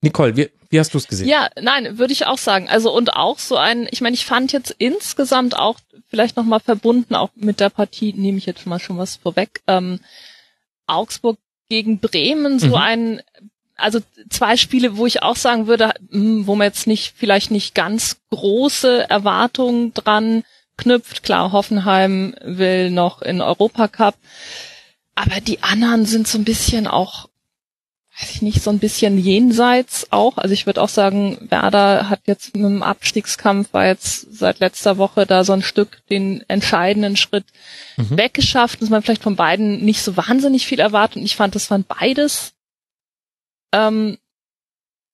[0.00, 1.28] Nicole, wie, wie hast du es gesehen?
[1.28, 2.68] Ja, nein, würde ich auch sagen.
[2.68, 5.78] Also und auch so ein, ich meine, ich fand jetzt insgesamt auch
[6.08, 10.00] vielleicht nochmal verbunden, auch mit der Partie, nehme ich jetzt mal schon was vorweg, ähm,
[10.86, 11.38] Augsburg
[11.68, 12.74] gegen Bremen, so mhm.
[12.74, 13.22] ein,
[13.76, 17.74] also zwei Spiele, wo ich auch sagen würde, hm, wo man jetzt nicht, vielleicht nicht
[17.74, 20.44] ganz große Erwartungen dran
[20.76, 21.22] knüpft.
[21.22, 24.14] Klar, Hoffenheim will noch in Europacup.
[25.14, 27.28] Aber die anderen sind so ein bisschen auch
[28.18, 30.38] weiß ich nicht, so ein bisschen jenseits auch.
[30.38, 34.96] Also ich würde auch sagen, Werder hat jetzt mit dem Abstiegskampf war jetzt seit letzter
[34.96, 37.44] Woche da so ein Stück den entscheidenden Schritt
[37.96, 38.16] mhm.
[38.16, 41.18] weggeschafft, dass man vielleicht von beiden nicht so wahnsinnig viel erwartet.
[41.18, 42.54] Und ich fand, das waren beides,
[43.72, 44.16] ähm,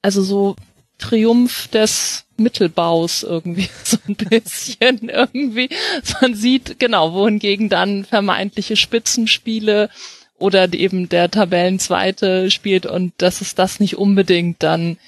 [0.01, 0.55] also so
[0.99, 5.71] Triumph des Mittelbaus irgendwie so ein bisschen irgendwie.
[6.21, 9.91] Man sieht genau, wohingegen dann vermeintliche Spitzenspiele
[10.43, 14.99] oder eben der Tabellenzweite spielt und dass es das nicht unbedingt dann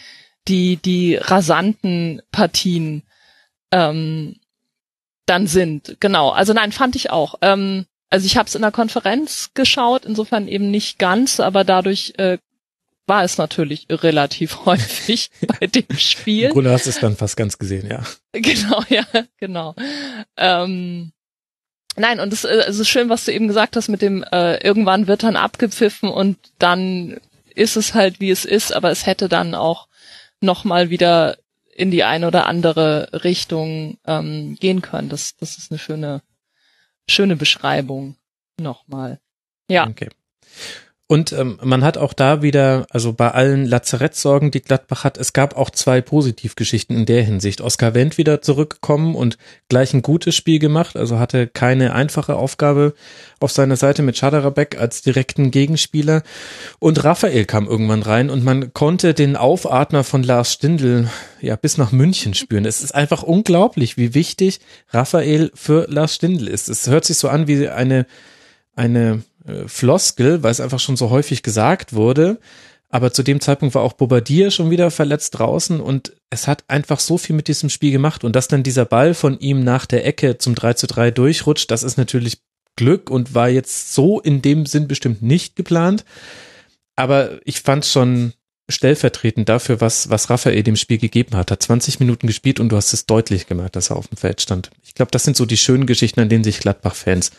[0.48, 3.02] die, die rasanten Partien
[3.72, 4.36] ähm,
[5.26, 5.96] dann sind.
[6.00, 7.36] Genau, also nein, fand ich auch.
[7.42, 12.14] Ähm, also ich habe es in der Konferenz geschaut, insofern eben nicht ganz, aber dadurch
[12.18, 12.38] äh,
[13.06, 16.44] war es natürlich relativ häufig bei dem Spiel.
[16.44, 18.02] Im Grunde hast du es dann fast ganz gesehen, ja.
[18.32, 19.04] Genau, ja,
[19.38, 19.74] genau.
[20.36, 21.12] Ähm,
[21.96, 24.56] Nein, und es, äh, es ist schön, was du eben gesagt hast mit dem, äh,
[24.64, 27.18] irgendwann wird dann abgepfiffen und dann
[27.54, 29.88] ist es halt, wie es ist, aber es hätte dann auch
[30.40, 31.38] nochmal wieder
[31.74, 35.08] in die eine oder andere Richtung ähm, gehen können.
[35.08, 36.22] Das, das ist eine schöne,
[37.08, 38.16] schöne Beschreibung
[38.60, 39.20] nochmal.
[39.68, 39.86] Ja.
[39.86, 40.08] Okay.
[41.06, 45.34] Und ähm, man hat auch da wieder, also bei allen Lazarettsorgen, die Gladbach hat, es
[45.34, 47.60] gab auch zwei Positivgeschichten in der Hinsicht.
[47.60, 49.36] Oskar Wendt wieder zurückgekommen und
[49.68, 52.94] gleich ein gutes Spiel gemacht, also hatte keine einfache Aufgabe
[53.38, 56.22] auf seiner Seite mit Schaderabek als direkten Gegenspieler.
[56.78, 61.10] Und Raphael kam irgendwann rein und man konnte den Aufatmer von Lars Stindl
[61.42, 62.64] ja bis nach München spüren.
[62.64, 66.70] Es ist einfach unglaublich, wie wichtig Raphael für Lars Stindl ist.
[66.70, 68.06] Es hört sich so an wie eine,
[68.74, 72.38] eine äh, Floskel, weil es einfach schon so häufig gesagt wurde.
[72.88, 77.00] Aber zu dem Zeitpunkt war auch Bobadilla schon wieder verletzt draußen und es hat einfach
[77.00, 80.06] so viel mit diesem Spiel gemacht und dass dann dieser Ball von ihm nach der
[80.06, 82.38] Ecke zum 3 zu 3 durchrutscht, das ist natürlich
[82.76, 86.04] Glück und war jetzt so in dem Sinn bestimmt nicht geplant.
[86.96, 88.32] Aber ich fand schon
[88.68, 91.50] stellvertretend dafür, was, was Raphael dem Spiel gegeben hat.
[91.50, 94.40] Hat 20 Minuten gespielt und du hast es deutlich gemacht, dass er auf dem Feld
[94.40, 94.70] stand.
[94.84, 97.32] Ich glaube, das sind so die schönen Geschichten, an denen sich Gladbach-Fans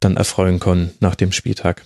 [0.00, 1.84] dann erfreuen können nach dem Spieltag.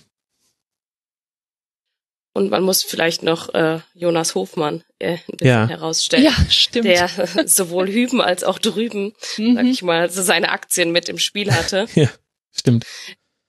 [2.35, 5.67] Und man muss vielleicht noch äh, Jonas Hofmann äh, ein bisschen Ja.
[5.67, 6.23] herausstellen.
[6.23, 6.85] Ja, stimmt.
[6.85, 7.07] Der
[7.47, 9.55] sowohl hüben als auch drüben, Mhm.
[9.55, 11.85] sag ich mal, so seine Aktien mit im Spiel hatte.
[11.95, 12.09] Ja,
[12.51, 12.85] stimmt.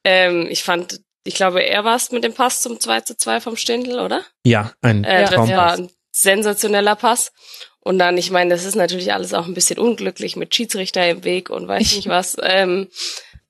[0.05, 3.41] ähm, ich fand, ich glaube, er war es mit dem Pass zum 2 zu 2
[3.41, 4.23] vom Stindl, oder?
[4.45, 5.57] Ja, ein Äh, das Traumpass.
[5.57, 7.33] war ein sensationeller Pass.
[7.81, 11.25] Und dann, ich meine, das ist natürlich alles auch ein bisschen unglücklich mit Schiedsrichter im
[11.25, 12.37] Weg und weiß nicht was.
[12.43, 12.89] Ähm,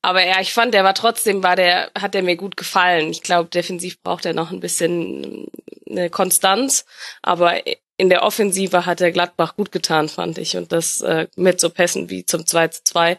[0.05, 3.11] aber ja, ich fand, der war trotzdem, war der, hat der mir gut gefallen.
[3.11, 5.47] Ich glaube, defensiv braucht er noch ein bisschen
[5.89, 6.85] eine Konstanz,
[7.23, 7.55] aber
[7.97, 10.57] in der Offensive hat der Gladbach gut getan, fand ich.
[10.57, 13.13] Und das äh, mit so Pässen wie zum 2 zu 2.
[13.13, 13.19] Und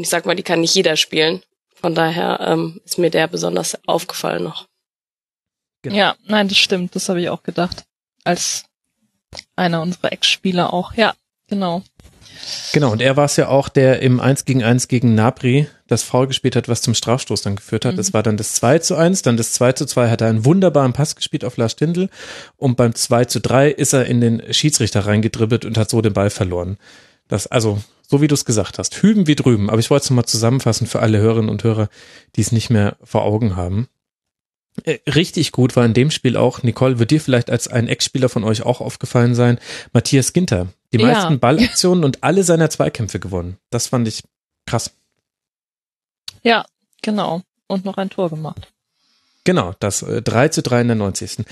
[0.00, 1.42] ich sag mal, die kann nicht jeder spielen.
[1.74, 4.66] Von daher ähm, ist mir der besonders aufgefallen noch.
[5.82, 5.96] Genau.
[5.96, 6.94] Ja, nein, das stimmt.
[6.94, 7.84] Das habe ich auch gedacht.
[8.24, 8.64] Als
[9.56, 10.92] einer unserer Ex-Spieler auch.
[10.94, 11.14] Ja,
[11.48, 11.82] genau.
[12.72, 16.02] Genau, und er war es ja auch, der im 1 gegen 1 gegen Napri das
[16.04, 17.98] Foul gespielt hat, was zum Strafstoß dann geführt hat.
[17.98, 20.44] Das war dann das 2 zu 1, dann das 2 zu 2 hat er einen
[20.44, 22.08] wunderbaren Pass gespielt auf Lars Stindl
[22.56, 26.12] und beim 2 zu 3 ist er in den Schiedsrichter reingedribbelt und hat so den
[26.12, 26.76] Ball verloren.
[27.26, 30.10] Das, also, so wie du es gesagt hast, hüben wie drüben, aber ich wollte es
[30.10, 31.88] nochmal zusammenfassen für alle Hörerinnen und Hörer,
[32.36, 33.88] die es nicht mehr vor Augen haben.
[34.84, 38.28] Äh, Richtig gut war in dem Spiel auch, Nicole, wird dir vielleicht als ein Ex-Spieler
[38.28, 39.58] von euch auch aufgefallen sein,
[39.92, 40.68] Matthias Ginter.
[40.92, 41.06] Die Ja.
[41.08, 43.56] meisten Ballaktionen und alle seiner Zweikämpfe gewonnen.
[43.70, 44.22] Das fand ich
[44.66, 44.92] krass.
[46.42, 46.64] Ja,
[47.02, 47.42] genau.
[47.66, 48.72] Und noch ein Tor gemacht.
[49.44, 51.44] Genau, das äh, 3 zu 3 in der 90.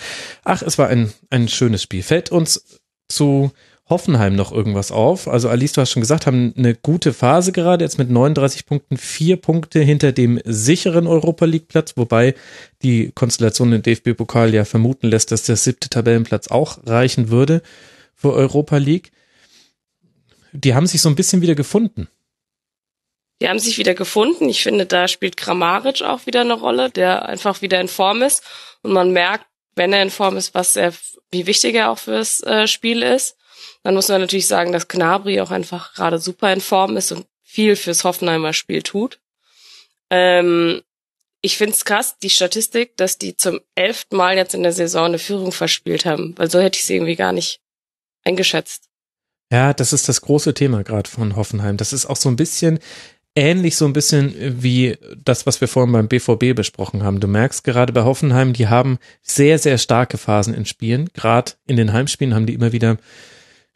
[0.44, 2.02] Ach, es war ein, ein schönes Spiel.
[2.02, 3.52] Fällt uns zu
[3.88, 5.28] Hoffenheim noch irgendwas auf?
[5.28, 8.96] Also Alice, du hast schon gesagt, haben eine gute Phase gerade, jetzt mit 39 Punkten,
[8.96, 12.34] vier Punkte hinter dem sicheren Europa League Platz, wobei
[12.82, 17.62] die Konstellation im DFB-Pokal ja vermuten lässt, dass der siebte Tabellenplatz auch reichen würde
[18.14, 19.12] für Europa League.
[20.52, 22.08] Die haben sich so ein bisschen wieder gefunden.
[23.40, 24.48] Die haben sich wieder gefunden.
[24.48, 28.42] Ich finde, da spielt Kramaric auch wieder eine Rolle, der einfach wieder in Form ist.
[28.82, 30.94] Und man merkt, wenn er in Form ist, was er,
[31.30, 33.36] wie wichtig er auch fürs äh, Spiel ist.
[33.82, 37.26] Dann muss man natürlich sagen, dass Knabri auch einfach gerade super in Form ist und
[37.42, 39.20] viel fürs Hoffenheimer Spiel tut.
[40.10, 40.82] Ähm,
[41.40, 45.18] ich find's krass, die Statistik, dass die zum elften Mal jetzt in der Saison eine
[45.18, 47.60] Führung verspielt haben, weil so hätte ich sie irgendwie gar nicht
[48.24, 48.88] eingeschätzt.
[49.52, 51.76] Ja, das ist das große Thema gerade von Hoffenheim.
[51.76, 52.80] Das ist auch so ein bisschen
[53.36, 57.20] ähnlich so ein bisschen wie das, was wir vorhin beim BVB besprochen haben.
[57.20, 61.08] Du merkst gerade bei Hoffenheim, die haben sehr, sehr starke Phasen in Spielen.
[61.12, 62.96] Gerade in den Heimspielen haben die immer wieder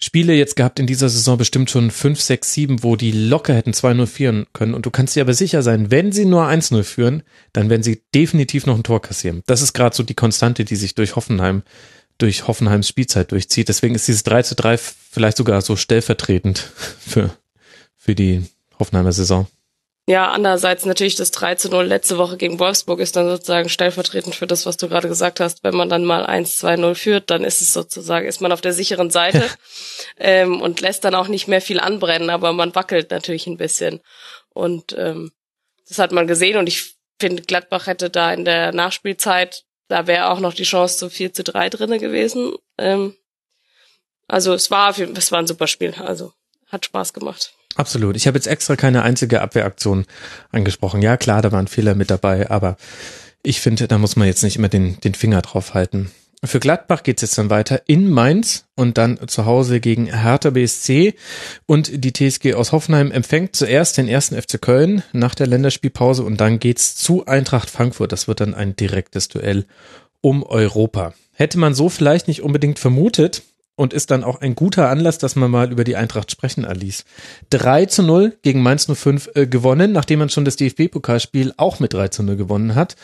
[0.02, 3.72] Spiele jetzt gehabt in dieser Saison bestimmt schon 5, 6, 7, wo die locker hätten
[3.72, 4.72] 2-0 führen können.
[4.72, 7.22] Und du kannst dir aber sicher sein, wenn sie nur 1-0 führen,
[7.52, 9.42] dann werden sie definitiv noch ein Tor kassieren.
[9.44, 11.62] Das ist gerade so die Konstante, die sich durch Hoffenheim,
[12.16, 13.68] durch Hoffenheims Spielzeit durchzieht.
[13.68, 16.58] Deswegen ist dieses 3 zu 3 vielleicht sogar so stellvertretend
[16.98, 17.36] für,
[17.98, 18.44] für die
[18.80, 19.46] Hoffenheimer Saison.
[20.06, 24.34] Ja, andererseits natürlich das 3 zu 0 letzte Woche gegen Wolfsburg ist dann sozusagen stellvertretend
[24.34, 25.62] für das, was du gerade gesagt hast.
[25.62, 29.10] Wenn man dann mal 1-2-0 führt, dann ist es sozusagen, ist man auf der sicheren
[29.10, 29.48] Seite
[30.18, 34.00] ähm, und lässt dann auch nicht mehr viel anbrennen, aber man wackelt natürlich ein bisschen.
[34.48, 35.30] Und ähm,
[35.88, 40.30] das hat man gesehen und ich finde, Gladbach hätte da in der Nachspielzeit, da wäre
[40.30, 42.54] auch noch die Chance zu 4 zu 3 drinne gewesen.
[42.78, 43.16] Ähm,
[44.26, 46.32] also es war, es war ein super Spiel, also
[46.68, 47.54] hat Spaß gemacht.
[47.76, 48.16] Absolut.
[48.16, 50.04] Ich habe jetzt extra keine einzige Abwehraktion
[50.50, 51.02] angesprochen.
[51.02, 52.76] Ja, klar, da waren Fehler mit dabei, aber
[53.42, 56.10] ich finde, da muss man jetzt nicht immer den, den Finger drauf halten.
[56.42, 61.14] Für Gladbach geht's jetzt dann weiter in Mainz und dann zu Hause gegen Hertha BSC.
[61.66, 66.40] Und die TSG aus Hoffenheim empfängt zuerst den ersten FC Köln nach der Länderspielpause und
[66.40, 68.12] dann geht's zu Eintracht Frankfurt.
[68.12, 69.66] Das wird dann ein direktes Duell
[70.22, 71.12] um Europa.
[71.34, 73.42] Hätte man so vielleicht nicht unbedingt vermutet
[73.80, 77.06] und ist dann auch ein guter Anlass, dass man mal über die Eintracht sprechen, Alice.
[77.48, 81.94] 3 zu 0 gegen Mainz 05 äh, gewonnen, nachdem man schon das DFB-Pokalspiel auch mit
[81.94, 82.96] 3 zu 0 gewonnen hat.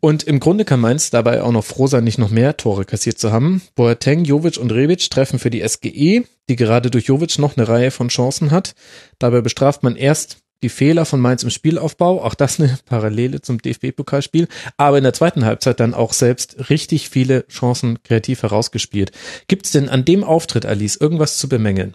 [0.00, 3.18] Und im Grunde kann Mainz dabei auch noch froh sein, nicht noch mehr Tore kassiert
[3.18, 3.60] zu haben.
[3.74, 7.90] Boateng, Jovic und Rebic treffen für die SGE, die gerade durch Jovic noch eine Reihe
[7.90, 8.74] von Chancen hat.
[9.18, 13.60] Dabei bestraft man erst die Fehler von Mainz im Spielaufbau, auch das eine Parallele zum
[13.60, 19.12] DFB-Pokalspiel, aber in der zweiten Halbzeit dann auch selbst richtig viele Chancen kreativ herausgespielt.
[19.48, 21.94] Gibt es denn an dem Auftritt, Alice, irgendwas zu bemängeln?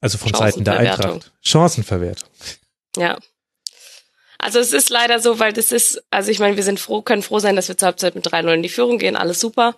[0.00, 0.78] Also von Seiten der.
[0.78, 1.32] Eintracht.
[1.42, 2.28] Chancenverwertung.
[2.96, 3.18] Ja.
[4.38, 7.20] Also es ist leider so, weil das ist, also ich meine, wir sind froh, können
[7.20, 9.76] froh sein, dass wir zur Halbzeit mit 3-0 in die Führung gehen, alles super.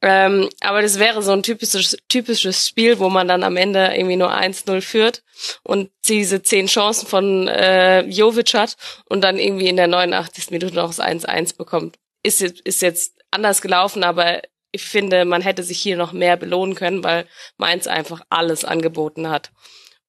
[0.00, 4.16] Ähm, aber das wäre so ein typisches, typisches Spiel, wo man dann am Ende irgendwie
[4.16, 5.24] nur 1-0 führt
[5.64, 8.76] und diese zehn Chancen von äh, Jovic hat
[9.06, 10.50] und dann irgendwie in der 89.
[10.50, 11.98] Minute noch das 1-1 bekommt.
[12.22, 16.36] Ist, jetzt- ist jetzt anders gelaufen, aber ich finde, man hätte sich hier noch mehr
[16.36, 17.26] belohnen können, weil
[17.56, 19.50] Mainz einfach alles angeboten hat.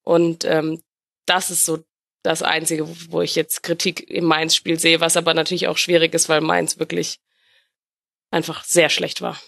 [0.02, 0.80] Und ähm,
[1.26, 1.78] das ist so
[2.22, 6.14] das Einzige, wo- wo ich jetzt Kritik im Mainz-Spiel sehe, was aber natürlich auch schwierig
[6.14, 7.18] ist, weil Mainz wirklich
[8.30, 9.40] einfach sehr schlecht war.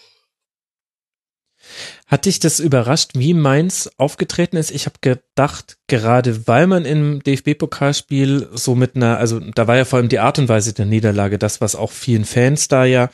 [2.07, 4.71] Hat dich das überrascht, wie Mainz aufgetreten ist?
[4.71, 9.85] Ich habe gedacht, gerade weil man im DFB-Pokalspiel so mit einer, also da war ja
[9.85, 13.09] vor allem die Art und Weise der Niederlage das, was auch vielen Fans da ja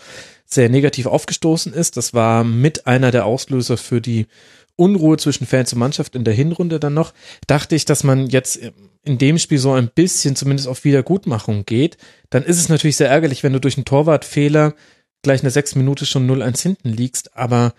[0.46, 1.98] sehr negativ aufgestoßen ist.
[1.98, 4.28] Das war mit einer der Auslöser für die
[4.76, 7.14] Unruhe zwischen Fans und Mannschaft in der Hinrunde dann noch.
[7.48, 8.60] Dachte ich, dass man jetzt
[9.04, 11.98] in dem Spiel so ein bisschen zumindest auf Wiedergutmachung geht.
[12.30, 14.74] Dann ist es natürlich sehr ärgerlich, wenn du durch einen Torwartfehler
[15.22, 17.74] gleich eine sechs Minute schon 0-1 hinten liegst, aber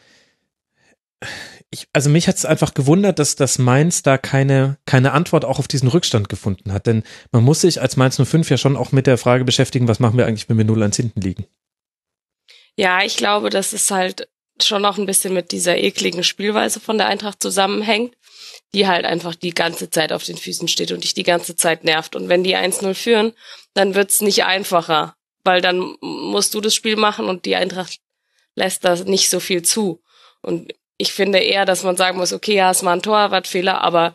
[1.70, 5.58] ich, also mich hat es einfach gewundert, dass das Mainz da keine, keine Antwort auch
[5.58, 6.86] auf diesen Rückstand gefunden hat.
[6.86, 10.00] Denn man muss sich als Mainz 05 ja schon auch mit der Frage beschäftigen, was
[10.00, 11.46] machen wir eigentlich, wenn wir 0-1 hinten liegen.
[12.76, 14.28] Ja, ich glaube, dass es halt
[14.60, 18.14] schon noch ein bisschen mit dieser ekligen Spielweise von der Eintracht zusammenhängt,
[18.74, 21.84] die halt einfach die ganze Zeit auf den Füßen steht und dich die ganze Zeit
[21.84, 22.16] nervt.
[22.16, 23.32] Und wenn die 1-0 führen,
[23.74, 25.14] dann wird's nicht einfacher,
[25.44, 28.00] weil dann musst du das Spiel machen und die Eintracht
[28.54, 30.02] lässt da nicht so viel zu.
[30.42, 34.14] Und ich finde eher, dass man sagen muss, okay, ja, es war ein Torwartfehler, aber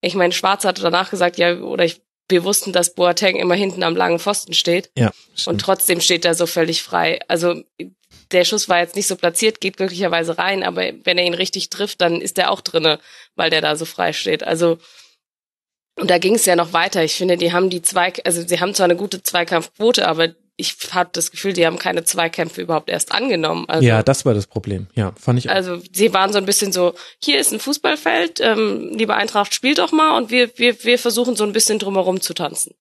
[0.00, 3.84] ich meine, Schwarz hatte danach gesagt, ja, oder ich, wir wussten, dass Boateng immer hinten
[3.84, 4.90] am langen Pfosten steht.
[4.98, 5.12] Ja.
[5.36, 5.46] Stimmt.
[5.46, 7.20] Und trotzdem steht er so völlig frei.
[7.28, 7.62] Also
[8.32, 11.70] der Schuss war jetzt nicht so platziert, geht glücklicherweise rein, aber wenn er ihn richtig
[11.70, 12.98] trifft, dann ist er auch drinne,
[13.36, 14.42] weil der da so frei steht.
[14.42, 14.78] Also
[15.98, 17.04] und da ging es ja noch weiter.
[17.04, 20.76] Ich finde, die haben die zwei, also sie haben zwar eine gute Zweikampfquote, aber ich
[20.92, 23.66] habe das Gefühl, die haben keine Zweikämpfe überhaupt erst angenommen.
[23.68, 24.86] Also, ja, das war das Problem.
[24.94, 25.50] Ja, fand ich.
[25.50, 25.54] Auch.
[25.54, 29.78] Also sie waren so ein bisschen so: Hier ist ein Fußballfeld, ähm, liebe Eintracht, spielt
[29.78, 32.74] doch mal, und wir wir wir versuchen so ein bisschen drumherum zu tanzen.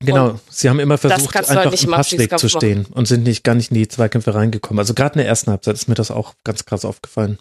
[0.00, 2.92] Genau, und sie haben immer versucht, einfach halt im Passweg zu stehen machen.
[2.92, 4.78] und sind nicht gar nicht in die Zweikämpfe reingekommen.
[4.78, 7.38] Also gerade in der ersten Halbzeit ist mir das auch ganz krass aufgefallen.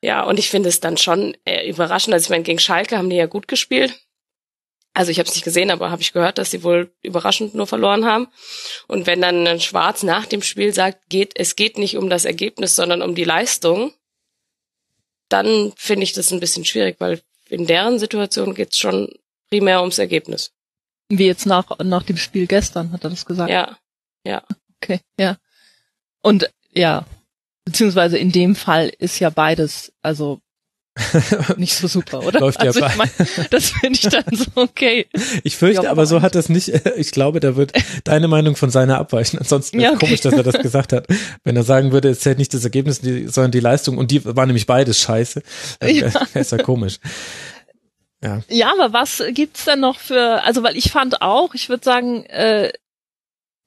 [0.00, 2.14] Ja, und ich finde es dann schon äh, überraschend.
[2.14, 4.00] Also ich meine, gegen Schalke haben die ja gut gespielt.
[4.98, 7.68] Also ich habe es nicht gesehen, aber habe ich gehört, dass sie wohl überraschend nur
[7.68, 8.26] verloren haben.
[8.88, 12.24] Und wenn dann ein Schwarz nach dem Spiel sagt, geht, es geht nicht um das
[12.24, 13.92] Ergebnis, sondern um die Leistung,
[15.28, 19.08] dann finde ich das ein bisschen schwierig, weil in deren Situation geht es schon
[19.50, 20.50] primär ums Ergebnis.
[21.08, 23.52] Wie jetzt nach, nach dem Spiel gestern, hat er das gesagt?
[23.52, 23.78] Ja,
[24.24, 24.42] ja.
[24.82, 25.36] Okay, ja.
[26.22, 27.06] Und ja,
[27.64, 30.40] beziehungsweise in dem Fall ist ja beides, also
[31.56, 32.40] nicht so super, oder?
[32.40, 33.10] Läuft also ja ich mein,
[33.50, 35.06] das finde ich dann so okay.
[35.44, 37.72] Ich fürchte, ja, aber so hat das nicht, ich glaube, da wird
[38.04, 39.38] deine Meinung von seiner abweichen.
[39.38, 40.06] Ansonsten ja, okay.
[40.06, 41.06] komisch, dass er das gesagt hat.
[41.44, 44.46] Wenn er sagen würde, es zählt nicht das Ergebnis, sondern die Leistung und die war
[44.46, 45.42] nämlich beides scheiße,
[45.80, 46.06] dann ja.
[46.34, 46.98] ist ja komisch.
[48.22, 48.42] Ja.
[48.48, 52.24] ja, aber was gibt's denn noch für, also weil ich fand auch, ich würde sagen,
[52.24, 52.72] äh,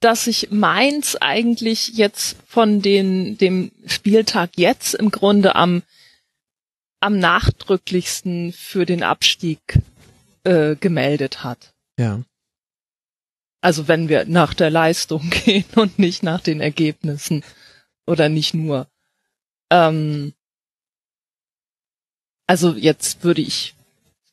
[0.00, 5.82] dass sich Mainz eigentlich jetzt von den, dem Spieltag jetzt im Grunde am
[7.02, 9.60] am nachdrücklichsten für den Abstieg
[10.44, 11.74] äh, gemeldet hat.
[11.98, 12.22] Ja.
[13.60, 17.44] Also wenn wir nach der Leistung gehen und nicht nach den Ergebnissen
[18.06, 18.86] oder nicht nur.
[19.70, 20.32] Ähm,
[22.46, 23.74] also jetzt würde ich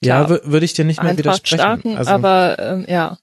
[0.01, 1.59] ja würde ich dir nicht mehr widersprechen.
[1.59, 3.17] Starken, also, aber ähm, ja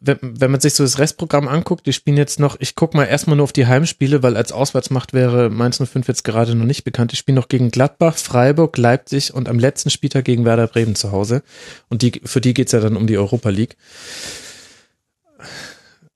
[0.00, 3.04] wenn, wenn man sich so das Restprogramm anguckt, die spielen jetzt noch, ich guck mal
[3.04, 6.84] erstmal nur auf die Heimspiele, weil als Auswärtsmacht wäre Mainz 05 jetzt gerade noch nicht
[6.84, 7.12] bekannt.
[7.12, 11.12] Die spielen noch gegen Gladbach, Freiburg, Leipzig und am letzten Spieltag gegen Werder Bremen zu
[11.12, 11.42] Hause.
[11.88, 13.76] Und die, für die geht's ja dann um die Europa League.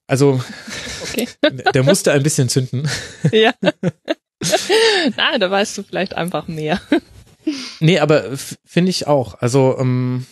[0.07, 0.43] Also,
[1.03, 1.28] okay.
[1.74, 2.89] der musste ein bisschen zünden.
[3.32, 3.55] Ja.
[5.16, 6.81] Nein, da weißt du vielleicht einfach mehr.
[7.81, 8.24] Nee, aber
[8.65, 9.40] finde ich auch.
[9.40, 10.27] Also, ähm,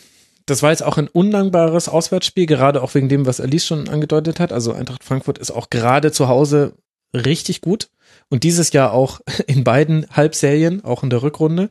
[0.51, 4.41] das war jetzt auch ein undankbares Auswärtsspiel, gerade auch wegen dem, was Alice schon angedeutet
[4.41, 4.53] hat.
[4.53, 6.75] Also Eintracht Frankfurt ist auch gerade zu Hause
[7.15, 7.89] richtig gut
[8.29, 11.71] und dieses Jahr auch in beiden Halbserien, auch in der Rückrunde.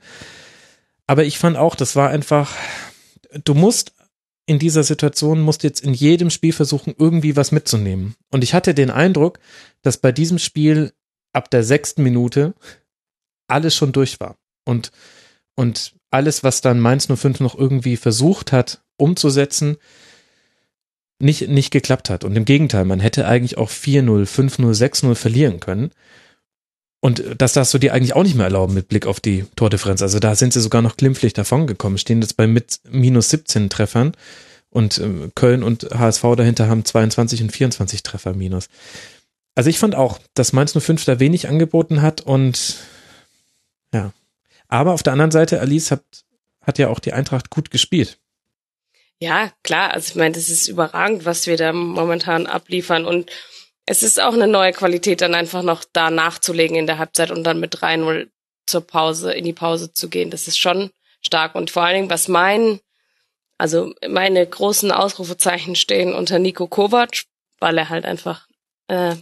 [1.07, 2.55] Aber ich fand auch, das war einfach,
[3.43, 3.93] du musst
[4.45, 8.15] in dieser Situation, musst jetzt in jedem Spiel versuchen, irgendwie was mitzunehmen.
[8.31, 9.39] Und ich hatte den Eindruck,
[9.81, 10.93] dass bei diesem Spiel
[11.33, 12.55] ab der sechsten Minute
[13.47, 14.37] alles schon durch war.
[14.65, 14.91] Und,
[15.55, 19.77] und alles, was dann Mainz 05 noch irgendwie versucht hat umzusetzen,
[21.19, 22.23] nicht, nicht geklappt hat.
[22.23, 25.91] Und im Gegenteil, man hätte eigentlich auch 4-0, 5-0, 6-0 verlieren können.
[27.01, 30.01] Und das darfst du dir eigentlich auch nicht mehr erlauben mit Blick auf die Tordifferenz.
[30.01, 34.13] Also da sind sie sogar noch glimpflich davongekommen, stehen jetzt bei mit minus 17 Treffern
[34.69, 38.67] und äh, Köln und HSV dahinter haben 22 und 24 Treffer minus.
[39.55, 42.75] Also ich fand auch, dass Mainz 05 da wenig angeboten hat und
[43.93, 44.11] ja,
[44.69, 46.03] aber auf der anderen Seite, Alice hat,
[46.61, 48.19] hat ja auch die Eintracht gut gespielt.
[49.19, 49.91] Ja, klar.
[49.93, 53.05] Also ich meine, das ist überragend, was wir da momentan abliefern.
[53.05, 53.29] Und
[53.85, 57.43] es ist auch eine neue Qualität, dann einfach noch da nachzulegen in der Halbzeit und
[57.43, 58.29] dann mit 3-0
[58.65, 60.29] zur Pause, in die Pause zu gehen.
[60.29, 60.91] Das ist schon
[61.21, 61.55] stark.
[61.55, 62.79] Und vor allen Dingen, was mein,
[63.57, 67.23] also meine großen Ausrufezeichen stehen unter Nico Kovac,
[67.59, 68.47] weil er halt einfach
[68.87, 69.15] äh,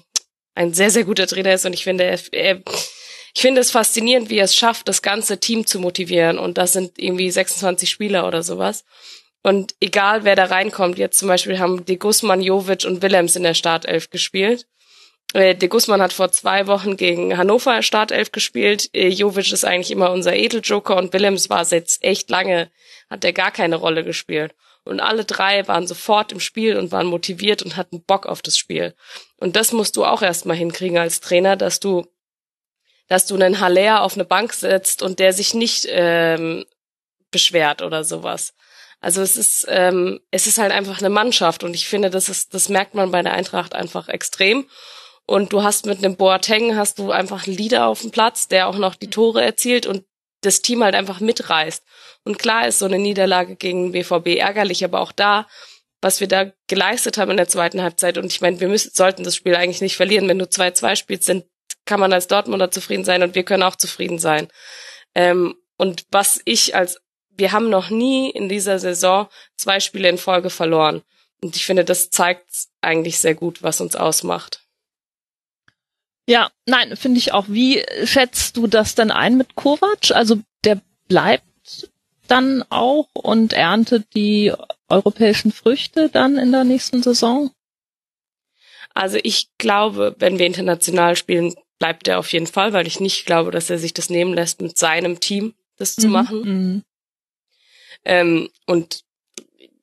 [0.53, 2.61] ein sehr, sehr guter Trainer ist und ich finde, er, er
[3.37, 6.39] ich finde es faszinierend, wie er es schafft, das ganze Team zu motivieren.
[6.39, 8.83] Und das sind irgendwie 26 Spieler oder sowas.
[9.43, 13.43] Und egal, wer da reinkommt, jetzt zum Beispiel haben De Guzman, Jovic und Willems in
[13.43, 14.65] der Startelf gespielt.
[15.33, 18.89] Äh, De Guzman hat vor zwei Wochen gegen Hannover Startelf gespielt.
[18.95, 22.71] Äh, Jovic ist eigentlich immer unser Edeljoker und Willems war jetzt echt lange,
[23.07, 24.55] hat er gar keine Rolle gespielt.
[24.83, 28.57] Und alle drei waren sofort im Spiel und waren motiviert und hatten Bock auf das
[28.57, 28.95] Spiel.
[29.35, 32.07] Und das musst du auch erstmal hinkriegen als Trainer, dass du
[33.07, 36.65] dass du einen Haller auf eine Bank setzt und der sich nicht ähm,
[37.31, 38.53] beschwert oder sowas.
[38.99, 42.53] Also es ist ähm, es ist halt einfach eine Mannschaft und ich finde, das ist
[42.53, 44.67] das merkt man bei der Eintracht einfach extrem.
[45.25, 48.67] Und du hast mit einem Boateng hast du einfach einen Leader auf dem Platz, der
[48.67, 50.05] auch noch die Tore erzielt und
[50.41, 51.83] das Team halt einfach mitreißt.
[52.23, 55.45] Und klar ist so eine Niederlage gegen BVB ärgerlich, aber auch da,
[56.01, 59.23] was wir da geleistet haben in der zweiten Halbzeit, und ich meine, wir müssen, sollten
[59.23, 60.29] das Spiel eigentlich nicht verlieren.
[60.29, 61.45] Wenn du 2-2 spielst, sind
[61.85, 64.47] kann man als Dortmunder zufrieden sein und wir können auch zufrieden sein.
[65.15, 66.99] Ähm, und was ich als,
[67.35, 71.03] wir haben noch nie in dieser Saison zwei Spiele in Folge verloren.
[71.41, 72.49] Und ich finde, das zeigt
[72.81, 74.63] eigentlich sehr gut, was uns ausmacht.
[76.27, 77.45] Ja, nein, finde ich auch.
[77.47, 80.11] Wie schätzt du das denn ein mit Kovac?
[80.11, 81.43] Also der bleibt
[82.27, 84.53] dann auch und erntet die
[84.89, 87.51] europäischen Früchte dann in der nächsten Saison?
[88.97, 93.27] Also ich glaube, wenn wir international spielen, bleibt er auf jeden Fall, weil ich nicht
[93.27, 96.01] glaube, dass er sich das nehmen lässt, mit seinem Team das mhm.
[96.01, 96.39] zu machen.
[96.41, 96.83] Mhm.
[98.05, 99.03] Ähm, und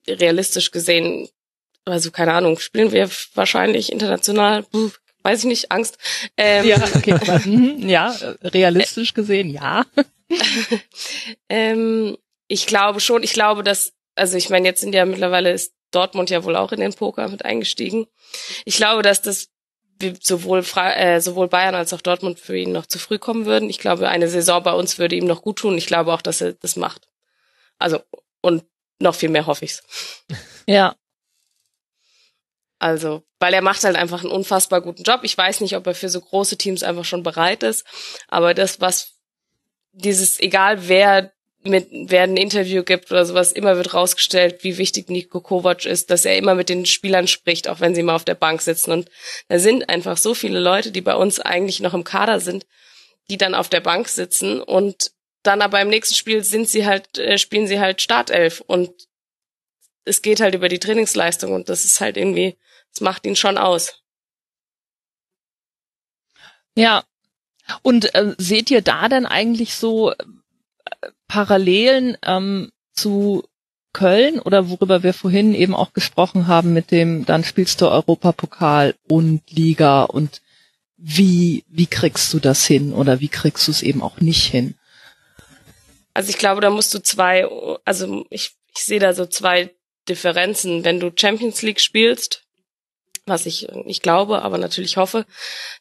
[0.09, 1.28] realistisch gesehen,
[1.85, 4.91] also keine Ahnung, spielen wir wahrscheinlich international, puh,
[5.23, 5.97] weiß ich nicht, Angst.
[6.36, 7.15] Ähm, ja, okay,
[7.49, 9.86] mhm, ja, realistisch gesehen, ja.
[11.49, 12.16] ähm,
[12.49, 16.31] ich glaube schon, ich glaube, dass, also ich meine, jetzt sind ja mittlerweile ist Dortmund
[16.31, 18.07] ja wohl auch in den Poker mit eingestiegen.
[18.65, 19.49] Ich glaube, dass das
[20.21, 23.71] sowohl, Fra äh, sowohl Bayern als auch Dortmund für ihn noch zu früh kommen würden.
[23.71, 25.79] Ich glaube, eine Saison bei uns würde ihm noch gut tun.
[25.79, 27.09] Ich glaube auch, dass er das macht.
[27.79, 28.01] Also,
[28.41, 28.65] und
[29.01, 29.83] noch viel mehr hoffe ich's.
[30.66, 30.97] Ja.
[32.79, 35.21] Also, weil er macht halt einfach einen unfassbar guten Job.
[35.25, 37.85] Ich weiß nicht, ob er für so große Teams einfach schon bereit ist,
[38.29, 39.12] aber das, was
[39.93, 41.34] dieses, egal wer
[41.65, 46.11] mit, wer ein Interview gibt oder sowas, immer wird rausgestellt, wie wichtig Niko Kovac ist,
[46.11, 48.93] dass er immer mit den Spielern spricht, auch wenn sie mal auf der Bank sitzen.
[48.93, 49.11] Und
[49.49, 52.66] da sind einfach so viele Leute, die bei uns eigentlich noch im Kader sind,
[53.31, 55.12] die dann auf der Bank sitzen und
[55.43, 58.91] dann aber im nächsten Spiel sind sie halt, äh, spielen sie halt Startelf und
[60.05, 62.59] es geht halt über die Trainingsleistung und das ist halt irgendwie,
[62.93, 64.03] das macht ihn schon aus.
[66.77, 67.05] Ja.
[67.82, 70.12] Und äh, seht ihr da denn eigentlich so
[71.35, 73.43] Parallelen ähm, zu
[73.93, 78.94] Köln oder worüber wir vorhin eben auch gesprochen haben mit dem, dann spielst du Europapokal
[79.09, 80.43] und Liga und
[80.97, 84.77] wie, wie kriegst du das hin oder wie kriegst du es eben auch nicht hin?
[86.15, 87.48] Also ich glaube, da musst du zwei,
[87.85, 89.74] also ich, ich sehe da so zwei
[90.09, 90.85] Differenzen.
[90.85, 92.44] Wenn du Champions League spielst,
[93.27, 95.27] was ich nicht glaube, aber natürlich hoffe,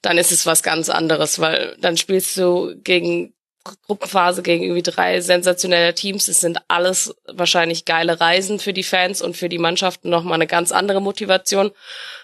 [0.01, 5.21] dann ist es was ganz anderes, weil dann spielst du gegen Gruppenphase gegen irgendwie drei
[5.21, 6.27] sensationelle Teams.
[6.27, 10.47] Es sind alles wahrscheinlich geile Reisen für die Fans und für die Mannschaften nochmal eine
[10.47, 11.71] ganz andere Motivation.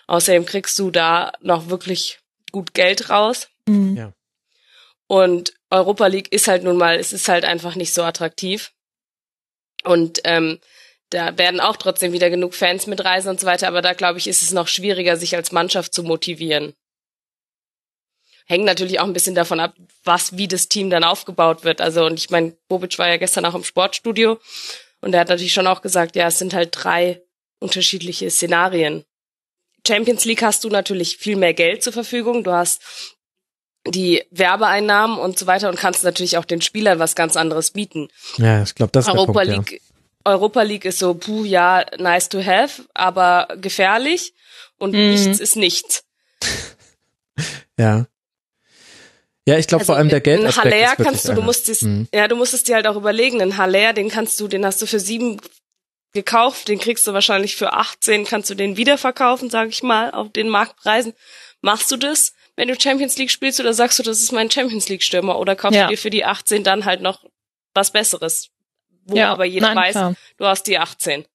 [0.07, 2.20] Außerdem kriegst du da noch wirklich
[2.52, 3.48] gut Geld raus.
[3.68, 3.95] Mhm.
[3.95, 4.14] Ja.
[5.07, 8.74] Und Europa League ist halt nun mal, es ist halt einfach nicht so attraktiv.
[9.84, 10.60] Und ähm,
[11.10, 14.28] da werden auch trotzdem wieder genug Fans mitreisen und so weiter, aber da glaube ich,
[14.28, 16.76] ist es noch schwieriger, sich als Mannschaft zu motivieren
[18.50, 21.82] hängt natürlich auch ein bisschen davon ab, was, wie das Team dann aufgebaut wird.
[21.82, 24.40] Also, und ich meine, Bobic war ja gestern auch im Sportstudio
[25.02, 27.22] und er hat natürlich schon auch gesagt, ja, es sind halt drei
[27.60, 29.06] unterschiedliche Szenarien.
[29.88, 32.44] Champions League hast du natürlich viel mehr Geld zur Verfügung.
[32.44, 32.82] Du hast
[33.88, 38.10] die Werbeeinnahmen und so weiter und kannst natürlich auch den Spielern was ganz anderes bieten.
[38.38, 39.82] Ja, ich glaube, das ist Europa der Punkt, League.
[39.82, 40.32] Ja.
[40.32, 44.34] Europa League ist so, puh, ja, nice to have, aber gefährlich
[44.78, 45.12] und mhm.
[45.12, 46.04] nichts ist nichts.
[47.78, 48.08] ja.
[49.50, 50.46] Ja, ich glaube also vor allem der Geld.
[50.46, 52.08] Ein Haller kannst du, du musst es, mhm.
[52.14, 53.42] ja, du musst es dir halt auch überlegen.
[53.42, 55.42] Ein Haller, den kannst du, den hast du für sieben
[56.14, 60.32] gekauft, den kriegst du wahrscheinlich für 18, kannst du den wiederverkaufen, sag ich mal, auf
[60.32, 61.14] den Marktpreisen.
[61.62, 64.88] Machst du das, wenn du Champions League spielst, oder sagst du, das ist mein Champions
[64.88, 65.86] League Stürmer, oder kaufst ja.
[65.86, 67.26] du dir für die 18 dann halt noch
[67.74, 68.50] was Besseres,
[69.06, 70.16] wo ja, aber jeder nein, weiß, klar.
[70.38, 71.26] du hast die 18.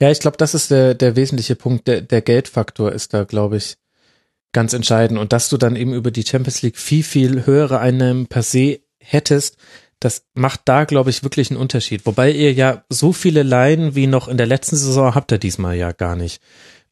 [0.00, 1.86] Ja, ich glaube, das ist der, der wesentliche Punkt.
[1.88, 3.76] Der, der Geldfaktor ist da, glaube ich,
[4.52, 5.18] ganz entscheidend.
[5.18, 8.80] Und dass du dann eben über die Champions League viel, viel höhere Einnahmen per se
[8.98, 9.56] hättest,
[10.00, 12.06] das macht da, glaube ich, wirklich einen Unterschied.
[12.06, 15.76] Wobei ihr ja so viele Laien wie noch in der letzten Saison habt ihr diesmal
[15.76, 16.40] ja gar nicht.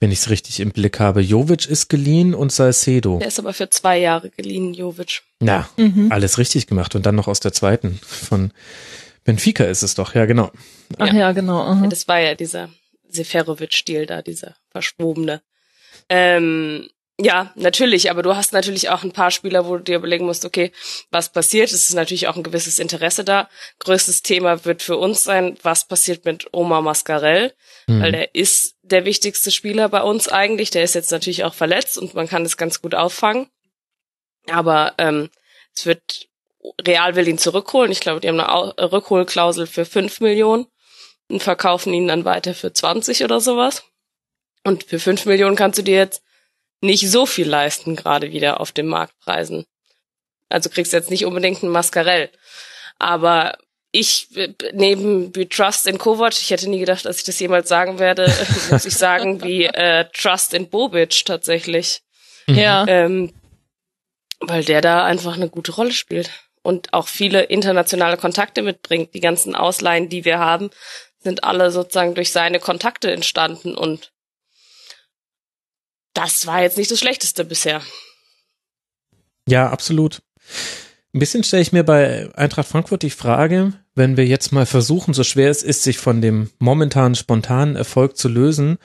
[0.01, 1.21] wenn ich es richtig im Blick habe.
[1.21, 3.19] Jovic ist geliehen und Salcedo.
[3.19, 5.23] Der ist aber für zwei Jahre geliehen, Jovic.
[5.41, 6.13] Na, Mhm.
[6.13, 8.53] alles richtig gemacht und dann noch aus der zweiten von
[9.25, 10.53] Benfica ist es doch, ja genau.
[10.99, 11.63] Ach ja, genau.
[11.63, 11.81] aha.
[11.83, 12.69] Ja, das war ja dieser
[13.09, 15.43] Seferovic-Stil da, dieser verschwobene.
[16.09, 16.89] Ähm,
[17.21, 20.45] ja, natürlich, aber du hast natürlich auch ein paar Spieler, wo du dir überlegen musst,
[20.45, 20.71] okay,
[21.11, 21.73] was passiert?
[21.73, 23.49] Es ist natürlich auch ein gewisses Interesse da.
[23.81, 27.55] Größtes Thema wird für uns sein, was passiert mit Omar Mascarell,
[27.89, 30.71] weil der ist der wichtigste Spieler bei uns eigentlich.
[30.71, 33.49] Der ist jetzt natürlich auch verletzt und man kann das ganz gut auffangen.
[34.49, 35.29] Aber ähm,
[35.75, 36.29] es wird
[36.81, 37.93] Real will ihn zurückholen.
[37.93, 40.67] Ich glaube, die haben eine Au Rückholklausel für 5 Millionen
[41.29, 43.85] und verkaufen ihn dann weiter für 20 oder sowas.
[44.65, 46.23] Und für 5 Millionen kannst du dir jetzt
[46.81, 49.67] nicht so viel leisten, gerade wieder auf den Marktpreisen.
[50.49, 52.31] Also kriegst jetzt nicht unbedingt einen Mascarell.
[52.99, 53.59] Aber
[53.91, 54.29] ich,
[54.73, 58.33] neben wie Trust in Kovac, ich hätte nie gedacht, dass ich das jemals sagen werde,
[58.71, 62.03] muss ich sagen, wie äh, Trust in Bobic tatsächlich.
[62.47, 62.87] Ja.
[62.87, 63.33] Ähm,
[64.41, 66.31] weil der da einfach eine gute Rolle spielt
[66.63, 69.15] und auch viele internationale Kontakte mitbringt.
[69.15, 70.71] Die ganzen Ausleihen, die wir haben,
[71.19, 74.13] sind alle sozusagen durch seine Kontakte entstanden und
[76.19, 77.81] das war jetzt nicht das Schlechteste bisher.
[79.49, 80.21] Ja, absolut.
[81.15, 85.15] Ein bisschen stelle ich mir bei Eintracht Frankfurt die Frage, wenn wir jetzt mal versuchen,
[85.15, 88.79] so schwer es ist, sich von dem momentanen spontanen Erfolg zu lösen,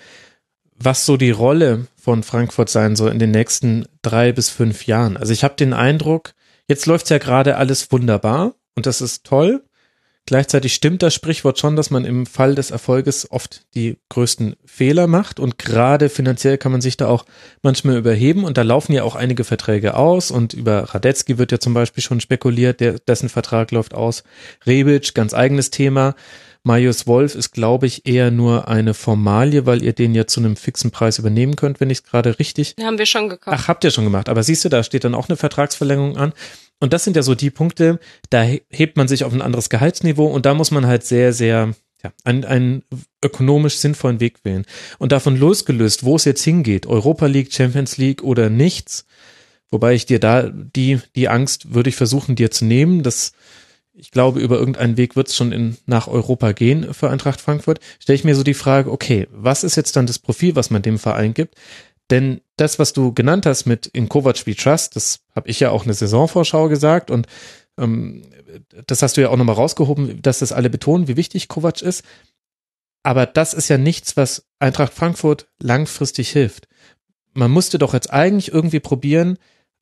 [0.75, 5.17] was so die Rolle von Frankfurt sein soll in den nächsten drei bis fünf Jahren.
[5.17, 6.33] Also ich habe den Eindruck,
[6.69, 9.63] jetzt läuft's ja gerade alles wunderbar und das ist toll.
[10.25, 15.07] Gleichzeitig stimmt das Sprichwort schon, dass man im Fall des Erfolges oft die größten Fehler
[15.07, 17.25] macht und gerade finanziell kann man sich da auch
[17.61, 21.59] manchmal überheben und da laufen ja auch einige Verträge aus und über Radetzky wird ja
[21.59, 24.23] zum Beispiel schon spekuliert, der, dessen Vertrag läuft aus.
[24.65, 26.15] Rebic, ganz eigenes Thema.
[26.65, 30.55] Marius Wolf ist, glaube ich, eher nur eine Formalie, weil ihr den ja zu einem
[30.55, 33.57] fixen Preis übernehmen könnt, wenn ich es gerade richtig haben wir schon gekauft.
[33.59, 34.29] Ach, habt ihr schon gemacht.
[34.29, 36.31] Aber siehst du, da steht dann auch eine Vertragsverlängerung an.
[36.83, 37.97] Und das sind ja so die Punkte,
[38.29, 41.31] da he- hebt man sich auf ein anderes Gehaltsniveau und da muss man halt sehr,
[41.31, 41.73] sehr,
[42.03, 42.83] ja, einen, einen
[43.23, 44.65] ökonomisch sinnvollen Weg wählen.
[44.99, 49.05] Und davon losgelöst, wo es jetzt hingeht, Europa League, Champions League oder nichts,
[49.71, 53.31] wobei ich dir da die, die Angst würde ich versuchen, dir zu nehmen, dass
[53.93, 57.79] ich glaube, über irgendeinen Weg wird es schon in, nach Europa gehen für Eintracht Frankfurt,
[57.97, 60.81] stelle ich mir so die Frage, okay, was ist jetzt dann das Profil, was man
[60.81, 61.55] dem Verein gibt?
[62.09, 65.69] Denn das, was du genannt hast mit in Kovac We Trust, das habe ich ja
[65.71, 67.27] auch eine Saisonvorschau gesagt und
[67.77, 68.23] ähm,
[68.85, 72.03] das hast du ja auch nochmal rausgehoben, dass das alle betonen, wie wichtig Kovac ist.
[73.01, 76.67] Aber das ist ja nichts, was Eintracht Frankfurt langfristig hilft.
[77.33, 79.37] Man musste doch jetzt eigentlich irgendwie probieren,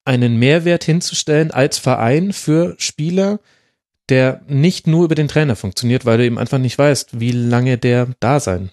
[0.05, 3.39] einen Mehrwert hinzustellen als Verein für Spieler,
[4.09, 7.77] der nicht nur über den Trainer funktioniert, weil du eben einfach nicht weißt, wie lange
[7.77, 8.71] der da sein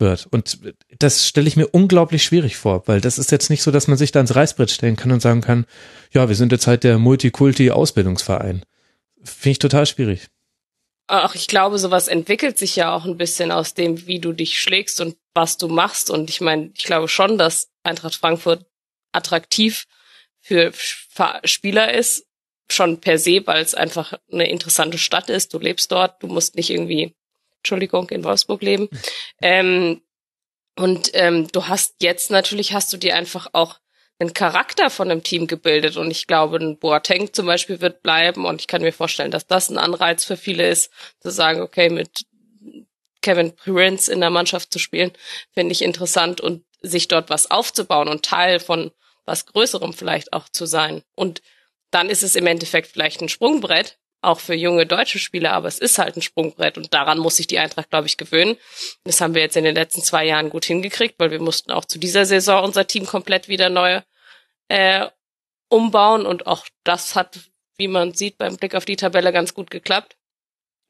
[0.00, 0.26] wird.
[0.30, 0.58] Und
[0.98, 3.98] das stelle ich mir unglaublich schwierig vor, weil das ist jetzt nicht so, dass man
[3.98, 5.66] sich da ins Reißbrett stellen kann und sagen kann,
[6.12, 8.64] ja, wir sind jetzt halt der Multikulti-Ausbildungsverein.
[9.22, 10.28] Finde ich total schwierig.
[11.10, 14.60] Ach, ich glaube, sowas entwickelt sich ja auch ein bisschen aus dem, wie du dich
[14.60, 16.10] schlägst und was du machst.
[16.10, 18.66] Und ich meine, ich glaube schon, dass Eintracht Frankfurt
[19.12, 19.86] attraktiv
[20.40, 20.72] für
[21.44, 22.26] Spieler ist,
[22.70, 25.54] schon per se, weil es einfach eine interessante Stadt ist.
[25.54, 27.14] Du lebst dort, du musst nicht irgendwie,
[27.58, 28.88] Entschuldigung, in Wolfsburg leben.
[29.42, 30.02] Ähm,
[30.76, 33.80] und ähm, du hast jetzt natürlich hast du dir einfach auch
[34.20, 38.46] einen Charakter von einem Team gebildet und ich glaube, ein Boateng zum Beispiel wird bleiben
[38.46, 41.88] und ich kann mir vorstellen, dass das ein Anreiz für viele ist, zu sagen, okay,
[41.88, 42.26] mit
[43.22, 45.12] Kevin Prince in der Mannschaft zu spielen,
[45.52, 48.90] finde ich interessant und sich dort was aufzubauen und Teil von
[49.24, 51.02] was Größerem vielleicht auch zu sein.
[51.14, 51.42] Und
[51.90, 55.78] dann ist es im Endeffekt vielleicht ein Sprungbrett, auch für junge deutsche Spieler, aber es
[55.78, 58.56] ist halt ein Sprungbrett und daran muss sich die Eintracht, glaube ich, gewöhnen.
[59.04, 61.84] Das haben wir jetzt in den letzten zwei Jahren gut hingekriegt, weil wir mussten auch
[61.84, 64.00] zu dieser Saison unser Team komplett wieder neu
[64.68, 65.06] äh,
[65.68, 67.38] umbauen und auch das hat,
[67.76, 70.16] wie man sieht, beim Blick auf die Tabelle ganz gut geklappt.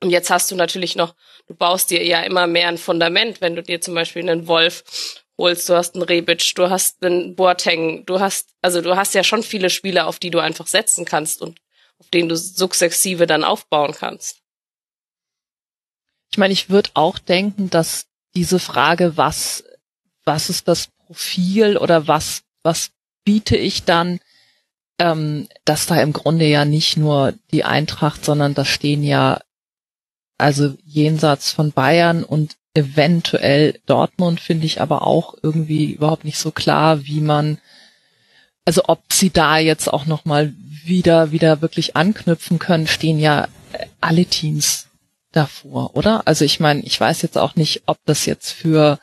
[0.02, 1.14] Und jetzt hast du natürlich noch,
[1.48, 4.84] du baust dir ja immer mehr ein Fundament, wenn du dir zum Beispiel einen Wolf
[5.36, 9.24] holst, du hast einen Rebic, du hast einen Boateng, du hast, also du hast ja
[9.24, 11.60] schon viele Spieler, auf die du einfach setzen kannst und
[11.98, 14.40] auf denen du sukzessive dann aufbauen kannst.
[16.30, 19.64] Ich meine, ich würde auch denken, dass diese Frage, was,
[20.24, 22.90] was ist das Profil oder was, was
[23.24, 24.20] biete ich dann,
[24.98, 29.40] ähm, dass da im Grunde ja nicht nur die Eintracht, sondern da stehen ja
[30.38, 36.52] also jenseits von Bayern und eventuell Dortmund finde ich aber auch irgendwie überhaupt nicht so
[36.52, 37.58] klar, wie man,
[38.69, 40.53] also ob sie da jetzt auch noch mal
[40.85, 44.89] wieder wieder wirklich anknüpfen können, stehen ja äh, alle Teams
[45.32, 46.20] davor, oder?
[46.27, 48.99] Also ich meine, ich weiß jetzt auch nicht, ob das jetzt für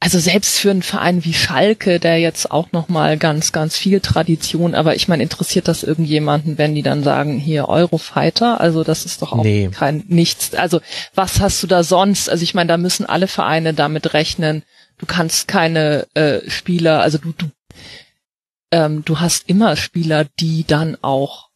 [0.00, 4.00] also selbst für einen Verein wie Schalke, der jetzt auch noch mal ganz, ganz viel
[4.00, 8.60] Tradition, aber ich meine, interessiert das irgendjemanden, wenn die dann sagen, hier Eurofighter?
[8.60, 9.70] Also das ist doch auch Nee.
[9.72, 10.54] kein nichts.
[10.56, 10.80] Also
[11.14, 12.28] was hast du da sonst?
[12.28, 14.64] Also ich meine, da müssen alle Vereine damit rechnen.
[14.98, 17.46] Du kannst keine äh, Spieler, also du, du,
[18.70, 21.50] ähm, du hast immer Spieler, die dann auch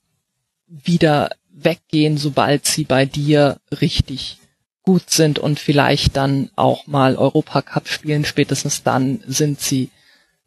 [0.67, 4.39] wieder weggehen, sobald sie bei dir richtig
[4.83, 9.91] gut sind und vielleicht dann auch mal Europacup spielen, spätestens dann sind sie,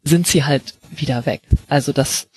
[0.02, 1.42] sind sie halt wieder weg.
[1.68, 2.28] Also das,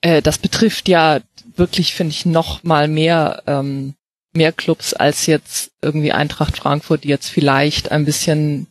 [0.00, 1.20] äh, das betrifft ja
[1.56, 3.94] wirklich, finde ich, noch mal mehr, ähm,
[4.32, 8.66] mehr Clubs als jetzt irgendwie Eintracht Frankfurt, die jetzt vielleicht ein bisschen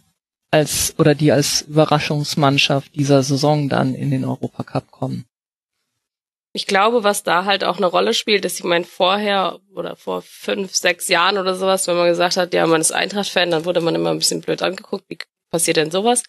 [0.51, 5.26] als, oder die als Überraschungsmannschaft dieser Saison dann in den Europacup kommen.
[6.51, 10.23] Ich glaube, was da halt auch eine Rolle spielt, ist, ich meine, vorher oder vor
[10.23, 13.81] fünf, sechs Jahren oder sowas, wenn man gesagt hat, ja, man ist Eintracht-Fan, dann wurde
[13.81, 15.19] man immer ein bisschen blöd angeguckt, wie
[15.51, 16.23] passiert denn sowas?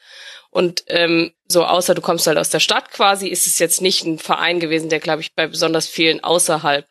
[0.51, 4.05] Und ähm, so, außer du kommst halt aus der Stadt quasi, ist es jetzt nicht
[4.05, 6.87] ein Verein gewesen, der, glaube ich, bei besonders vielen außerhalb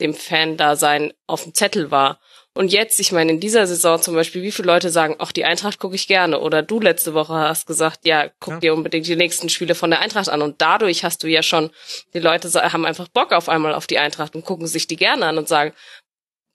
[0.00, 2.20] dem Fan-Dasein auf dem Zettel war.
[2.54, 5.44] Und jetzt, ich meine, in dieser Saison zum Beispiel, wie viele Leute sagen, ach, die
[5.46, 6.38] Eintracht gucke ich gerne.
[6.40, 8.60] Oder du letzte Woche hast gesagt, ja, guck Ja.
[8.60, 10.42] dir unbedingt die nächsten Spiele von der Eintracht an.
[10.42, 11.70] Und dadurch hast du ja schon,
[12.12, 15.26] die Leute haben einfach Bock auf einmal auf die Eintracht und gucken sich die gerne
[15.26, 15.72] an und sagen,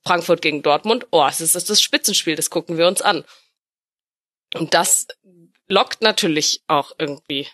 [0.05, 3.25] Frankfurt gegen Dortmund, oh, es ist das, das Spitzenspiel, das gucken wir uns an.
[4.53, 5.07] Und das
[5.67, 7.47] lockt natürlich auch irgendwie.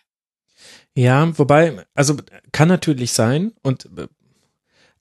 [0.95, 2.17] Ja, wobei, also
[2.51, 4.07] kann natürlich sein und äh,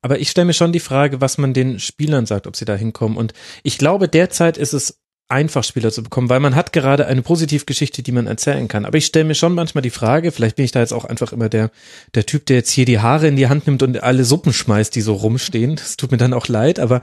[0.03, 2.75] aber ich stelle mir schon die Frage, was man den Spielern sagt, ob sie da
[2.75, 3.17] hinkommen.
[3.17, 4.99] Und ich glaube, derzeit ist es
[5.29, 8.85] einfach, Spieler zu bekommen, weil man hat gerade eine Positivgeschichte, die man erzählen kann.
[8.85, 11.33] Aber ich stelle mir schon manchmal die Frage, vielleicht bin ich da jetzt auch einfach
[11.33, 11.71] immer der,
[12.15, 14.95] der Typ, der jetzt hier die Haare in die Hand nimmt und alle Suppen schmeißt,
[14.95, 15.77] die so rumstehen.
[15.77, 17.01] Das tut mir dann auch leid, aber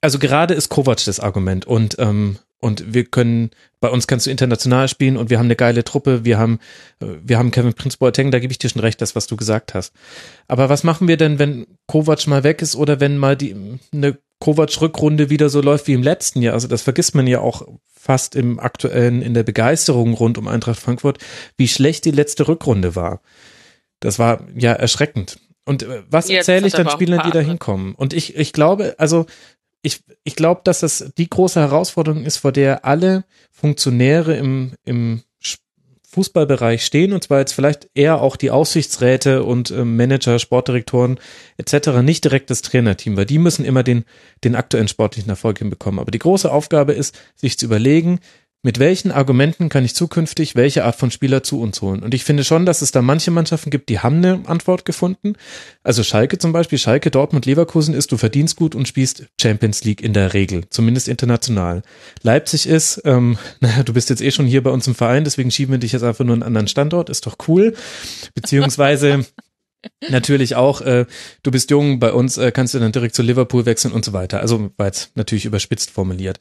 [0.00, 4.30] also gerade ist Kovac das Argument und ähm, und wir können bei uns kannst du
[4.30, 6.58] international spielen und wir haben eine geile Truppe, wir haben
[7.00, 9.36] äh, wir haben Kevin Prince Boateng, da gebe ich dir schon recht, das was du
[9.36, 9.92] gesagt hast.
[10.48, 13.54] Aber was machen wir denn, wenn Kovac mal weg ist oder wenn mal die
[13.92, 16.54] eine Kovac Rückrunde wieder so läuft wie im letzten Jahr?
[16.54, 20.80] Also das vergisst man ja auch fast im aktuellen in der Begeisterung rund um Eintracht
[20.80, 21.18] Frankfurt,
[21.56, 23.20] wie schlecht die letzte Rückrunde war.
[24.00, 25.38] Das war ja erschreckend.
[25.64, 27.94] Und äh, was erzähle ich dann Spielern, die da hinkommen?
[27.94, 29.26] Und ich, ich glaube, also
[29.82, 35.22] ich, ich glaube, dass das die große Herausforderung ist, vor der alle Funktionäre im, im
[36.10, 41.20] Fußballbereich stehen, und zwar jetzt vielleicht eher auch die Aussichtsräte und ähm, Manager, Sportdirektoren
[41.58, 44.04] etc., nicht direkt das Trainerteam, weil die müssen immer den,
[44.42, 46.00] den aktuellen sportlichen Erfolg hinbekommen.
[46.00, 48.20] Aber die große Aufgabe ist, sich zu überlegen,
[48.68, 52.02] mit welchen Argumenten kann ich zukünftig welche Art von Spieler zu uns holen?
[52.02, 55.36] Und ich finde schon, dass es da manche Mannschaften gibt, die haben eine Antwort gefunden.
[55.82, 60.02] Also Schalke zum Beispiel, Schalke, Dortmund, Leverkusen ist, du verdienst gut und spielst Champions League
[60.02, 61.80] in der Regel, zumindest international.
[62.20, 65.50] Leipzig ist, ähm, naja, du bist jetzt eh schon hier bei uns im Verein, deswegen
[65.50, 67.74] schieben wir dich jetzt einfach nur einen anderen Standort, ist doch cool.
[68.34, 69.24] Beziehungsweise
[70.08, 71.06] natürlich auch, äh,
[71.42, 74.12] du bist jung, bei uns äh, kannst du dann direkt zu Liverpool wechseln und so
[74.12, 74.40] weiter.
[74.40, 76.38] Also war jetzt natürlich überspitzt formuliert.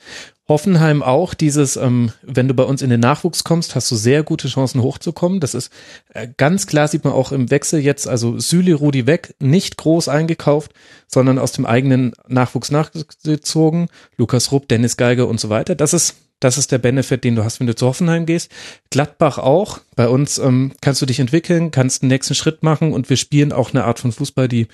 [0.48, 4.24] Hoffenheim auch dieses, ähm, wenn du bei uns in den Nachwuchs kommst, hast du sehr
[4.24, 5.40] gute Chancen hochzukommen.
[5.40, 5.72] Das ist
[6.14, 10.08] äh, ganz klar, sieht man auch im Wechsel jetzt, also Süli, Rudi weg, nicht groß
[10.08, 10.72] eingekauft,
[11.08, 13.90] sondern aus dem eigenen Nachwuchs nachgezogen.
[14.18, 15.76] Lukas Rupp, Dennis Geiger und so weiter.
[15.76, 18.52] Das ist das ist der Benefit, den du hast, wenn du zu Hoffenheim gehst.
[18.92, 19.80] Gladbach auch.
[19.96, 23.52] Bei uns ähm, kannst du dich entwickeln, kannst den nächsten Schritt machen und wir spielen
[23.52, 24.68] auch eine Art von Fußball, die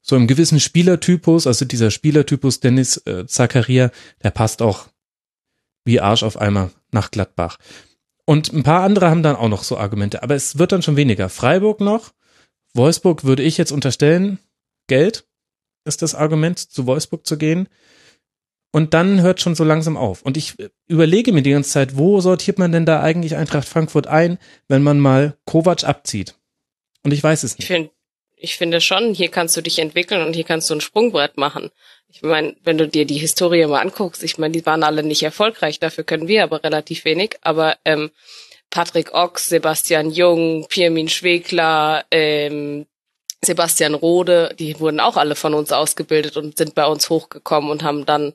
[0.00, 3.90] so im gewissen Spielertypus, also dieser Spielertypus Dennis äh, Zakaria,
[4.22, 4.88] der passt auch
[5.84, 7.58] wie Arsch auf Eimer nach Gladbach.
[8.26, 10.96] Und ein paar andere haben dann auch noch so Argumente, aber es wird dann schon
[10.96, 11.28] weniger.
[11.28, 12.12] Freiburg noch,
[12.74, 14.38] Wolfsburg würde ich jetzt unterstellen,
[14.86, 15.26] Geld
[15.84, 17.68] ist das Argument, zu Wolfsburg zu gehen.
[18.74, 20.22] Und dann hört schon so langsam auf.
[20.22, 23.68] Und ich äh, überlege mir die ganze Zeit, wo sortiert man denn da eigentlich Eintracht
[23.68, 24.36] Frankfurt ein,
[24.66, 26.34] wenn man mal Kovac abzieht?
[27.04, 27.66] Und ich weiß es Ich nicht.
[27.68, 27.90] finde,
[28.34, 31.70] ich finde schon, hier kannst du dich entwickeln und hier kannst du ein Sprungbrett machen.
[32.08, 35.22] Ich meine, wenn du dir die Historie mal anguckst, ich meine, die waren alle nicht
[35.22, 37.36] erfolgreich, dafür können wir aber relativ wenig.
[37.42, 38.10] Aber ähm,
[38.70, 42.86] Patrick Ochs, Sebastian Jung, Pirmin Schwegler, ähm,
[43.44, 47.84] Sebastian Rode, die wurden auch alle von uns ausgebildet und sind bei uns hochgekommen und
[47.84, 48.32] haben dann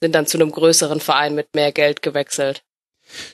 [0.00, 2.62] sind dann zu einem größeren Verein mit mehr Geld gewechselt.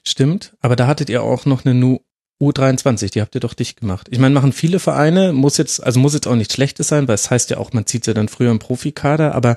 [0.04, 2.00] Stimmt, aber da hattet ihr auch noch eine Nu
[2.40, 4.08] U23, die habt ihr doch dicht gemacht.
[4.10, 7.14] Ich meine, machen viele Vereine, muss jetzt, also muss jetzt auch nichts Schlechtes sein, weil
[7.14, 9.56] es heißt ja auch, man zieht ja dann früher im Profikader, aber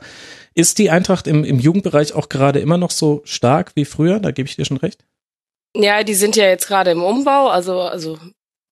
[0.56, 4.20] ist die Eintracht im, im Jugendbereich auch gerade immer noch so stark wie früher?
[4.20, 5.04] Da gebe ich dir schon recht.
[5.76, 8.18] Ja, die sind ja jetzt gerade im Umbau, also also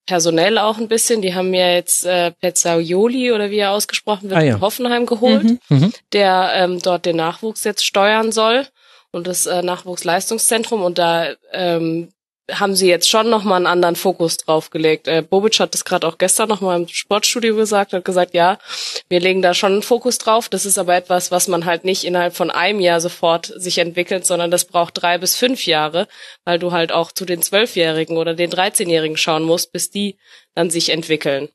[0.07, 1.21] personell auch ein bisschen.
[1.21, 4.55] Die haben ja jetzt äh, Pezzaioli oder wie er ausgesprochen wird, Ah, ja.
[4.55, 5.59] in Hoffenheim geholt, Mhm.
[5.69, 5.93] Mhm.
[6.13, 8.65] der ähm, dort den Nachwuchs jetzt steuern soll
[9.11, 12.09] und das äh, Nachwuchsleistungszentrum und da ähm,
[12.51, 15.07] haben sie jetzt schon nochmal einen anderen Fokus drauf gelegt.
[15.07, 18.57] Äh, Bobic hat das gerade auch gestern nochmal im Sportstudio gesagt, hat gesagt, ja,
[19.09, 20.47] wir legen da schon einen Fokus drauf.
[20.47, 24.25] Das ist aber etwas, was man halt nicht innerhalb von einem Jahr sofort sich entwickelt,
[24.25, 26.07] sondern das braucht drei bis fünf Jahre,
[26.45, 30.17] weil du halt auch zu den Zwölfjährigen oder den Dreizehnjährigen schauen musst, bis die
[30.55, 31.49] dann sich entwickeln.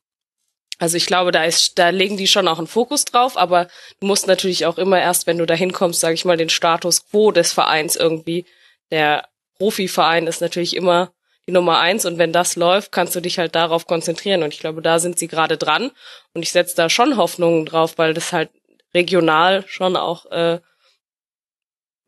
[0.78, 3.68] Also ich glaube, da ist, da legen die schon auch einen Fokus drauf, aber
[4.00, 7.08] du musst natürlich auch immer erst, wenn du da hinkommst, sage ich mal, den Status
[7.08, 8.46] quo des Vereins irgendwie,
[8.90, 11.12] der Profiverein ist natürlich immer
[11.46, 12.04] die Nummer eins.
[12.04, 14.42] Und wenn das läuft, kannst du dich halt darauf konzentrieren.
[14.42, 15.90] Und ich glaube, da sind sie gerade dran.
[16.34, 18.50] Und ich setze da schon Hoffnungen drauf, weil das halt
[18.94, 20.60] regional schon auch äh,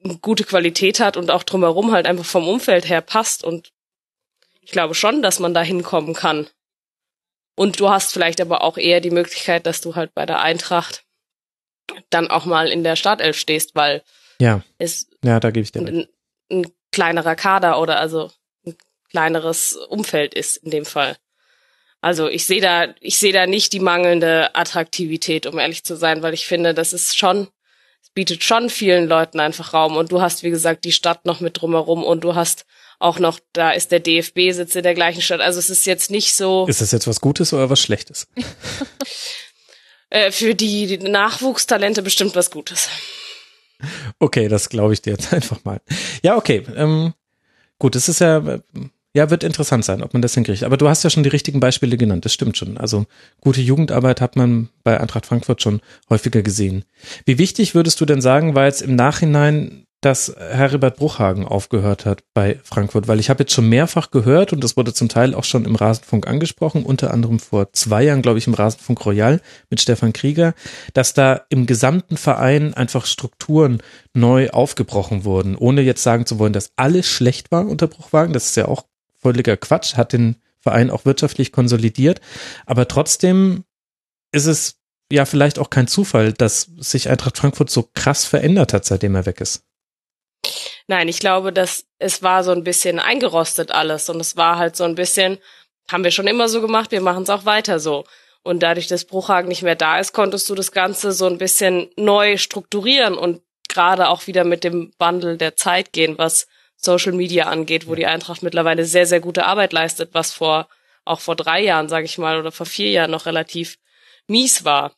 [0.04, 3.42] eine gute Qualität hat und auch drumherum halt einfach vom Umfeld her passt.
[3.42, 3.72] Und
[4.60, 6.48] ich glaube schon, dass man da hinkommen kann.
[7.56, 11.04] Und du hast vielleicht aber auch eher die Möglichkeit, dass du halt bei der Eintracht
[12.10, 14.02] dann auch mal in der Startelf stehst, weil
[14.40, 14.62] ja.
[14.78, 16.08] es ja, da gebe ich dir ein,
[16.50, 18.30] ein kleinerer Kader oder also
[18.64, 18.76] ein
[19.10, 21.16] kleineres Umfeld ist in dem Fall.
[22.00, 26.22] Also ich sehe da, ich sehe da nicht die mangelnde Attraktivität, um ehrlich zu sein,
[26.22, 27.48] weil ich finde, das ist schon,
[28.02, 31.40] es bietet schon vielen Leuten einfach Raum und du hast, wie gesagt, die Stadt noch
[31.40, 32.66] mit drumherum und du hast
[32.98, 35.40] auch noch, da ist der DFB sitzt in der gleichen Stadt.
[35.40, 36.66] Also es ist jetzt nicht so.
[36.68, 38.28] Ist das jetzt was Gutes oder was Schlechtes?
[40.10, 42.88] äh, für die, die Nachwuchstalente bestimmt was Gutes.
[44.18, 45.80] Okay, das glaube ich dir jetzt einfach mal.
[46.22, 46.62] Ja, okay.
[46.76, 47.14] Ähm,
[47.78, 48.60] gut, es ist ja,
[49.14, 50.64] ja, wird interessant sein, ob man das hinkriegt.
[50.64, 52.76] Aber du hast ja schon die richtigen Beispiele genannt, das stimmt schon.
[52.78, 53.06] Also
[53.40, 55.80] gute Jugendarbeit hat man bei Eintracht Frankfurt schon
[56.10, 56.84] häufiger gesehen.
[57.24, 62.24] Wie wichtig würdest du denn sagen, war jetzt im Nachhinein dass Heribert Bruchhagen aufgehört hat
[62.34, 65.44] bei Frankfurt, weil ich habe jetzt schon mehrfach gehört und das wurde zum Teil auch
[65.44, 69.40] schon im Rasenfunk angesprochen, unter anderem vor zwei Jahren, glaube ich, im Rasenfunk Royal
[69.70, 70.52] mit Stefan Krieger,
[70.92, 73.82] dass da im gesamten Verein einfach Strukturen
[74.12, 78.34] neu aufgebrochen wurden, ohne jetzt sagen zu wollen, dass alles schlecht war unter Bruchhagen.
[78.34, 78.84] Das ist ja auch
[79.22, 82.20] völliger Quatsch, hat den Verein auch wirtschaftlich konsolidiert,
[82.66, 83.64] aber trotzdem
[84.32, 84.76] ist es
[85.10, 89.24] ja vielleicht auch kein Zufall, dass sich Eintracht Frankfurt so krass verändert hat, seitdem er
[89.24, 89.62] weg ist.
[90.86, 94.76] Nein, ich glaube, dass es war so ein bisschen eingerostet alles und es war halt
[94.76, 95.38] so ein bisschen,
[95.90, 98.04] haben wir schon immer so gemacht, wir machen es auch weiter so.
[98.42, 101.88] Und dadurch, dass Bruchhagen nicht mehr da ist, konntest du das Ganze so ein bisschen
[101.96, 106.46] neu strukturieren und gerade auch wieder mit dem Wandel der Zeit gehen, was
[106.76, 110.68] Social Media angeht, wo die Eintracht mittlerweile sehr, sehr gute Arbeit leistet, was vor,
[111.06, 113.78] auch vor drei Jahren, sage ich mal, oder vor vier Jahren noch relativ
[114.26, 114.92] mies war.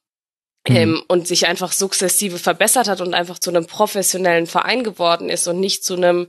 [0.68, 5.46] Ähm, und sich einfach sukzessive verbessert hat und einfach zu einem professionellen Verein geworden ist
[5.46, 6.28] und nicht zu einem,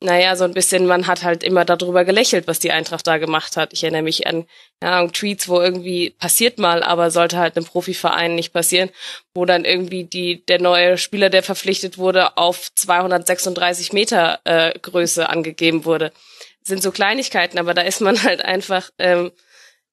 [0.00, 3.56] naja, so ein bisschen, man hat halt immer darüber gelächelt, was die Eintracht da gemacht
[3.56, 3.72] hat.
[3.72, 4.46] Ich erinnere mich an
[4.82, 8.90] ja, Tweets, wo irgendwie passiert mal, aber sollte halt einem Profiverein nicht passieren,
[9.34, 15.28] wo dann irgendwie die der neue Spieler, der verpflichtet wurde, auf 236 Meter äh, Größe
[15.28, 16.12] angegeben wurde.
[16.62, 19.32] Sind so Kleinigkeiten, aber da ist man halt einfach ähm,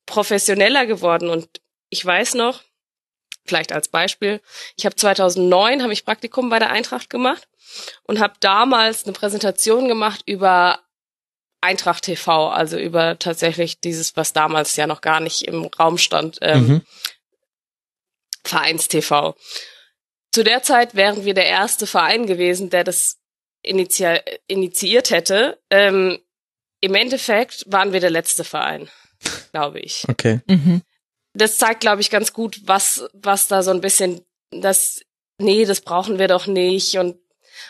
[0.06, 1.48] professioneller geworden und
[1.90, 2.62] ich weiß noch,
[3.46, 4.42] vielleicht als Beispiel.
[4.78, 7.48] Ich habe 2009 habe ich Praktikum bei der Eintracht gemacht
[8.04, 10.80] und habe damals eine Präsentation gemacht über
[11.62, 16.40] Eintracht TV, also über tatsächlich dieses, was damals ja noch gar nicht im Raum stand,
[16.42, 16.82] ähm, mhm.
[18.44, 19.36] Vereins TV.
[20.32, 23.20] Zu der Zeit wären wir der erste Verein gewesen, der das
[23.62, 25.58] initial, initiiert hätte.
[25.70, 26.20] Ähm,
[26.82, 28.90] Im Endeffekt waren wir der letzte Verein,
[29.52, 30.04] glaube ich.
[30.10, 30.42] Okay.
[30.48, 30.82] Mhm
[31.34, 35.02] das zeigt, glaube ich, ganz gut, was, was da so ein bisschen, das,
[35.38, 37.18] nee, das brauchen wir doch nicht und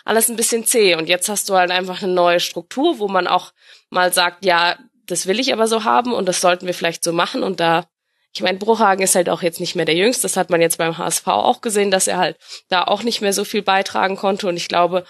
[0.06, 0.96] alles ein bisschen zäh.
[0.96, 3.54] Und jetzt hast du halt einfach eine neue Struktur, wo man auch
[3.90, 7.14] mal sagt, ja, das will ich aber so haben und das sollten wir vielleicht so
[7.14, 7.44] machen.
[7.44, 7.86] Und da,
[8.34, 10.24] ich meine, Bruchhagen ist halt auch jetzt nicht mehr der Jüngste.
[10.24, 12.38] Das hat man jetzt beim HSV auch gesehen, dass er halt
[12.70, 14.48] da auch nicht mehr so viel beitragen konnte.
[14.48, 15.06] Und ich glaube,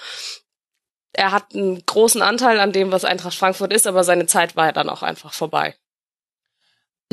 [1.13, 4.67] er hat einen großen Anteil an dem, was Eintracht Frankfurt ist, aber seine Zeit war
[4.67, 5.75] ja dann auch einfach vorbei.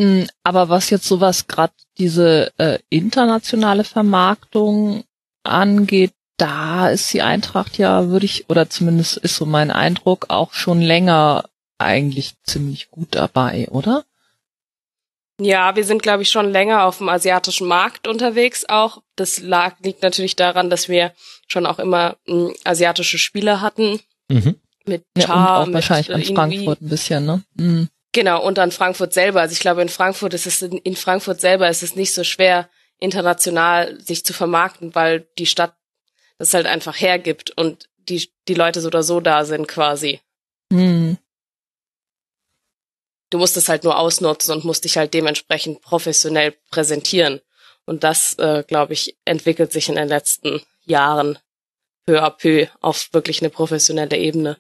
[0.01, 5.05] Mm, aber was jetzt sowas gerade diese äh, internationale Vermarktung
[5.43, 10.55] angeht, da ist die Eintracht ja, würde ich, oder zumindest ist so mein Eindruck, auch
[10.55, 14.05] schon länger eigentlich ziemlich gut dabei, oder?
[15.39, 19.03] Ja, wir sind, glaube ich, schon länger auf dem asiatischen Markt unterwegs auch.
[19.17, 21.13] Das lag, liegt natürlich daran, dass wir
[21.47, 24.01] schon auch immer m, hm, asiatische Spieler hatten.
[24.29, 24.57] Mhm.
[24.87, 27.43] Mit Cha, ja, und auch mit wahrscheinlich an Frankfurt ein bisschen, ne?
[27.55, 27.89] Mhm.
[28.13, 29.41] Genau, und dann Frankfurt selber.
[29.41, 32.69] Also ich glaube, in Frankfurt ist es, in Frankfurt selber ist es nicht so schwer,
[32.99, 35.75] international sich zu vermarkten, weil die Stadt
[36.39, 40.21] das halt einfach hergibt und die, die Leute so oder so da sind quasi.
[40.73, 41.19] Hm.
[43.31, 47.41] Du musst es halt nur ausnutzen und musst dich halt dementsprechend professionell präsentieren.
[47.85, 51.39] Und das, äh, glaube ich, entwickelt sich in den letzten Jahren
[52.07, 54.59] peu à peu auf wirklich eine professionelle Ebene.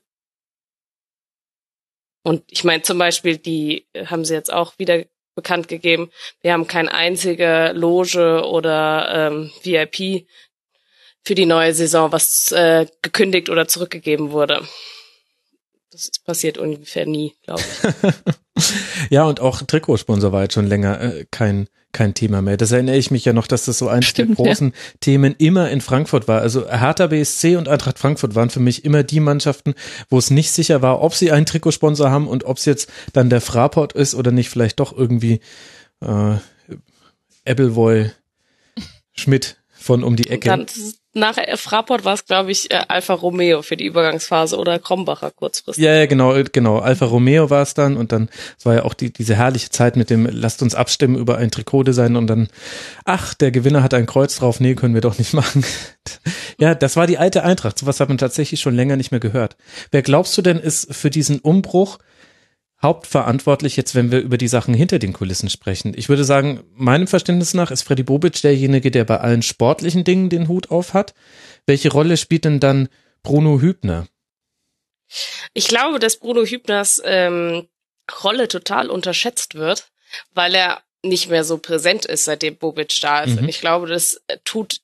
[2.22, 6.10] Und ich meine zum Beispiel, die äh, haben sie jetzt auch wieder bekannt gegeben,
[6.42, 10.26] wir haben keine einzige Loge oder ähm, VIP
[11.24, 14.66] für die neue Saison, was äh, gekündigt oder zurückgegeben wurde.
[15.90, 18.64] Das passiert ungefähr nie, glaube ich.
[19.10, 22.56] ja, und auch Trikotsponsor war jetzt schon länger äh, kein kein Thema mehr.
[22.56, 24.74] Das erinnere ich mich ja noch, dass das so eins Stimmt, der großen ja.
[25.00, 26.40] Themen immer in Frankfurt war.
[26.40, 29.74] Also Hertha BSC und Eintracht Frankfurt waren für mich immer die Mannschaften,
[30.08, 33.30] wo es nicht sicher war, ob sie einen Trikotsponsor haben und ob es jetzt dann
[33.30, 35.40] der Fraport ist oder nicht vielleicht doch irgendwie
[36.00, 36.36] äh,
[37.44, 38.10] Appleboy
[39.12, 40.48] Schmidt von um die Ecke.
[40.48, 40.66] Dann,
[41.12, 45.84] nach Fraport war es, glaube ich, äh, Alfa Romeo für die Übergangsphase oder Krombacher kurzfristig.
[45.84, 46.78] Ja, ja, genau, genau.
[46.78, 48.28] Alfa Romeo war es dann und dann
[48.62, 52.14] war ja auch die, diese herrliche Zeit mit dem, lasst uns abstimmen über ein Trikotdesign
[52.14, 52.48] und dann,
[53.04, 55.64] ach, der Gewinner hat ein Kreuz drauf, nee, können wir doch nicht machen.
[56.58, 57.78] ja, das war die alte Eintracht.
[57.78, 59.56] Sowas hat man tatsächlich schon länger nicht mehr gehört.
[59.90, 61.98] Wer glaubst du denn ist für diesen Umbruch
[62.82, 65.92] hauptverantwortlich jetzt, wenn wir über die Sachen hinter den Kulissen sprechen?
[65.96, 70.30] Ich würde sagen, meinem Verständnis nach ist Freddy Bobic derjenige, der bei allen sportlichen Dingen
[70.30, 71.14] den Hut auf hat.
[71.66, 72.88] Welche Rolle spielt denn dann
[73.22, 74.06] Bruno Hübner?
[75.52, 77.68] Ich glaube, dass Bruno Hübners ähm,
[78.22, 79.90] Rolle total unterschätzt wird,
[80.32, 83.32] weil er nicht mehr so präsent ist, seitdem Bobic da ist.
[83.32, 83.38] Mhm.
[83.38, 84.80] Und ich glaube, das tut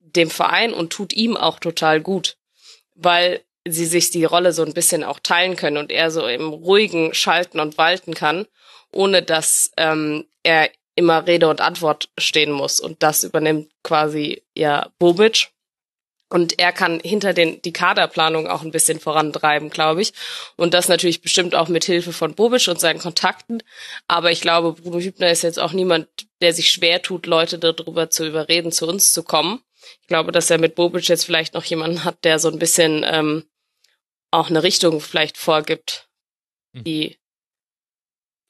[0.00, 2.36] dem Verein und tut ihm auch total gut,
[2.94, 3.42] weil
[3.72, 7.14] sie sich die Rolle so ein bisschen auch teilen können und er so im ruhigen
[7.14, 8.46] schalten und walten kann,
[8.92, 12.80] ohne dass ähm, er immer Rede und Antwort stehen muss.
[12.80, 15.50] Und das übernimmt quasi ja Bobic.
[16.30, 20.12] Und er kann hinter den, die Kaderplanung auch ein bisschen vorantreiben, glaube ich.
[20.56, 23.62] Und das natürlich bestimmt auch mit Hilfe von Bobic und seinen Kontakten.
[24.08, 26.08] Aber ich glaube, Bruno Hübner ist jetzt auch niemand,
[26.42, 29.62] der sich schwer tut, Leute darüber zu überreden, zu uns zu kommen.
[30.02, 33.06] Ich glaube, dass er mit Bobic jetzt vielleicht noch jemanden hat, der so ein bisschen
[33.08, 33.44] ähm,
[34.30, 36.08] auch eine Richtung vielleicht vorgibt,
[36.74, 36.84] hm.
[36.84, 37.18] die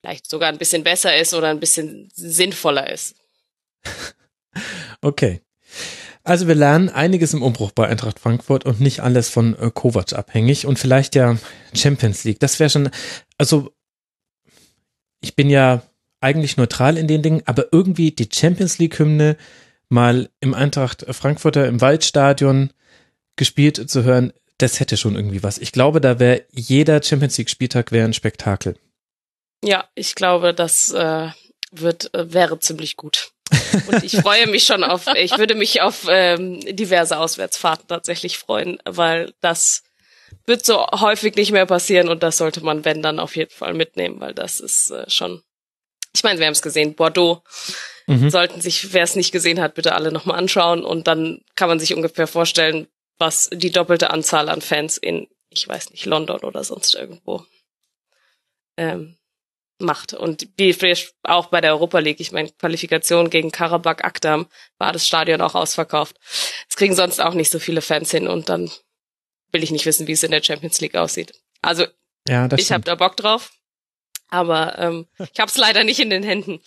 [0.01, 3.17] vielleicht sogar ein bisschen besser ist oder ein bisschen sinnvoller ist.
[5.01, 5.43] Okay.
[6.25, 10.13] Also wir lernen einiges im Umbruch bei Eintracht Frankfurt und nicht alles von äh, Kovac
[10.13, 11.39] abhängig und vielleicht ja
[11.75, 12.41] Champions League.
[12.41, 12.91] Das wäre schon,
[13.39, 13.73] also
[15.21, 15.83] ich bin ja
[16.21, 19.37] eigentlich neutral in den Dingen, aber irgendwie die Champions League Hymne
[19.89, 22.73] mal im Eintracht Frankfurter im Waldstadion
[23.37, 25.59] gespielt zu hören, das hätte schon irgendwie was.
[25.59, 28.77] Ich glaube, da wäre jeder Champions League Spieltag wäre ein Spektakel.
[29.65, 31.29] Ja, ich glaube, das äh,
[31.71, 33.31] wird äh, wäre ziemlich gut.
[33.87, 38.79] Und ich freue mich schon auf, ich würde mich auf ähm, diverse Auswärtsfahrten tatsächlich freuen,
[38.85, 39.85] weil das
[40.47, 43.75] wird so häufig nicht mehr passieren und das sollte man, wenn, dann auf jeden Fall
[43.75, 45.43] mitnehmen, weil das ist äh, schon,
[46.15, 47.43] ich meine, wir haben es gesehen, Bordeaux
[48.07, 48.31] mhm.
[48.31, 51.81] sollten sich, wer es nicht gesehen hat, bitte alle nochmal anschauen und dann kann man
[51.81, 52.89] sich ungefähr vorstellen,
[53.19, 57.45] was die doppelte Anzahl an Fans in, ich weiß nicht, London oder sonst irgendwo
[58.77, 59.19] ähm,
[59.81, 60.15] macht.
[60.15, 60.75] Und wie
[61.23, 64.47] auch bei der Europa League, ich meine, Qualifikation gegen Karabakh Akdam
[64.79, 66.17] war das Stadion auch ausverkauft.
[66.69, 68.71] Es kriegen sonst auch nicht so viele Fans hin und dann
[69.53, 71.33] will ich nicht wissen, wie es in der Champions League aussieht.
[71.63, 71.87] Also
[72.29, 73.53] ja, ich habe da Bock drauf.
[74.31, 76.61] Aber ähm, ich habe es leider nicht in den Händen.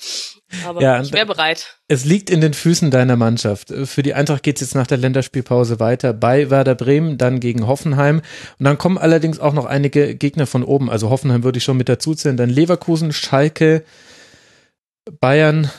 [0.66, 1.78] Aber ja, ich wäre bereit.
[1.88, 3.72] Es liegt in den Füßen deiner Mannschaft.
[3.86, 7.68] Für die Eintracht geht es jetzt nach der Länderspielpause weiter bei Werder Bremen, dann gegen
[7.68, 8.22] Hoffenheim.
[8.58, 10.90] Und dann kommen allerdings auch noch einige Gegner von oben.
[10.90, 12.38] Also Hoffenheim würde ich schon mit dazu zählen.
[12.38, 13.84] Dann Leverkusen, Schalke,
[15.20, 15.70] Bayern.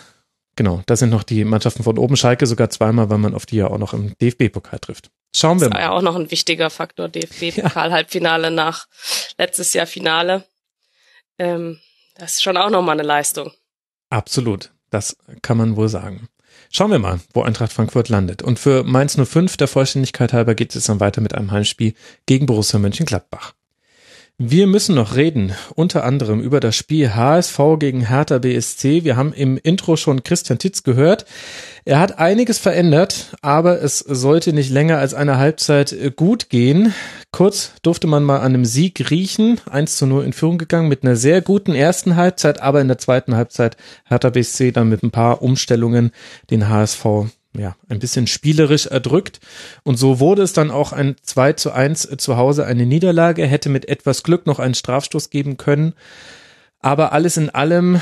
[0.55, 2.17] Genau, das sind noch die Mannschaften von oben.
[2.17, 5.11] Schalke sogar zweimal, weil man auf die ja auch noch im DFB-Pokal trifft.
[5.35, 5.71] Schauen wir mal.
[5.71, 7.09] Das war ja auch noch ein wichtiger Faktor.
[7.09, 8.87] DFB-Pokal-Halbfinale nach
[9.39, 10.45] letztes Jahr Finale.
[11.43, 11.81] Ähm,
[12.15, 13.51] das ist schon auch nochmal eine Leistung.
[14.11, 14.73] Absolut.
[14.91, 16.29] Das kann man wohl sagen.
[16.71, 18.43] Schauen wir mal, wo Eintracht Frankfurt landet.
[18.43, 21.95] Und für Mainz 05, der Vollständigkeit halber, geht es dann weiter mit einem Heimspiel
[22.27, 23.55] gegen Borussia Mönchengladbach.
[24.39, 29.05] Wir müssen noch reden, unter anderem über das Spiel HSV gegen Hertha BSC.
[29.05, 31.27] Wir haben im Intro schon Christian Titz gehört.
[31.85, 36.93] Er hat einiges verändert, aber es sollte nicht länger als eine Halbzeit gut gehen.
[37.31, 39.61] Kurz durfte man mal an einem Sieg riechen.
[39.71, 42.99] 1 zu 0 in Führung gegangen mit einer sehr guten ersten Halbzeit, aber in der
[42.99, 43.77] zweiten Halbzeit
[44.07, 46.11] Hertha BSC dann mit ein paar Umstellungen
[46.51, 47.07] den HSV
[47.57, 49.41] ja, ein bisschen spielerisch erdrückt.
[49.83, 53.69] Und so wurde es dann auch ein 2 zu 1 zu Hause eine Niederlage, hätte
[53.69, 55.95] mit etwas Glück noch einen Strafstoß geben können.
[56.79, 58.01] Aber alles in allem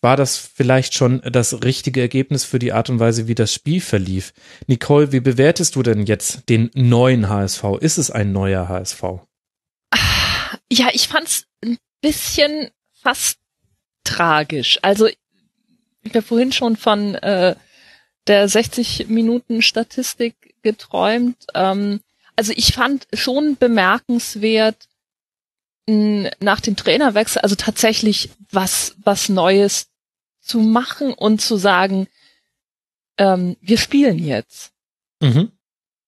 [0.00, 3.80] war das vielleicht schon das richtige Ergebnis für die Art und Weise, wie das Spiel
[3.80, 4.34] verlief.
[4.66, 7.64] Nicole, wie bewertest du denn jetzt den neuen HSV?
[7.80, 9.02] Ist es ein neuer HSV?
[10.70, 13.38] Ja, ich fand's ein bisschen fast
[14.04, 14.78] tragisch.
[14.82, 17.54] Also, ich habe vorhin schon von äh,
[18.26, 21.46] der 60 Minuten Statistik geträumt.
[21.54, 22.00] Ähm,
[22.36, 24.88] also ich fand schon bemerkenswert,
[25.86, 29.88] nach dem Trainerwechsel, also tatsächlich was, was Neues
[30.40, 32.06] zu machen und zu sagen,
[33.18, 34.72] ähm, wir spielen jetzt.
[35.20, 35.50] Mhm.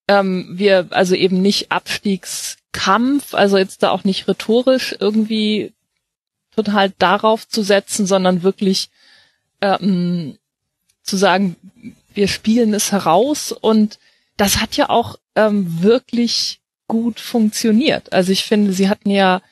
[0.07, 5.73] Ähm, wir, also eben nicht Abstiegskampf, also jetzt da auch nicht rhetorisch irgendwie
[6.55, 8.91] total darauf zu setzen, sondern wirklich
[9.61, 10.39] ähm,
[11.03, 11.57] zu sagen,
[12.15, 13.99] wir spielen es heraus und
[14.36, 18.12] das hat ja auch ähm, wirklich gut funktioniert.
[18.12, 19.43] Also ich finde, sie hatten ja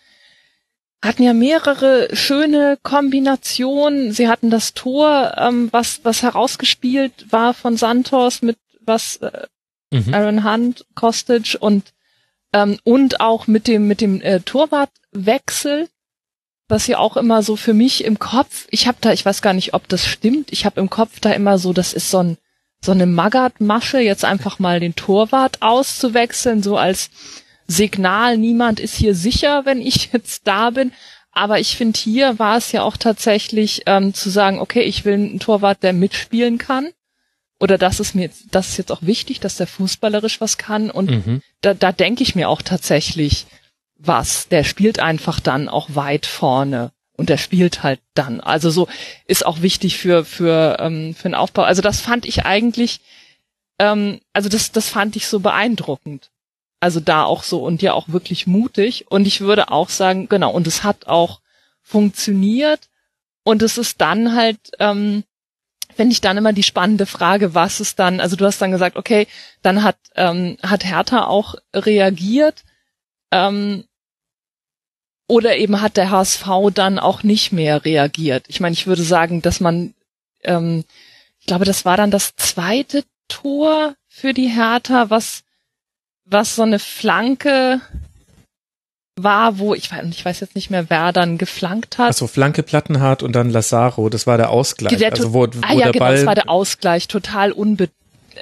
[1.02, 4.12] hatten ja mehrere schöne Kombinationen.
[4.12, 9.46] Sie hatten das Tor, ähm, was was herausgespielt war von Santos mit was äh,
[9.90, 10.14] mhm.
[10.14, 11.92] Aaron Hunt, Kostic und
[12.52, 15.88] ähm, und auch mit dem mit dem äh, Torwartwechsel,
[16.68, 18.66] was ja auch immer so für mich im Kopf.
[18.70, 20.52] Ich habe da, ich weiß gar nicht, ob das stimmt.
[20.52, 22.38] Ich habe im Kopf da immer so, das ist so ein
[22.84, 27.10] so eine Magath-Masche, jetzt einfach mal den Torwart auszuwechseln, so als
[27.68, 30.92] Signal, niemand ist hier sicher, wenn ich jetzt da bin.
[31.34, 35.14] Aber ich finde, hier war es ja auch tatsächlich ähm, zu sagen, okay, ich will
[35.14, 36.90] einen Torwart, der mitspielen kann.
[37.58, 40.90] Oder das ist mir jetzt, das ist jetzt auch wichtig, dass der fußballerisch was kann.
[40.90, 41.42] Und mhm.
[41.62, 43.46] da, da denke ich mir auch tatsächlich
[43.96, 44.48] was.
[44.48, 48.40] Der spielt einfach dann auch weit vorne und der spielt halt dann.
[48.40, 48.88] Also so
[49.26, 51.62] ist auch wichtig für für ähm, für den Aufbau.
[51.62, 53.00] Also das fand ich eigentlich,
[53.78, 56.30] ähm, also das das fand ich so beeindruckend.
[56.80, 59.06] Also da auch so und ja auch wirklich mutig.
[59.10, 61.40] Und ich würde auch sagen, genau, und es hat auch
[61.80, 62.88] funktioniert.
[63.44, 65.24] Und es ist dann halt, ähm,
[65.94, 68.96] finde ich dann immer die spannende Frage, was ist dann, also du hast dann gesagt,
[68.96, 69.26] okay,
[69.62, 72.64] dann hat, ähm, hat Hertha auch reagiert.
[73.30, 73.84] Ähm,
[75.32, 78.44] oder eben hat der HSV dann auch nicht mehr reagiert.
[78.48, 79.94] Ich meine, ich würde sagen, dass man,
[80.42, 80.84] ähm,
[81.40, 85.42] ich glaube, das war dann das zweite Tor für die Hertha, was
[86.24, 87.80] was so eine Flanke
[89.16, 92.08] war, wo ich weiß, ich weiß jetzt nicht mehr, wer dann geflankt hat.
[92.08, 94.96] Also Flanke Plattenhardt und dann Lazaro, das war der Ausgleich.
[94.96, 97.88] Der, also wo, wo ah, ja, der genau, Ball, das war der Ausgleich, total unbe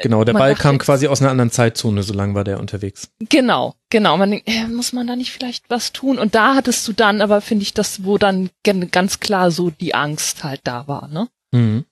[0.02, 3.10] Genau, der Ball kam quasi aus einer anderen Zeitzone, so lang war der unterwegs.
[3.28, 4.16] Genau, genau.
[4.16, 6.18] Man denkt, äh, muss man da nicht vielleicht was tun?
[6.18, 8.50] Und da hattest du dann aber, finde ich, das, wo dann
[8.90, 11.28] ganz klar so die Angst halt da war, ne?
[11.52, 11.84] Mhm.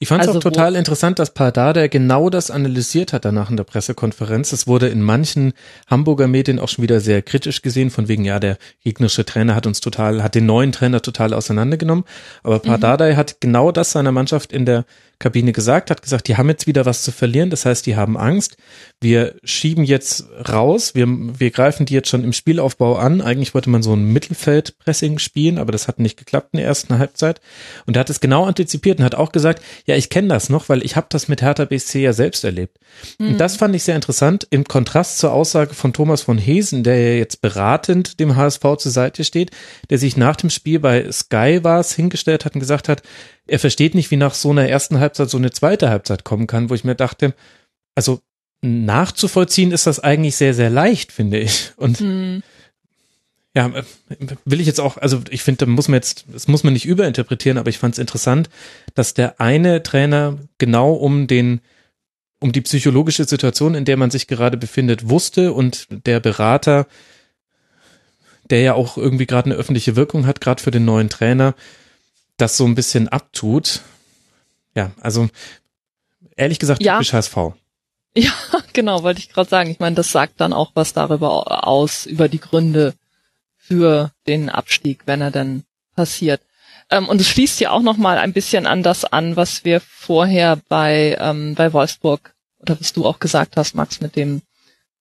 [0.00, 3.56] Ich fand es also auch total interessant, dass Pardada genau das analysiert hat danach in
[3.56, 4.52] der Pressekonferenz.
[4.52, 5.54] Es wurde in manchen
[5.88, 9.66] Hamburger Medien auch schon wieder sehr kritisch gesehen, von wegen, ja, der gegnerische Trainer hat
[9.66, 12.04] uns total, hat den neuen Trainer total auseinandergenommen.
[12.44, 13.16] Aber Pardada mhm.
[13.16, 14.84] hat genau das seiner Mannschaft in der
[15.18, 18.16] Kabine gesagt, hat gesagt, die haben jetzt wieder was zu verlieren, das heißt, die haben
[18.16, 18.56] Angst.
[19.00, 23.20] Wir schieben jetzt raus, wir, wir greifen die jetzt schon im Spielaufbau an.
[23.20, 26.98] Eigentlich wollte man so ein Mittelfeldpressing spielen, aber das hat nicht geklappt in der ersten
[26.98, 27.40] Halbzeit.
[27.86, 30.68] Und er hat es genau antizipiert und hat auch gesagt, ja, ich kenne das noch,
[30.68, 32.78] weil ich habe das mit Hertha BSC ja selbst erlebt.
[33.18, 33.30] Mhm.
[33.30, 36.96] Und das fand ich sehr interessant, im Kontrast zur Aussage von Thomas von Hesen, der
[36.96, 39.50] ja jetzt beratend dem HSV zur Seite steht,
[39.90, 43.02] der sich nach dem Spiel bei Sky war es hingestellt hat und gesagt hat,
[43.48, 46.70] er versteht nicht, wie nach so einer ersten Halbzeit so eine zweite Halbzeit kommen kann,
[46.70, 47.34] wo ich mir dachte,
[47.94, 48.20] also
[48.60, 51.72] nachzuvollziehen ist das eigentlich sehr, sehr leicht, finde ich.
[51.76, 52.42] Und mhm.
[53.54, 53.72] ja,
[54.44, 56.86] will ich jetzt auch, also ich finde, da muss man jetzt, das muss man nicht
[56.86, 58.50] überinterpretieren, aber ich fand es interessant,
[58.94, 61.60] dass der eine Trainer genau um den,
[62.40, 66.86] um die psychologische Situation, in der man sich gerade befindet, wusste und der Berater,
[68.50, 71.54] der ja auch irgendwie gerade eine öffentliche Wirkung hat, gerade für den neuen Trainer,
[72.38, 73.82] das so ein bisschen abtut.
[74.74, 75.28] Ja, also
[76.36, 76.94] ehrlich gesagt, ja.
[76.94, 77.36] typisch HSV.
[78.16, 78.32] Ja,
[78.72, 79.70] genau, wollte ich gerade sagen.
[79.70, 82.94] Ich meine, das sagt dann auch was darüber aus, über die Gründe
[83.56, 85.62] für den Abstieg, wenn er dann
[85.94, 86.40] passiert.
[86.90, 89.80] Ähm, und es schließt ja auch noch mal ein bisschen an das an, was wir
[89.80, 94.42] vorher bei, ähm, bei Wolfsburg oder was du auch gesagt hast, Max, mit dem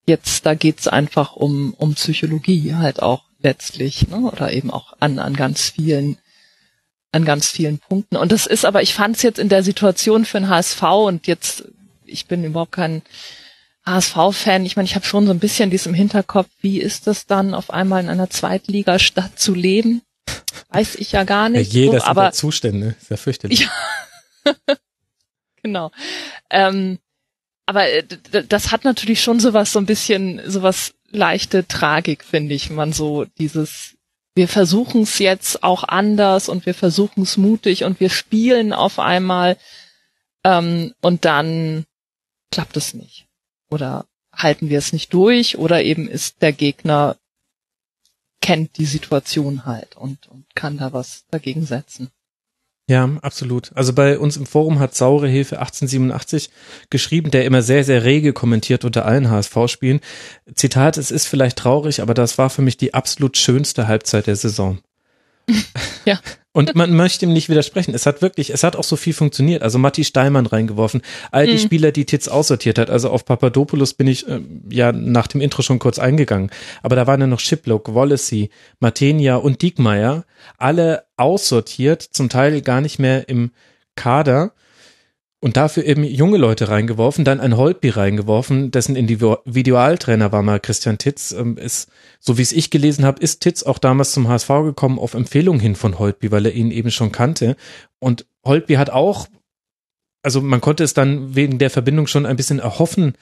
[0.06, 4.18] jetzt, da geht's einfach um, um Psychologie halt auch letztlich, ne?
[4.18, 6.18] oder eben auch an, an ganz vielen
[7.12, 8.18] an ganz vielen Punkten.
[8.18, 11.28] Und das ist aber, ich fand es jetzt in der Situation für den HSV und
[11.28, 11.66] jetzt,
[12.06, 13.02] ich bin überhaupt kein
[13.86, 14.66] HSV-Fan.
[14.66, 17.54] Ich meine, ich habe schon so ein bisschen dies im Hinterkopf, wie ist das dann,
[17.54, 20.02] auf einmal in einer Zweitligastadt zu leben?
[20.70, 21.74] Weiß ich ja gar nicht.
[21.74, 23.62] Ja, jeder so, aber Zustände, ist ja fürchterlich.
[24.46, 24.54] Ja.
[25.64, 25.92] genau.
[26.50, 27.00] Ähm,
[27.66, 28.04] aber äh,
[28.48, 32.94] das hat natürlich schon sowas, so ein bisschen, sowas leichte Tragik, finde ich, wenn man
[32.94, 33.97] so dieses
[34.38, 39.00] wir versuchen es jetzt auch anders und wir versuchen es mutig und wir spielen auf
[39.00, 39.58] einmal
[40.46, 41.86] ähm, und dann
[42.52, 43.28] klappt es nicht.
[43.70, 47.18] Oder halten wir es nicht durch oder eben ist der Gegner
[48.40, 52.12] kennt die Situation halt und, und kann da was dagegen setzen.
[52.90, 53.72] Ja, absolut.
[53.76, 56.50] Also bei uns im Forum hat Saure Hilfe 1887
[56.90, 60.00] geschrieben, der immer sehr, sehr rege kommentiert unter allen HSV-Spielen.
[60.56, 64.36] Zitat, es ist vielleicht traurig, aber das war für mich die absolut schönste Halbzeit der
[64.36, 64.80] Saison.
[66.06, 66.20] Ja.
[66.58, 67.94] Und man möchte ihm nicht widersprechen.
[67.94, 69.62] Es hat wirklich, es hat auch so viel funktioniert.
[69.62, 71.60] Also Matti Steinmann reingeworfen, all die Mhm.
[71.60, 72.90] Spieler, die Titz aussortiert hat.
[72.90, 74.40] Also auf Papadopoulos bin ich äh,
[74.72, 76.50] ja nach dem Intro schon kurz eingegangen.
[76.82, 80.26] Aber da waren ja noch Shiplock, Wallacey, Matenia und Diekmeyer,
[80.58, 83.52] alle aussortiert, zum Teil gar nicht mehr im
[83.96, 84.54] Kader.
[85.40, 90.98] Und dafür eben junge Leute reingeworfen, dann ein Holtby reingeworfen, dessen Individualtrainer war mal Christian
[90.98, 91.32] Titz.
[91.32, 91.90] Ähm, Ist,
[92.20, 95.60] so wie es ich gelesen habe, ist Titz auch damals zum HSV gekommen auf Empfehlung
[95.60, 97.56] hin von Holtby, weil er ihn eben schon kannte.
[98.00, 99.28] Und Holtby hat auch,
[100.24, 103.14] also man konnte es dann wegen der Verbindung schon ein bisschen erhoffen,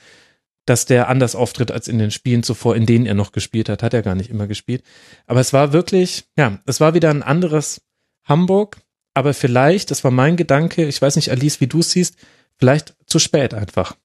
[0.66, 3.84] dass der anders auftritt als in den Spielen zuvor, in denen er noch gespielt hat.
[3.84, 4.84] Hat er gar nicht immer gespielt.
[5.28, 7.82] Aber es war wirklich, ja, es war wieder ein anderes
[8.24, 8.78] Hamburg,
[9.16, 12.18] aber vielleicht, das war mein Gedanke, ich weiß nicht, Alice, wie du es siehst,
[12.58, 13.96] vielleicht zu spät einfach.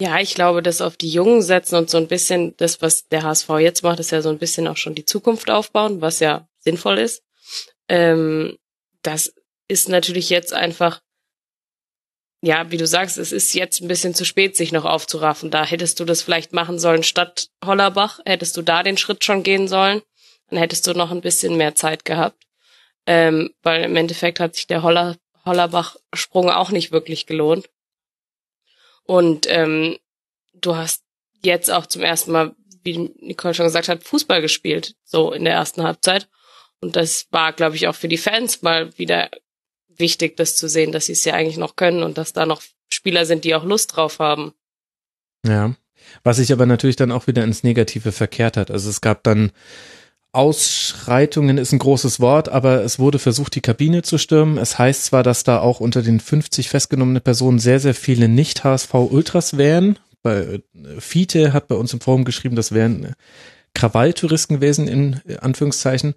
[0.00, 3.22] Ja, ich glaube, das auf die Jungen setzen und so ein bisschen das, was der
[3.22, 6.46] HSV jetzt macht, ist ja so ein bisschen auch schon die Zukunft aufbauen, was ja
[6.58, 7.22] sinnvoll ist.
[7.88, 8.58] Ähm,
[9.02, 9.34] das
[9.68, 11.00] ist natürlich jetzt einfach,
[12.42, 15.50] ja, wie du sagst, es ist jetzt ein bisschen zu spät, sich noch aufzuraffen.
[15.50, 19.42] Da hättest du das vielleicht machen sollen statt Hollerbach, hättest du da den Schritt schon
[19.42, 20.02] gehen sollen,
[20.48, 22.42] dann hättest du noch ein bisschen mehr Zeit gehabt.
[23.06, 27.68] Ähm, weil im Endeffekt hat sich der Holler, Hollerbach-Sprung auch nicht wirklich gelohnt.
[29.04, 29.98] Und ähm,
[30.54, 31.02] du hast
[31.42, 32.54] jetzt auch zum ersten Mal,
[32.84, 36.28] wie Nicole schon gesagt hat, Fußball gespielt, so in der ersten Halbzeit.
[36.80, 39.30] Und das war, glaube ich, auch für die Fans mal wieder
[39.88, 42.62] wichtig, das zu sehen, dass sie es ja eigentlich noch können und dass da noch
[42.88, 44.52] Spieler sind, die auch Lust drauf haben.
[45.46, 45.74] Ja.
[46.24, 48.70] Was sich aber natürlich dann auch wieder ins Negative verkehrt hat.
[48.70, 49.52] Also es gab dann
[50.32, 54.56] Ausschreitungen ist ein großes Wort, aber es wurde versucht, die Kabine zu stürmen.
[54.56, 59.58] Es heißt zwar, dass da auch unter den 50 festgenommenen Personen sehr, sehr viele Nicht-HSV-Ultras
[59.58, 59.98] wären.
[60.22, 60.60] Bei äh,
[60.98, 63.12] Fiete hat bei uns im Forum geschrieben, das wären äh,
[63.74, 66.14] Krawalltouristen gewesen, in äh, Anführungszeichen.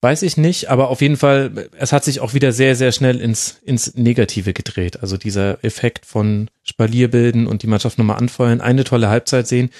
[0.00, 3.20] Weiß ich nicht, aber auf jeden Fall, es hat sich auch wieder sehr, sehr schnell
[3.20, 5.02] ins, ins Negative gedreht.
[5.02, 9.70] Also dieser Effekt von Spalier bilden und die Mannschaft nochmal anfeuern, eine tolle Halbzeit sehen,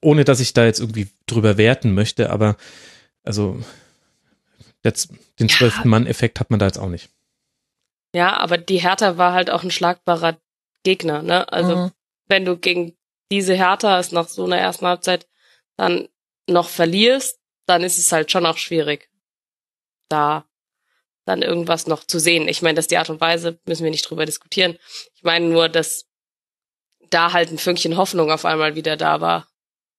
[0.00, 2.56] ohne dass ich da jetzt irgendwie drüber werten möchte, aber
[3.24, 3.60] also
[4.84, 5.10] jetzt,
[5.40, 5.56] den Ja.
[5.56, 7.10] zwölften Mann-Effekt hat man da jetzt auch nicht.
[8.14, 10.38] Ja, aber die Hertha war halt auch ein schlagbarer
[10.84, 11.50] Gegner, ne?
[11.52, 11.92] Also Mhm.
[12.26, 12.96] wenn du gegen
[13.32, 15.26] diese Hertha es nach so einer ersten Halbzeit
[15.76, 16.08] dann
[16.48, 19.10] noch verlierst, dann ist es halt schon auch schwierig,
[20.08, 20.44] da
[21.24, 22.46] dann irgendwas noch zu sehen.
[22.48, 24.78] Ich meine, dass die Art und Weise müssen wir nicht drüber diskutieren.
[25.14, 26.04] Ich meine nur, dass
[27.08, 29.48] da halt ein Fünkchen Hoffnung auf einmal wieder da war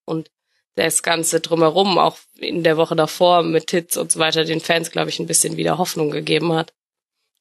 [0.05, 0.29] und
[0.75, 4.91] das Ganze drumherum, auch in der Woche davor mit Tits und so weiter, den Fans,
[4.91, 6.73] glaube ich, ein bisschen wieder Hoffnung gegeben hat.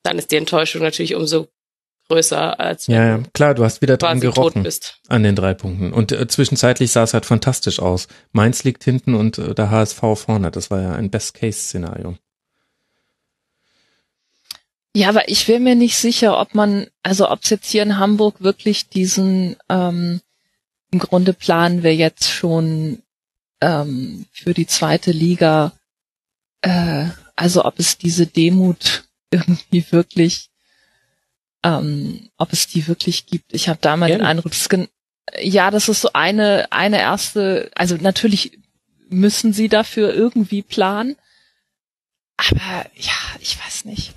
[0.02, 1.48] Dann ist die Enttäuschung natürlich umso
[2.08, 5.00] größer, als wenn Ja, ja, du klar, du hast wieder dran gerochen bist.
[5.08, 5.92] an den drei Punkten.
[5.92, 8.08] Und äh, zwischenzeitlich sah es halt fantastisch aus.
[8.32, 10.50] Mainz liegt hinten und äh, der HSV vorne.
[10.50, 12.16] Das war ja ein Best-Case-Szenario.
[14.96, 17.98] Ja, aber ich wäre mir nicht sicher, ob man, also ob es jetzt hier in
[17.98, 20.20] Hamburg wirklich diesen, ähm,
[20.92, 23.02] im Grunde planen wir jetzt schon
[23.64, 25.72] ähm, für die zweite Liga,
[26.60, 30.50] äh, also ob es diese Demut irgendwie wirklich,
[31.62, 33.54] ähm, ob es die wirklich gibt.
[33.54, 34.20] Ich habe da mal den.
[34.20, 34.68] Eindruck, das
[35.40, 38.58] ja, das ist so eine, eine erste, also natürlich
[39.08, 41.16] müssen sie dafür irgendwie planen,
[42.36, 44.12] aber ja, ich weiß nicht.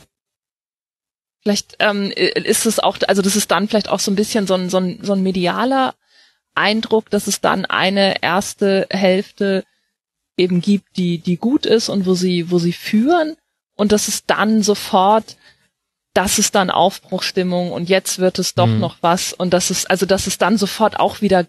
[1.41, 4.55] Vielleicht ähm, ist es auch, also das ist dann vielleicht auch so ein bisschen so
[4.55, 5.95] ein, so ein, so ein medialer
[6.57, 9.63] Eindruck, dass es dann eine erste Hälfte
[10.38, 13.35] eben gibt, die, die gut ist und wo sie, wo sie führen
[13.75, 15.38] und dass es dann sofort,
[16.13, 18.79] das ist dann Aufbruchstimmung und jetzt wird es doch Mhm.
[18.79, 21.45] noch was und das ist, also dass es dann sofort auch wieder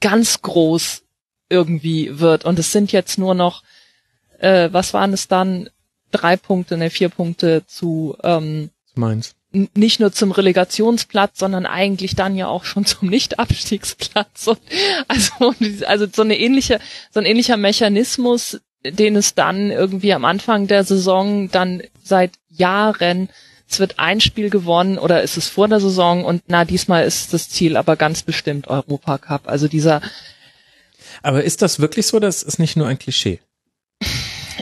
[0.00, 1.02] ganz groß
[1.48, 3.62] irgendwie wird und es sind jetzt nur noch,
[4.38, 5.70] äh, was waren es dann?
[6.10, 9.34] Drei Punkte, ne, vier Punkte zu, ähm, Mainz.
[9.74, 14.46] Nicht nur zum Relegationsplatz, sondern eigentlich dann ja auch schon zum Nicht-Abstiegsplatz.
[14.46, 14.60] Und
[15.08, 15.54] also,
[15.86, 20.84] also so eine ähnliche, so ein ähnlicher Mechanismus, den es dann irgendwie am Anfang der
[20.84, 23.30] Saison dann seit Jahren,
[23.66, 27.32] es wird ein Spiel gewonnen oder ist es vor der Saison und na, diesmal ist
[27.32, 29.48] das Ziel aber ganz bestimmt Europacup.
[29.48, 30.02] Also dieser,
[31.22, 32.20] Aber ist das wirklich so?
[32.20, 33.40] Das ist nicht nur ein Klischee.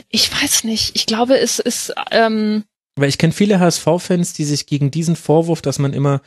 [0.09, 2.63] ich weiß nicht, ich glaube, es ist, ähm,
[2.95, 6.21] Weil ich kenne viele HSV-Fans, die sich gegen diesen Vorwurf, dass man immer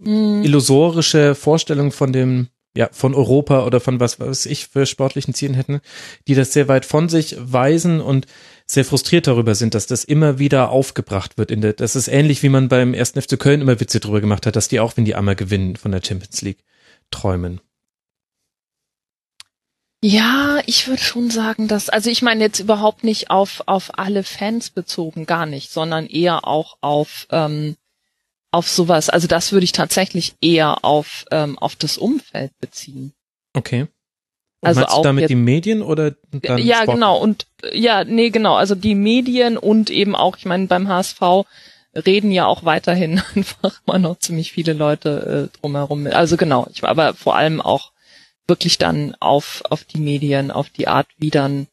[0.00, 5.34] mh, illusorische Vorstellungen von dem ja, von Europa oder von was weiß ich für sportlichen
[5.34, 5.80] Zielen hätten,
[6.28, 8.26] die das sehr weit von sich weisen und
[8.66, 11.50] sehr frustriert darüber sind, dass das immer wieder aufgebracht wird.
[11.50, 14.46] In der, das ist ähnlich, wie man beim ersten FC Köln immer Witze drüber gemacht
[14.46, 16.62] hat, dass die auch, wenn die einmal gewinnen, von der Champions League
[17.10, 17.60] träumen.
[20.02, 24.22] Ja, ich würde schon sagen, dass, also ich meine jetzt überhaupt nicht auf, auf alle
[24.22, 27.76] Fans bezogen, gar nicht, sondern eher auch auf, ähm,
[28.52, 29.10] auf sowas.
[29.10, 33.12] Also das würde ich tatsächlich eher auf, ähm, auf das Umfeld beziehen.
[33.54, 33.88] Okay.
[34.60, 36.94] Und Also meinst du auch damit jetzt- die Medien oder dann ja, Sport?
[36.96, 37.18] genau.
[37.18, 38.54] Und ja, nee, genau.
[38.54, 41.20] Also die Medien und eben auch, ich meine, beim HSV
[41.94, 46.06] reden ja auch weiterhin einfach mal noch ziemlich viele Leute äh, drumherum.
[46.06, 47.90] Also genau, ich, aber vor allem auch
[48.48, 51.68] wirklich dann auf, auf die Medien, auf die Art, wie dann,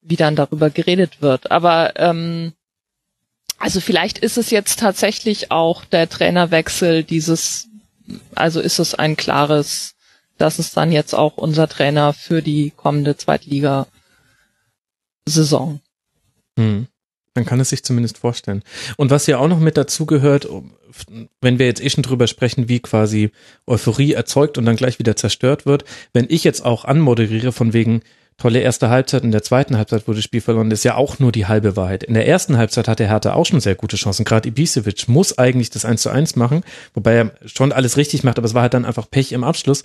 [0.00, 1.50] wie dann darüber geredet wird.
[1.50, 2.54] Aber ähm,
[3.58, 7.68] also vielleicht ist es jetzt tatsächlich auch der Trainerwechsel dieses,
[8.34, 9.94] also ist es ein klares,
[10.38, 15.78] das ist dann jetzt auch unser Trainer für die kommende Zweitliga-Saison.
[16.58, 16.88] Hm.
[17.34, 18.62] Man kann es sich zumindest vorstellen.
[18.96, 20.48] Und was ja auch noch mit dazu gehört,
[21.40, 23.30] wenn wir jetzt eh schon drüber sprechen, wie quasi
[23.66, 28.02] Euphorie erzeugt und dann gleich wieder zerstört wird, wenn ich jetzt auch anmoderiere von wegen
[28.36, 31.18] tolle erste Halbzeit, in der zweiten Halbzeit wurde das Spiel verloren, das ist ja auch
[31.18, 32.02] nur die halbe Wahrheit.
[32.02, 34.24] In der ersten Halbzeit hatte Hertha auch schon sehr gute Chancen.
[34.24, 36.62] Gerade Ibisevic muss eigentlich das 1 zu 1 machen,
[36.94, 39.84] wobei er schon alles richtig macht, aber es war halt dann einfach Pech im Abschluss.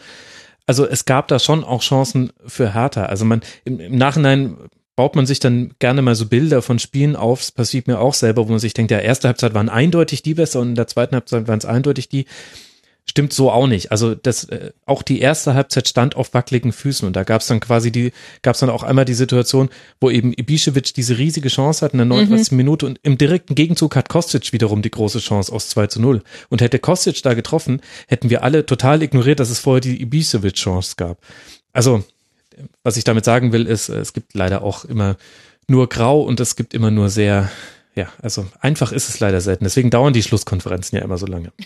[0.65, 3.05] Also es gab da schon auch Chancen für Hertha.
[3.05, 4.57] Also man im, im Nachhinein
[4.97, 7.39] baut man sich dann gerne mal so Bilder von Spielen auf.
[7.39, 10.33] Es passiert mir auch selber, wo man sich denkt, ja, erste Halbzeit waren eindeutig die
[10.33, 12.25] besser und in der zweiten Halbzeit waren es eindeutig die.
[13.09, 13.91] Stimmt so auch nicht.
[13.91, 17.47] Also das, äh, auch die erste Halbzeit stand auf wackeligen Füßen und da gab es
[17.47, 18.11] dann quasi die,
[18.41, 19.69] gab es dann auch einmal die Situation,
[20.01, 22.53] wo eben Ibišević diese riesige Chance hat in der 39.
[22.53, 26.23] Minute und im direkten Gegenzug hat Kostic wiederum die große Chance aus 2 zu 0.
[26.49, 30.95] Und hätte Kostic da getroffen, hätten wir alle total ignoriert, dass es vorher die Ibišević-Chance
[30.97, 31.19] gab.
[31.71, 32.03] Also,
[32.87, 35.17] was ich damit sagen will, ist, es gibt leider auch immer
[35.67, 37.51] nur grau und es gibt immer nur sehr,
[37.95, 39.65] ja, also einfach ist es leider selten.
[39.65, 41.51] Deswegen dauern die Schlusskonferenzen ja immer so lange.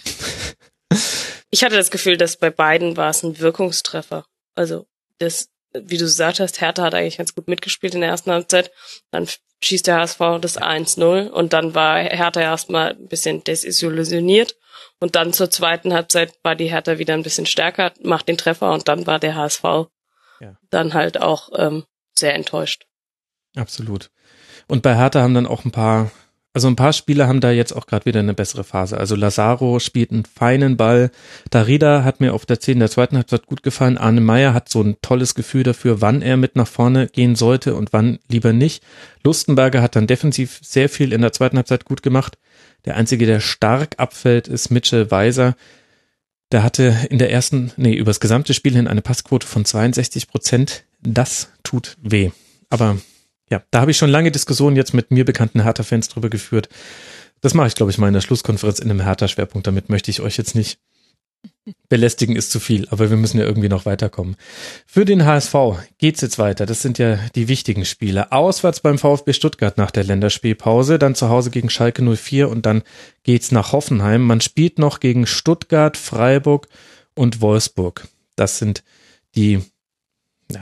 [1.53, 4.23] Ich hatte das Gefühl, dass bei beiden war es ein Wirkungstreffer.
[4.56, 4.88] Also
[5.18, 8.72] das, wie du gesagt hast, Hertha hat eigentlich ganz gut mitgespielt in der ersten Halbzeit.
[9.11, 9.27] Dann
[9.61, 14.56] schießt der HSV das 1-0 und dann war Hertha erstmal ein bisschen desillusioniert.
[15.02, 18.72] Und dann zur zweiten Halbzeit war die Hertha wieder ein bisschen stärker, macht den Treffer
[18.72, 19.89] und dann war der HSV
[20.41, 20.57] Ja.
[20.72, 21.84] dann halt auch ähm,
[22.18, 22.88] sehr enttäuscht.
[23.55, 24.09] Absolut.
[24.68, 26.11] Und bei Hertha haben dann auch ein paar,
[26.53, 28.97] also ein paar Spieler haben da jetzt auch gerade wieder eine bessere Phase.
[28.97, 31.11] Also Lazaro spielt einen feinen Ball.
[31.49, 33.97] Darida hat mir auf der 10 der zweiten Halbzeit gut gefallen.
[33.97, 37.76] Arne Meyer hat so ein tolles Gefühl dafür, wann er mit nach vorne gehen sollte
[37.76, 38.84] und wann lieber nicht.
[39.23, 42.38] Lustenberger hat dann defensiv sehr viel in der zweiten Halbzeit gut gemacht.
[42.85, 45.55] Der einzige, der stark abfällt, ist Mitchell Weiser.
[46.52, 50.84] Der hatte in der ersten, nee, übers gesamte Spiel hin eine Passquote von 62 Prozent.
[51.02, 52.32] Das tut weh.
[52.69, 52.98] Aber
[53.49, 56.69] ja, da habe ich schon lange Diskussionen jetzt mit mir bekannten Hertha-Fans drüber geführt.
[57.41, 59.65] Das mache ich, glaube ich, mal in der Schlusskonferenz in einem Hertha-Schwerpunkt.
[59.65, 60.80] Damit möchte ich euch jetzt nicht
[61.89, 64.35] belästigen, ist zu viel, aber wir müssen ja irgendwie noch weiterkommen.
[64.85, 65.55] Für den HSV
[65.97, 66.65] geht's jetzt weiter.
[66.65, 68.31] Das sind ja die wichtigen Spiele.
[68.31, 72.84] Auswärts beim VfB Stuttgart nach der Länderspielpause, dann zu Hause gegen Schalke 04 und dann
[73.23, 74.22] geht's nach Hoffenheim.
[74.22, 76.68] Man spielt noch gegen Stuttgart, Freiburg
[77.13, 78.07] und Wolfsburg.
[78.35, 78.84] Das sind
[79.35, 79.61] die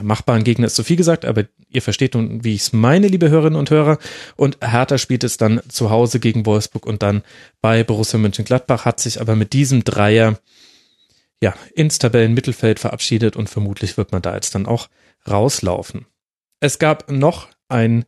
[0.02, 3.28] machbaren Gegner ist zu viel gesagt, aber ihr versteht nun, wie ich es meine, liebe
[3.28, 3.98] Hörerinnen und Hörer.
[4.36, 7.22] Und Hertha spielt es dann zu Hause gegen Wolfsburg und dann
[7.60, 10.38] bei Borussia Mönchengladbach, hat sich aber mit diesem Dreier
[11.40, 14.88] ja ins Tabellenmittelfeld verabschiedet und vermutlich wird man da jetzt dann auch
[15.28, 16.06] rauslaufen.
[16.60, 18.04] Es gab noch ein,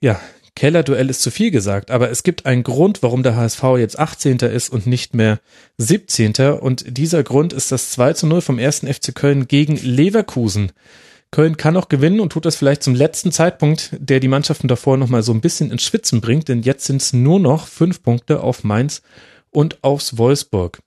[0.00, 0.20] ja,
[0.58, 4.38] Kellerduell ist zu viel gesagt, aber es gibt einen Grund, warum der HSV jetzt 18.
[4.38, 5.38] ist und nicht mehr
[5.76, 6.34] 17.
[6.58, 10.72] Und dieser Grund ist das 2 zu 0 vom ersten FC Köln gegen Leverkusen.
[11.30, 14.96] Köln kann noch gewinnen und tut das vielleicht zum letzten Zeitpunkt, der die Mannschaften davor
[14.96, 18.40] nochmal so ein bisschen ins Schwitzen bringt, denn jetzt sind es nur noch fünf Punkte
[18.40, 19.02] auf Mainz
[19.50, 20.80] und aufs Wolfsburg.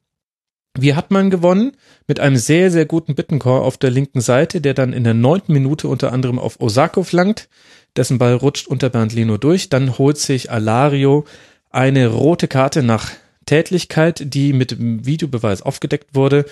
[0.78, 1.74] Wie hat man gewonnen?
[2.08, 5.54] Mit einem sehr, sehr guten Bittencore auf der linken Seite, der dann in der neunten
[5.54, 7.50] Minute unter anderem auf Osako flankt.
[7.98, 9.70] Dessen Ball rutscht unter Bernd Leno durch.
[9.70, 11.26] Dann holt sich Alario
[11.70, 13.12] eine rote Karte nach
[13.46, 16.46] Tätlichkeit, die mit dem Videobeweis aufgedeckt wurde.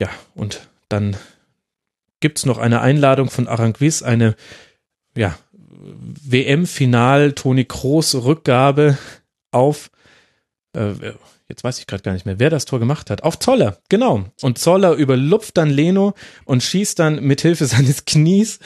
[0.00, 1.16] Ja, und dann
[2.18, 4.34] gibt's noch eine Einladung von Aranguiz, eine
[5.16, 8.98] ja, WM-Final Toni Kroos Rückgabe
[9.50, 9.90] auf
[10.72, 10.92] äh,
[11.50, 13.22] jetzt weiß ich gerade gar nicht mehr, wer das Tor gemacht hat.
[13.22, 14.24] Auf Zoller, genau.
[14.40, 16.14] Und Zoller überlupft dann Leno
[16.46, 18.58] und schießt dann mit Hilfe seines Knies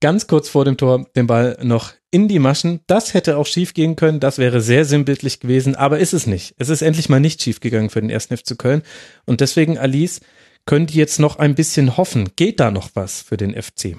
[0.00, 2.80] ganz kurz vor dem Tor den Ball noch in die Maschen.
[2.86, 4.20] Das hätte auch schief gehen können.
[4.20, 6.54] Das wäre sehr sinnbildlich gewesen, aber ist es nicht.
[6.58, 8.82] Es ist endlich mal nicht schief gegangen für den ersten FC Köln.
[9.24, 10.20] Und deswegen, Alice,
[10.66, 12.36] können die jetzt noch ein bisschen hoffen?
[12.36, 13.96] Geht da noch was für den FC?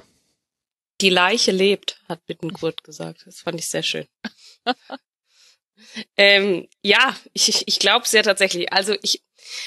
[1.02, 3.24] Die Leiche lebt, hat Bittenkurt gesagt.
[3.26, 4.06] Das fand ich sehr schön.
[6.18, 8.72] ähm, ja, ich, ich glaube sehr tatsächlich.
[8.72, 9.24] Also ich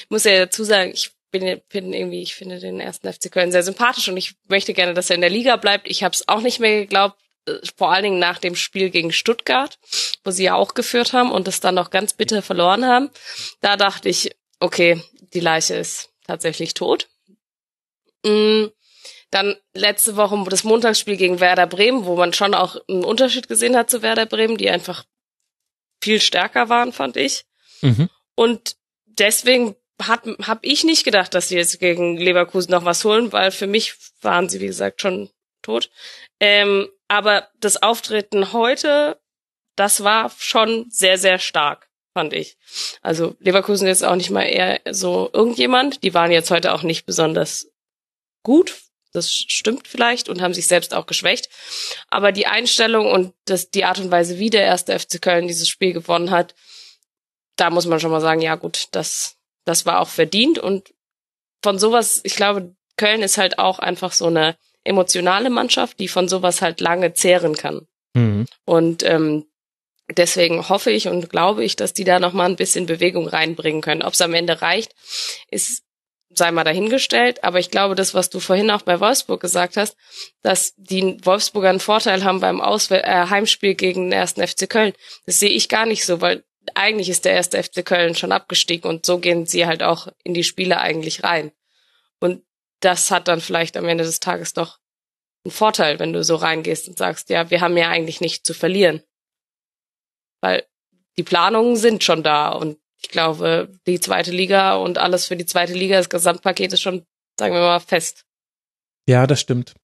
[0.08, 3.62] muss ja dazu sagen, ich bin, bin irgendwie, ich finde den ersten FC Köln sehr
[3.62, 5.88] sympathisch und ich möchte gerne, dass er in der Liga bleibt.
[5.88, 9.12] Ich habe es auch nicht mehr geglaubt, äh, vor allen Dingen nach dem Spiel gegen
[9.12, 9.78] Stuttgart,
[10.24, 13.10] wo sie ja auch geführt haben und es dann noch ganz bitter verloren haben.
[13.60, 14.30] Da dachte ich,
[14.60, 15.02] okay,
[15.34, 17.08] die Leiche ist tatsächlich tot.
[18.24, 18.66] Mm,
[19.30, 23.76] dann letzte Woche das Montagsspiel gegen Werder Bremen, wo man schon auch einen Unterschied gesehen
[23.76, 25.04] hat zu Werder Bremen, die einfach
[26.00, 27.44] viel stärker waren, fand ich.
[27.82, 28.08] Mhm.
[28.34, 28.76] Und
[29.06, 33.50] deswegen hat habe ich nicht gedacht, dass sie jetzt gegen Leverkusen noch was holen, weil
[33.50, 35.30] für mich waren sie wie gesagt schon
[35.62, 35.90] tot.
[36.40, 39.20] Ähm, aber das Auftreten heute,
[39.76, 42.56] das war schon sehr sehr stark, fand ich.
[43.02, 46.02] Also Leverkusen ist auch nicht mal eher so irgendjemand.
[46.04, 47.68] Die waren jetzt heute auch nicht besonders
[48.44, 48.87] gut.
[49.12, 51.48] Das stimmt vielleicht und haben sich selbst auch geschwächt.
[52.08, 55.68] Aber die Einstellung und das, die Art und Weise, wie der erste FC Köln dieses
[55.68, 56.54] Spiel gewonnen hat,
[57.56, 60.92] da muss man schon mal sagen, ja gut, das, das war auch verdient und
[61.62, 66.28] von sowas, ich glaube, Köln ist halt auch einfach so eine emotionale Mannschaft, die von
[66.28, 67.86] sowas halt lange zehren kann.
[68.14, 68.46] Mhm.
[68.64, 69.44] Und ähm,
[70.10, 73.82] deswegen hoffe ich und glaube ich, dass die da noch mal ein bisschen Bewegung reinbringen
[73.82, 74.02] können.
[74.02, 74.94] Ob es am Ende reicht,
[75.50, 75.82] ist
[76.30, 77.44] sei mal dahingestellt.
[77.44, 79.96] Aber ich glaube, das, was du vorhin auch bei Wolfsburg gesagt hast,
[80.42, 84.92] dass die Wolfsburger einen Vorteil haben beim Ausw äh, Heimspiel gegen den ersten FC Köln,
[85.26, 86.44] das sehe ich gar nicht so, weil
[86.74, 90.34] eigentlich ist der erste FC Köln schon abgestiegen und so gehen sie halt auch in
[90.34, 91.52] die Spiele eigentlich rein.
[92.20, 92.42] Und
[92.80, 94.78] das hat dann vielleicht am Ende des Tages doch
[95.44, 98.54] einen Vorteil, wenn du so reingehst und sagst, ja, wir haben ja eigentlich nicht zu
[98.54, 99.02] verlieren.
[100.40, 100.66] Weil
[101.16, 105.46] die Planungen sind schon da und ich glaube, die zweite Liga und alles für die
[105.46, 107.04] zweite Liga, das Gesamtpaket ist schon,
[107.38, 108.24] sagen wir mal, fest.
[109.06, 109.74] Ja, das stimmt.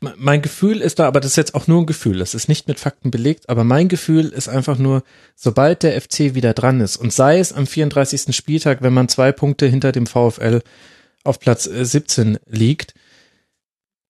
[0.00, 2.66] Mein Gefühl ist da, aber das ist jetzt auch nur ein Gefühl, das ist nicht
[2.66, 5.04] mit Fakten belegt, aber mein Gefühl ist einfach nur,
[5.36, 8.34] sobald der FC wieder dran ist und sei es am 34.
[8.34, 10.62] Spieltag, wenn man zwei Punkte hinter dem VfL
[11.22, 12.94] auf Platz 17 äh, liegt,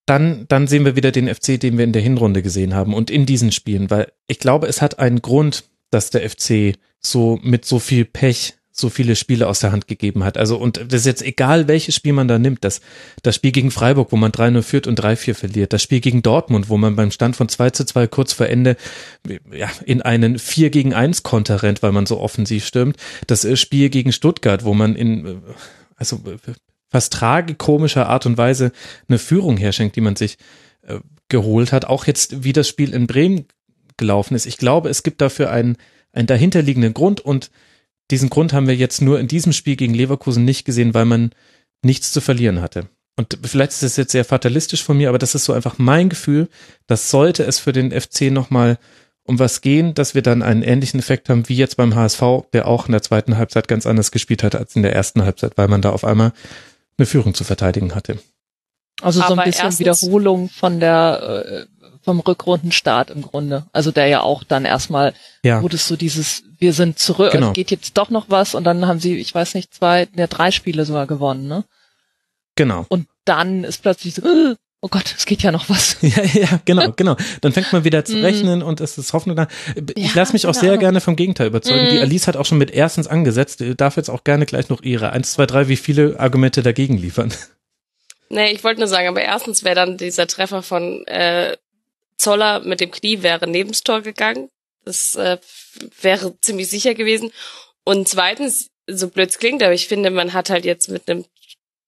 [0.07, 3.11] dann, dann sehen wir wieder den FC, den wir in der Hinrunde gesehen haben und
[3.11, 6.79] in diesen Spielen, weil ich glaube, es hat einen Grund, dass der FC
[7.11, 10.39] so mit so viel Pech so viele Spiele aus der Hand gegeben hat.
[10.39, 12.63] Also, und das ist jetzt egal, welches Spiel man da nimmt.
[12.63, 12.81] Das,
[13.23, 15.73] das Spiel gegen Freiburg, wo man 3-0 führt und 3-4 verliert.
[15.73, 18.77] Das Spiel gegen Dortmund, wo man beim Stand von 2 zu 2 kurz vor Ende
[19.53, 22.97] ja, in einen 4 gegen 1 Konter rennt, weil man so offensiv stürmt.
[23.27, 25.43] Das Spiel gegen Stuttgart, wo man in,
[25.97, 26.21] also
[26.89, 28.71] fast tragikomischer Art und Weise
[29.09, 30.39] eine Führung herschenkt, die man sich
[30.83, 31.85] äh, geholt hat.
[31.85, 33.47] Auch jetzt, wie das Spiel in Bremen
[33.97, 34.47] gelaufen ist.
[34.47, 35.77] Ich glaube, es gibt dafür einen,
[36.13, 37.51] einen dahinterliegenden Grund und
[38.11, 41.33] diesen Grund haben wir jetzt nur in diesem Spiel gegen Leverkusen nicht gesehen, weil man
[41.83, 42.89] nichts zu verlieren hatte.
[43.17, 46.09] Und vielleicht ist es jetzt sehr fatalistisch von mir, aber das ist so einfach mein
[46.09, 46.49] Gefühl,
[46.87, 48.79] dass sollte es für den FC nochmal
[49.25, 52.23] um was gehen, dass wir dann einen ähnlichen Effekt haben wie jetzt beim HSV,
[52.53, 55.59] der auch in der zweiten Halbzeit ganz anders gespielt hat als in der ersten Halbzeit,
[55.59, 56.33] weil man da auf einmal
[56.97, 58.19] eine Führung zu verteidigen hatte.
[59.03, 61.78] Also so ein bisschen Wiederholung von der äh,
[62.09, 63.67] vom Rückrundenstart im Grunde.
[63.75, 65.13] Also der ja auch dann erstmal,
[65.43, 65.63] ja.
[65.63, 67.49] wo das so dieses, wir sind zurück, genau.
[67.49, 70.27] es geht jetzt doch noch was und dann haben sie, ich weiß nicht, zwei, ne,
[70.27, 71.65] drei Spiele sogar gewonnen, ne?
[72.57, 72.87] Genau.
[72.89, 74.23] Und dann ist plötzlich so,
[74.81, 75.99] oh Gott, es geht ja noch was.
[76.01, 77.15] ja, ja, genau, genau.
[77.43, 78.25] Dann fängt man wieder zu mhm.
[78.25, 79.47] rechnen und es ist Hoffnung da.
[79.95, 80.81] Ich ja, lasse mich auch sehr Ahnung.
[80.81, 81.91] gerne vom Gegenteil überzeugen.
[81.91, 84.81] Die Alice hat auch schon mit erstens angesetzt, die darf jetzt auch gerne gleich noch
[84.81, 87.35] ihre eins, zwei, drei, wie viele Argumente dagegen liefern.
[88.31, 91.57] Nee, ich wollte nur sagen, aber erstens wäre dann dieser Treffer von äh,
[92.19, 94.51] Zoller mit dem Knie wäre neben Tor gegangen.
[94.85, 95.39] Das äh,
[96.01, 97.33] wäre ziemlich sicher gewesen.
[97.85, 101.25] Und zweitens, so blöd klingt, aber ich finde, man hat halt jetzt mit einem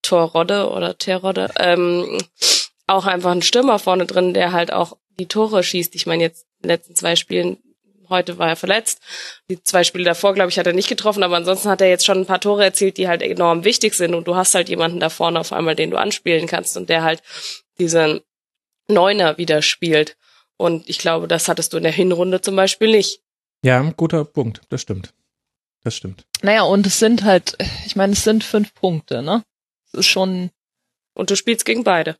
[0.02, 2.18] Torrodde oder Terrodde ähm,
[2.86, 5.94] auch einfach einen Stürmer vorne drin, der halt auch die Tore schießt.
[5.94, 7.58] Ich meine, jetzt in den letzten zwei Spielen,
[8.08, 9.00] heute war er verletzt.
[9.48, 12.04] Die zwei Spiele davor, glaube ich, hat er nicht getroffen, aber ansonsten hat er jetzt
[12.04, 14.14] schon ein paar Tore erzielt, die halt enorm wichtig sind.
[14.14, 17.02] Und du hast halt jemanden da vorne auf einmal, den du anspielen kannst und der
[17.02, 17.22] halt
[17.78, 18.20] diesen
[18.90, 20.16] Neuner wieder spielt.
[20.56, 23.22] Und ich glaube, das hattest du in der Hinrunde zum Beispiel nicht.
[23.64, 24.60] Ja, guter Punkt.
[24.68, 25.14] Das stimmt.
[25.82, 26.26] Das stimmt.
[26.42, 27.56] Naja, und es sind halt,
[27.86, 29.42] ich meine, es sind fünf Punkte, ne?
[29.86, 30.50] Es ist schon.
[31.14, 32.16] Und du spielst gegen beide.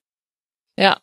[0.78, 1.00] Ja.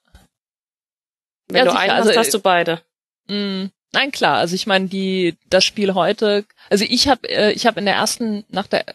[1.47, 1.81] Wenn ja, du sicher.
[1.81, 2.81] einen hast, also, hast du beide.
[3.27, 4.37] Mh, mm, nein, klar.
[4.37, 6.45] Also ich meine, die das Spiel heute.
[6.69, 8.85] Also ich habe, äh, ich habe in der ersten nach der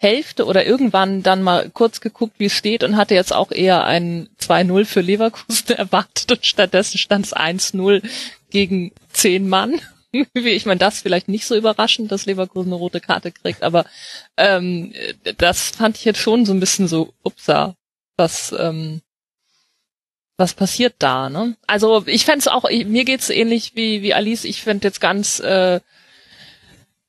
[0.00, 3.84] Hälfte oder irgendwann dann mal kurz geguckt, wie es steht und hatte jetzt auch eher
[3.84, 8.02] ein 2-0 für Leverkusen erwartet und stattdessen stand es 1-0
[8.50, 9.80] gegen zehn Mann.
[10.34, 13.86] ich meine, das vielleicht nicht so überraschend, dass Leverkusen eine rote Karte kriegt, aber
[14.36, 14.94] ähm,
[15.36, 17.74] das fand ich jetzt schon so ein bisschen so, upsa,
[18.16, 19.02] was, ähm,
[20.36, 21.56] was passiert da, ne?
[21.66, 25.80] Also ich fände auch, mir geht's ähnlich wie, wie Alice, ich fände jetzt ganz, äh,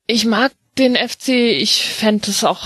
[0.07, 2.63] ich mag den FC, ich fände es auch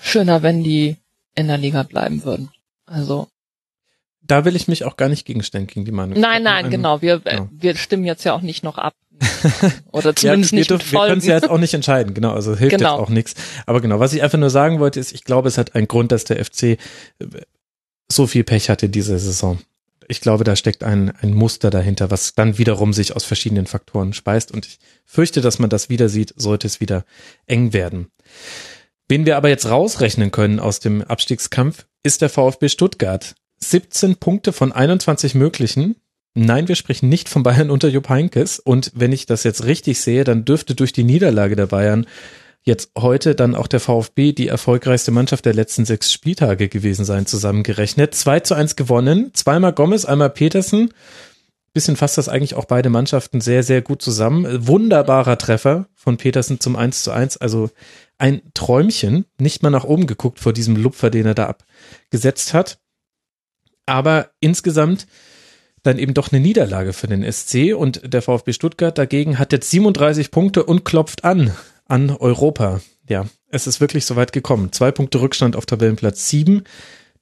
[0.00, 0.96] schöner, wenn die
[1.34, 2.50] in der Liga bleiben würden.
[2.86, 3.28] Also
[4.22, 6.20] da will ich mich auch gar nicht gegenstellen gegen die Meinung.
[6.20, 7.00] Nein, nein, Eine, genau.
[7.02, 7.48] Wir, ja.
[7.50, 8.94] wir stimmen jetzt ja auch nicht noch ab.
[9.90, 11.42] Oder zumindest ja, nicht wir, mit wir können es ja Folgen.
[11.44, 12.92] jetzt auch nicht entscheiden, genau, also hilft Genau.
[12.98, 13.34] jetzt auch nichts.
[13.66, 16.12] Aber genau, was ich einfach nur sagen wollte, ist, ich glaube, es hat einen Grund,
[16.12, 16.78] dass der FC äh,
[18.10, 19.58] so viel Pech hatte diese Saison.
[20.08, 24.14] Ich glaube, da steckt ein, ein Muster dahinter, was dann wiederum sich aus verschiedenen Faktoren
[24.14, 24.50] speist.
[24.52, 27.04] Und ich fürchte, dass man das wieder sieht, sollte es wieder
[27.46, 28.08] eng werden.
[29.08, 33.34] Wen wir aber jetzt rausrechnen können aus dem Abstiegskampf, ist der VfB Stuttgart.
[33.60, 35.96] 17 Punkte von 21 möglichen.
[36.34, 38.60] Nein, wir sprechen nicht von Bayern unter Jupp Heynckes.
[38.60, 42.06] Und wenn ich das jetzt richtig sehe, dann dürfte durch die Niederlage der Bayern
[42.62, 47.26] jetzt heute dann auch der VfB die erfolgreichste Mannschaft der letzten sechs Spieltage gewesen sein,
[47.26, 48.14] zusammengerechnet.
[48.14, 50.92] 2 zu 1 gewonnen, zweimal Gomez, einmal Petersen.
[51.72, 54.66] Bisschen fasst das eigentlich auch beide Mannschaften sehr, sehr gut zusammen.
[54.66, 57.36] Wunderbarer Treffer von Petersen zum 1 zu 1.
[57.36, 57.70] Also
[58.18, 62.78] ein Träumchen, nicht mal nach oben geguckt vor diesem Lupfer, den er da abgesetzt hat.
[63.86, 65.06] Aber insgesamt
[65.82, 69.70] dann eben doch eine Niederlage für den SC und der VfB Stuttgart dagegen hat jetzt
[69.70, 71.52] 37 Punkte und klopft an
[71.88, 72.80] an Europa.
[73.08, 74.72] Ja, es ist wirklich so weit gekommen.
[74.72, 76.62] Zwei Punkte Rückstand auf Tabellenplatz 7,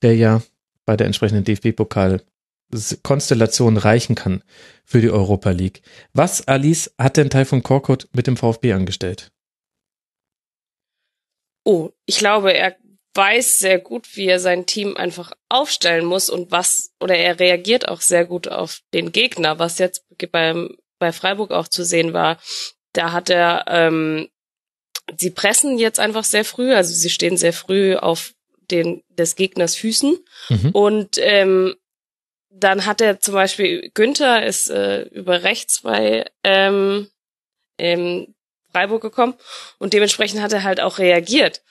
[0.03, 0.43] der ja
[0.85, 4.43] bei der entsprechenden DFB-Pokal-Konstellation reichen kann
[4.85, 5.83] für die Europa League.
[6.13, 9.31] Was, Alice, hat denn Taifun Korkut mit dem VfB angestellt?
[11.65, 12.77] Oh, ich glaube, er
[13.15, 17.89] weiß sehr gut, wie er sein Team einfach aufstellen muss und was, oder er reagiert
[17.89, 22.39] auch sehr gut auf den Gegner, was jetzt beim, bei Freiburg auch zu sehen war.
[22.93, 24.29] Da hat er, ähm,
[25.17, 28.33] sie pressen jetzt einfach sehr früh, also sie stehen sehr früh auf
[28.71, 30.19] den, des Gegners Füßen
[30.49, 30.71] Mhm.
[30.71, 31.77] und ähm,
[32.51, 37.09] dann hat er zum Beispiel, Günther ist äh, über rechts bei ähm,
[37.79, 38.35] ähm,
[38.73, 39.35] Freiburg gekommen
[39.79, 41.63] und dementsprechend hat er halt auch reagiert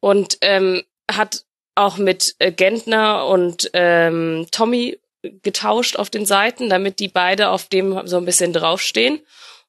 [0.00, 1.44] und ähm, hat
[1.74, 4.98] auch mit äh, Gentner und ähm, Tommy
[5.42, 9.20] getauscht auf den Seiten, damit die beide auf dem so ein bisschen draufstehen.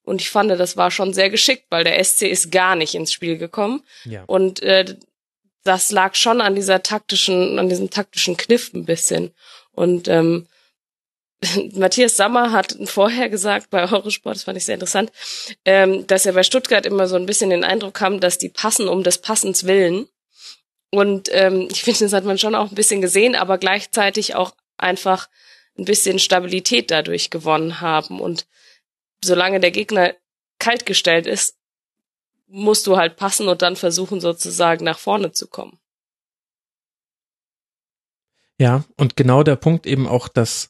[0.03, 3.13] Und ich fand, das war schon sehr geschickt, weil der SC ist gar nicht ins
[3.13, 3.83] Spiel gekommen.
[4.03, 4.23] Ja.
[4.27, 4.97] Und äh,
[5.63, 9.33] das lag schon an dieser taktischen, an diesem taktischen Kniff ein bisschen.
[9.71, 10.47] Und ähm,
[11.73, 15.11] Matthias Sammer hat vorher gesagt bei Eurosport, das fand ich sehr interessant,
[15.65, 18.87] ähm, dass er bei Stuttgart immer so ein bisschen den Eindruck kam, dass die passen
[18.87, 20.07] um des Passens willen.
[20.91, 24.53] Und ähm, ich finde, das hat man schon auch ein bisschen gesehen, aber gleichzeitig auch
[24.77, 25.29] einfach
[25.77, 28.19] ein bisschen Stabilität dadurch gewonnen haben.
[28.19, 28.45] Und
[29.23, 30.13] solange der Gegner
[30.59, 31.57] kaltgestellt ist,
[32.47, 35.79] musst du halt passen und dann versuchen sozusagen nach vorne zu kommen.
[38.59, 40.69] Ja, und genau der Punkt eben auch, dass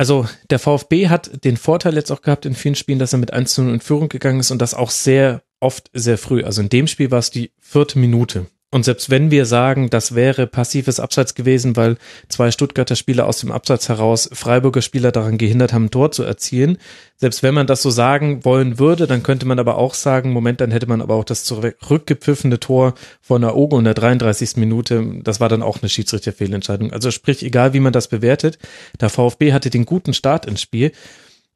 [0.00, 3.34] also der VfB hat den Vorteil jetzt auch gehabt in vielen Spielen, dass er mit
[3.34, 6.42] 1 zu 0 in Führung gegangen ist und das auch sehr oft sehr früh.
[6.42, 8.46] Also in dem Spiel war es die vierte Minute.
[8.72, 11.96] Und selbst wenn wir sagen, das wäre passives Abseits gewesen, weil
[12.28, 16.22] zwei Stuttgarter Spieler aus dem Abseits heraus Freiburger Spieler daran gehindert haben, ein Tor zu
[16.22, 16.78] erzielen,
[17.16, 20.60] selbst wenn man das so sagen wollen würde, dann könnte man aber auch sagen, Moment,
[20.60, 24.56] dann hätte man aber auch das zurückgepfiffene Tor von Aogo in der 33.
[24.56, 26.92] Minute, das war dann auch eine Schiedsrichterfehlentscheidung.
[26.92, 28.58] Also sprich, egal wie man das bewertet,
[29.00, 30.92] der VfB hatte den guten Start ins Spiel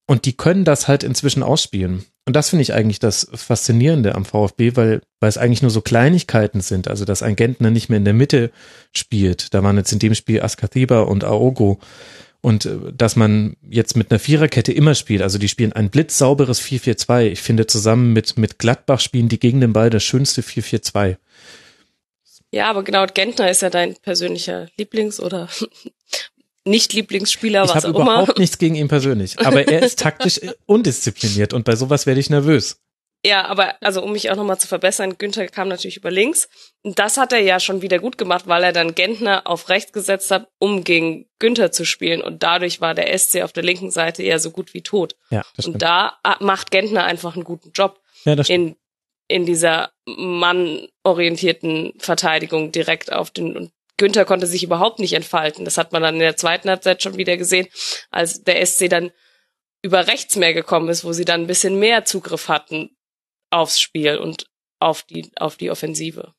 [0.07, 2.05] und die können das halt inzwischen ausspielen.
[2.27, 5.83] Und das finde ich eigentlich das Faszinierende am VfB, weil, weil es eigentlich nur so
[5.83, 6.89] Kleinigkeiten sind.
[6.89, 8.51] Also, dass ein Gentner nicht mehr in der Mitte
[8.95, 9.53] spielt.
[9.53, 11.81] Da waren jetzt in dem Spiel Askathiba und Aogo.
[12.41, 15.21] Und äh, dass man jetzt mit einer Viererkette immer spielt.
[15.21, 17.27] Also, die spielen ein blitzsauberes 4-4-2.
[17.27, 21.17] Ich finde, zusammen mit, mit Gladbach spielen die gegen den Ball das schönste 4-4-2.
[22.51, 25.49] Ja, aber genau, Gentner ist ja dein persönlicher Lieblings- oder
[26.65, 28.13] Nicht-Lieblingsspieler, Ich was habe auch immer.
[28.21, 29.39] überhaupt nichts gegen ihn persönlich.
[29.45, 32.81] Aber er ist taktisch undiszipliniert und bei sowas werde ich nervös.
[33.27, 36.47] Ja, aber also um mich auch nochmal zu verbessern, Günther kam natürlich über links.
[36.83, 39.93] Und das hat er ja schon wieder gut gemacht, weil er dann Gentner auf rechts
[39.93, 42.21] gesetzt hat, um gegen Günther zu spielen.
[42.21, 45.17] Und dadurch war der SC auf der linken Seite ja so gut wie tot.
[45.31, 45.77] Ja, das stimmt.
[45.77, 48.77] Und da ah, macht Gentner einfach einen guten Job Ja, das stimmt.
[49.29, 55.65] in, in dieser mannorientierten Verteidigung direkt auf den, Günther konnte sich überhaupt nicht entfalten.
[55.65, 57.69] Das hat man dann in der zweiten Halbzeit schon wieder gesehen,
[58.11, 59.13] als der SC dann
[59.83, 62.97] über rechts mehr gekommen ist, wo sie dann ein bisschen mehr Zugriff hatten
[63.51, 64.47] aufs Spiel und
[64.81, 66.35] auf die, auf die Offensive.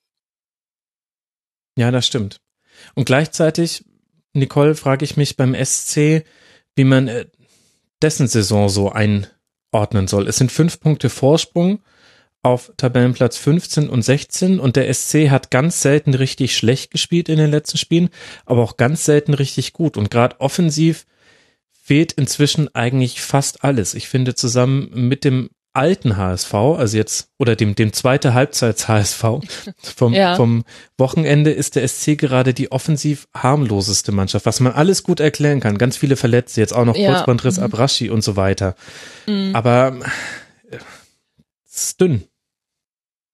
[1.77, 2.41] Ja, das stimmt.
[2.93, 3.85] Und gleichzeitig,
[4.33, 6.25] Nicole, frage ich mich beim SC,
[6.75, 7.25] wie man äh,
[8.01, 9.35] dessen Saison so einordnen
[9.75, 10.27] einordnen soll.
[10.27, 11.83] Es sind fünf Punkte Vorsprung
[12.45, 17.37] auf Tabellenplatz 15 und 16 und der SC hat ganz selten richtig schlecht gespielt in
[17.37, 18.09] den letzten Spielen,
[18.45, 21.07] aber auch ganz selten richtig gut und gerade offensiv
[21.71, 23.95] fehlt inzwischen eigentlich fast alles.
[23.95, 29.23] Ich finde zusammen mit dem alten HSV, also jetzt, oder dem, dem zweite Halbzeits HSV
[29.95, 30.35] vom, ja.
[30.35, 30.65] vom
[30.99, 35.79] Wochenende ist der SC gerade die offensiv harmloseste Mannschaft, was man alles gut erklären kann.
[35.79, 37.11] Ganz viele Verletzte, jetzt auch noch ja.
[37.11, 37.63] Kurzbandriss, mhm.
[37.63, 38.75] Abraschi und so weiter.
[39.25, 39.55] Mhm.
[39.55, 39.97] Aber
[41.65, 42.23] es ist dünn.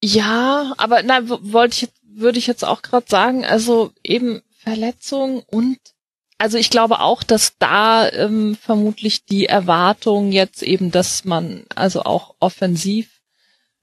[0.04, 5.78] Ja, aber na, wollte ich, würde ich jetzt auch gerade sagen, also eben Verletzung und
[6.38, 12.02] also ich glaube auch, dass da ähm, vermutlich die Erwartung jetzt eben, dass man also
[12.02, 13.22] auch offensiv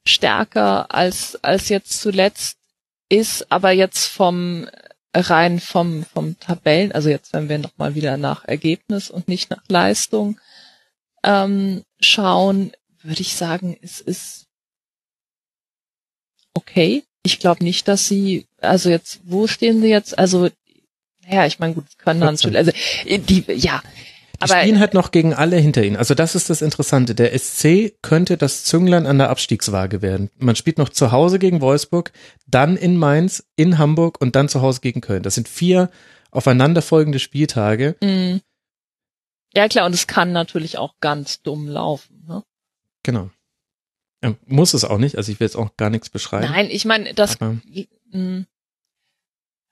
[0.04, 2.58] stärker als als jetzt zuletzt
[3.08, 4.68] ist, aber jetzt vom
[5.14, 9.50] rein vom vom Tabellen, also jetzt wenn wir noch mal wieder nach Ergebnis und nicht
[9.50, 10.40] nach Leistung
[11.22, 12.72] ähm, schauen,
[13.02, 14.47] würde ich sagen, es ist
[16.54, 17.04] okay.
[17.22, 20.18] Ich glaube nicht, dass sie, also jetzt, wo stehen sie jetzt?
[20.18, 20.48] Also
[21.30, 22.72] ja, ich meine, gut, können dann schon, also
[23.04, 23.82] die, ja.
[24.34, 25.96] Die aber, spielen halt noch gegen alle hinter ihnen.
[25.96, 27.14] Also das ist das Interessante.
[27.14, 30.30] Der SC könnte das Zünglein an der Abstiegswaage werden.
[30.38, 32.12] Man spielt noch zu Hause gegen Wolfsburg,
[32.46, 35.24] dann in Mainz, in Hamburg und dann zu Hause gegen Köln.
[35.24, 35.90] Das sind vier
[36.30, 37.96] aufeinanderfolgende Spieltage.
[38.00, 38.40] Mhm.
[39.54, 42.24] Ja klar, und es kann natürlich auch ganz dumm laufen.
[42.28, 42.44] Ne?
[43.02, 43.30] Genau.
[44.22, 45.16] Ja, muss es auch nicht.
[45.16, 46.50] Also ich will jetzt auch gar nichts beschreiben.
[46.50, 47.40] Nein, ich meine, das.
[47.40, 47.56] Aber,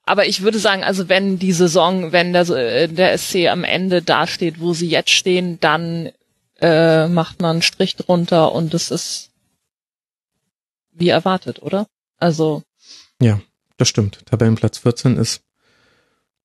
[0.05, 4.03] aber ich würde sagen, also wenn die Saison, wenn der, äh, der SC am Ende
[4.03, 6.11] dasteht, wo sie jetzt stehen, dann
[6.61, 9.33] äh, macht man einen Strich drunter und es ist
[10.93, 11.87] wie erwartet, oder?
[12.19, 12.63] Also.
[13.21, 13.41] Ja,
[13.77, 14.25] das stimmt.
[14.27, 15.43] Tabellenplatz 14 ist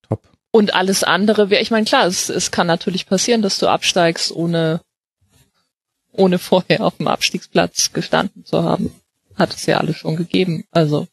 [0.06, 0.28] top.
[0.50, 4.32] Und alles andere wäre, ich meine, klar, es, es kann natürlich passieren, dass du absteigst,
[4.32, 4.80] ohne,
[6.12, 8.92] ohne vorher auf dem Abstiegsplatz gestanden zu haben.
[9.34, 10.64] Hat es ja alles schon gegeben.
[10.70, 11.08] Also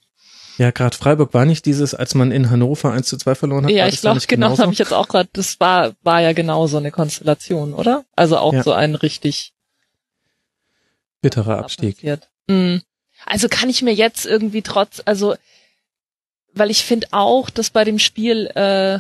[0.59, 3.71] ja, gerade Freiburg war nicht dieses, als man in Hannover 1 zu 2 verloren hat.
[3.71, 6.67] Ja, ich glaube, genau, das habe ich jetzt auch gerade, das war, war ja genau
[6.67, 8.03] so eine Konstellation, oder?
[8.17, 8.61] Also auch ja.
[8.61, 9.53] so ein richtig
[11.21, 12.03] bitterer Abstieg.
[12.47, 12.81] Mhm.
[13.25, 15.35] Also kann ich mir jetzt irgendwie trotz, also,
[16.51, 18.99] weil ich finde auch, dass bei dem Spiel, äh,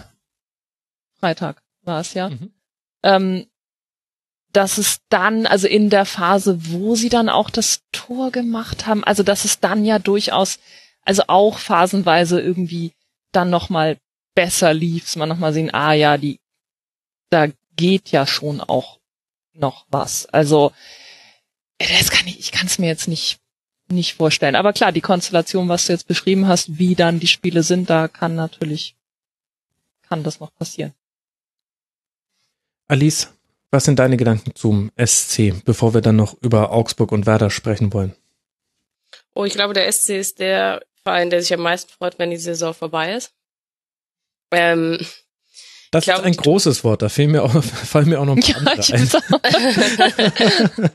[1.19, 2.53] Freitag war es ja, mhm.
[3.03, 3.47] ähm,
[4.51, 9.03] dass es dann, also in der Phase, wo sie dann auch das Tor gemacht haben,
[9.03, 10.59] also dass es dann ja durchaus
[11.09, 12.93] also auch phasenweise irgendwie
[13.31, 13.97] dann nochmal
[14.35, 16.39] besser lief, man nochmal sehen, ah ja, die,
[17.31, 18.99] da geht ja schon auch
[19.53, 20.27] noch was.
[20.27, 20.71] Also,
[21.79, 23.39] das kann ich, ich kann es mir jetzt nicht,
[23.89, 24.55] nicht vorstellen.
[24.55, 28.07] Aber klar, die Konstellation, was du jetzt beschrieben hast, wie dann die Spiele sind, da
[28.07, 28.95] kann natürlich,
[30.03, 30.93] kann das noch passieren.
[32.87, 33.33] Alice,
[33.71, 37.93] was sind deine Gedanken zum SC, bevor wir dann noch über Augsburg und Werder sprechen
[37.93, 38.13] wollen?
[39.35, 42.37] Oh, ich glaube, der SC ist der Verein, der sich am meisten freut, wenn die
[42.37, 43.31] Saison vorbei ist.
[44.51, 44.97] Ähm,
[45.91, 48.41] das glaub, ist ein großes Wort, da fehlen mir auch, fallen mir auch noch ein
[48.65, 50.91] paar ja, ein.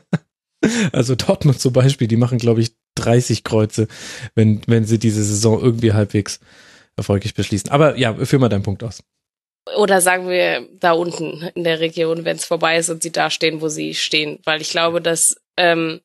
[0.93, 3.87] also Dortmund zum Beispiel, die machen, glaube ich, 30 Kreuze,
[4.35, 6.39] wenn, wenn sie diese Saison irgendwie halbwegs
[6.95, 7.71] erfolgreich beschließen.
[7.71, 9.03] Aber ja, führ mal deinen Punkt aus.
[9.77, 13.29] Oder sagen wir da unten in der Region, wenn es vorbei ist und sie da
[13.29, 14.39] stehen, wo sie stehen.
[14.43, 16.01] Weil ich glaube, dass ähm,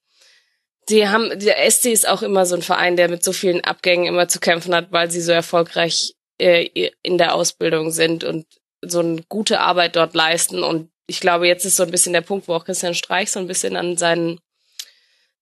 [0.88, 4.06] die haben, der SC ist auch immer so ein Verein, der mit so vielen Abgängen
[4.06, 8.46] immer zu kämpfen hat, weil sie so erfolgreich äh, in der Ausbildung sind und
[8.82, 10.62] so eine gute Arbeit dort leisten.
[10.62, 13.40] Und ich glaube, jetzt ist so ein bisschen der Punkt, wo auch Christian Streich so
[13.40, 14.40] ein bisschen an seinen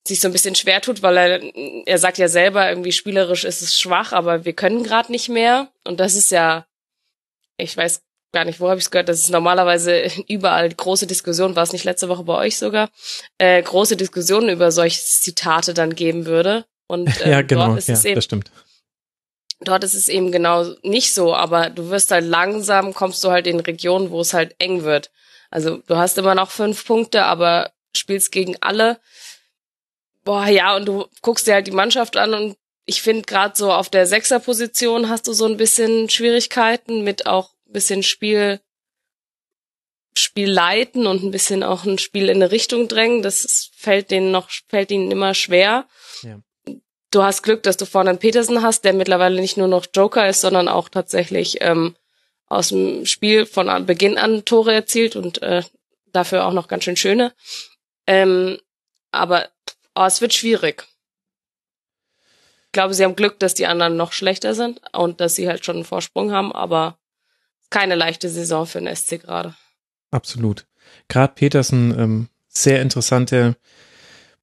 [0.06, 3.60] sich so ein bisschen schwer tut, weil er, er sagt ja selber, irgendwie spielerisch ist
[3.60, 5.70] es schwach, aber wir können gerade nicht mehr.
[5.84, 6.66] Und das ist ja,
[7.58, 8.02] ich weiß
[8.32, 11.72] gar nicht, wo habe ich es gehört, dass es normalerweise überall große Diskussionen, war es
[11.72, 12.90] nicht letzte Woche bei euch sogar,
[13.38, 16.64] äh, große Diskussionen über solche Zitate dann geben würde.
[16.86, 18.50] Und äh, ja, genau, dort ist ja, es eben, das stimmt.
[19.60, 23.46] Dort ist es eben genau nicht so, aber du wirst halt langsam, kommst du halt
[23.46, 25.10] in Regionen, wo es halt eng wird.
[25.50, 29.00] Also du hast immer noch fünf Punkte, aber spielst gegen alle.
[30.24, 33.72] Boah, ja, und du guckst dir halt die Mannschaft an und ich finde gerade so
[33.72, 38.60] auf der Sechserposition hast du so ein bisschen Schwierigkeiten mit auch bisschen Spiel,
[40.16, 43.22] Spiel leiten und ein bisschen auch ein Spiel in eine Richtung drängen.
[43.22, 45.86] Das fällt denen noch, fällt ihnen immer schwer.
[46.22, 46.40] Ja.
[47.10, 50.28] Du hast Glück, dass du vorne einen Petersen hast, der mittlerweile nicht nur noch Joker
[50.28, 51.96] ist, sondern auch tatsächlich ähm,
[52.46, 55.62] aus dem Spiel von Beginn an Tore erzielt und äh,
[56.12, 57.32] dafür auch noch ganz schön schöne.
[58.06, 58.58] Ähm,
[59.10, 59.48] aber
[59.94, 60.86] oh, es wird schwierig.
[62.66, 65.64] Ich glaube, sie haben Glück, dass die anderen noch schlechter sind und dass sie halt
[65.64, 66.98] schon einen Vorsprung haben, aber
[67.70, 69.54] keine leichte Saison für den SC gerade.
[70.10, 70.66] Absolut.
[71.08, 73.56] Gerade Petersen ähm, sehr interessante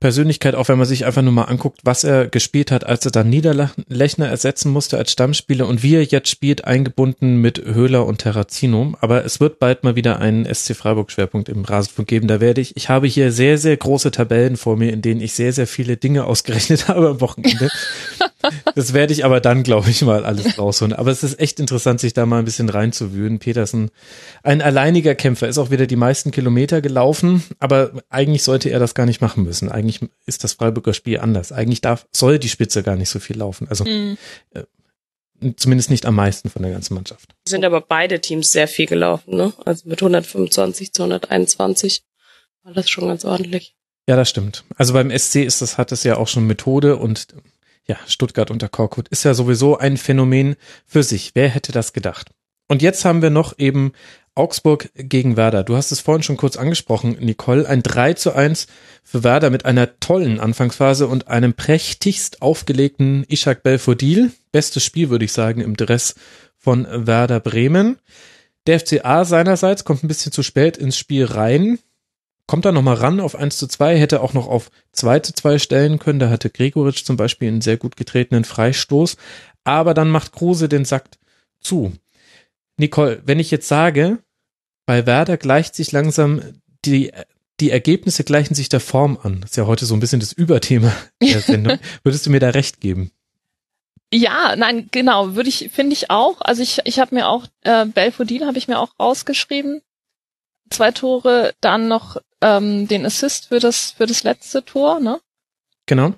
[0.06, 3.11] Persönlichkeit, auch wenn man sich einfach nur mal anguckt, was er gespielt hat, als er
[3.11, 8.19] dann Niederlechner ersetzen musste als Stammspieler und wie er jetzt spielt, eingebunden mit Höhler und
[8.19, 8.94] Terrazino.
[9.02, 12.27] Aber es wird bald mal wieder einen SC Freiburg Schwerpunkt im Rasenfunk geben.
[12.27, 15.34] Da werde ich, ich habe hier sehr, sehr große Tabellen vor mir, in denen ich
[15.34, 17.69] sehr, sehr viele Dinge ausgerechnet habe am Wochenende.
[18.76, 20.94] das werde ich aber dann, glaube ich, mal alles rausholen.
[20.94, 23.40] Aber es ist echt interessant, sich da mal ein bisschen reinzuwühlen.
[23.40, 23.90] Petersen,
[24.44, 28.94] ein alleiniger Kämpfer, ist auch wieder die meisten Kilometer gelaufen, aber eigentlich sollte er das
[28.94, 29.72] gar nicht machen müssen.
[29.72, 31.52] Eigentlich eigentlich ist das Freiburger Spiel anders.
[31.52, 33.68] Eigentlich darf, soll die Spitze gar nicht so viel laufen.
[33.70, 34.18] Also mhm.
[34.52, 34.64] äh,
[35.56, 37.36] zumindest nicht am meisten von der ganzen Mannschaft.
[37.48, 39.54] Sind aber beide Teams sehr viel gelaufen, ne?
[39.66, 42.04] Also mit 125 zu 121
[42.64, 43.76] war das schon ganz ordentlich.
[44.08, 44.64] Ja, das stimmt.
[44.76, 47.28] Also beim SC ist das, hat es ja auch schon Methode und
[47.88, 50.56] ja, Stuttgart unter Korkut ist ja sowieso ein Phänomen
[50.86, 51.32] für sich.
[51.36, 52.32] Wer hätte das gedacht?
[52.68, 53.92] Und jetzt haben wir noch eben
[54.36, 55.64] Augsburg gegen Werder.
[55.64, 57.68] Du hast es vorhin schon kurz angesprochen, Nicole.
[57.68, 58.68] Ein 3 zu 1
[59.03, 64.32] für Werder mit einer tollen Anfangsphase und einem prächtigst aufgelegten Ishak Belfodil.
[64.52, 66.16] Bestes Spiel, würde ich sagen, im Dress
[66.57, 67.98] von Werder Bremen.
[68.68, 71.80] Der FCA seinerseits kommt ein bisschen zu spät ins Spiel rein.
[72.48, 75.60] Kommt da nochmal ran auf 1 zu 2, hätte auch noch auf 2 zu 2
[75.60, 76.20] stellen können.
[76.20, 79.16] Da hatte Gregoritsch zum Beispiel einen sehr gut getretenen Freistoß.
[79.64, 81.06] Aber dann macht Kruse den Sack
[81.60, 81.94] zu.
[82.78, 84.20] Nicole, wenn ich jetzt sage,
[84.86, 86.41] bei Werder gleicht sich langsam
[86.86, 87.12] die,
[87.60, 89.41] die Ergebnisse gleichen sich der Form an.
[89.41, 90.91] Das ist ja heute so ein bisschen das Überthema
[91.22, 91.80] der Sendung.
[92.03, 93.12] Würdest du mir da recht geben?
[94.14, 96.41] Ja, nein, genau, würde ich, finde ich auch.
[96.41, 99.82] Also ich, ich habe mir auch, äh, Belfodil habe ich mir auch rausgeschrieben.
[100.70, 105.20] Zwei Tore, dann noch ähm, den Assist für das, für das letzte Tor, ne?
[105.86, 106.14] Genau.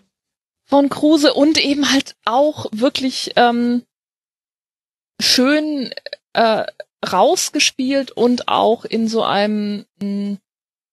[0.65, 3.84] Von Kruse und eben halt auch wirklich ähm,
[5.19, 5.91] schön
[6.34, 6.65] äh,
[7.06, 10.38] rausgespielt und auch in so einem mh, hm,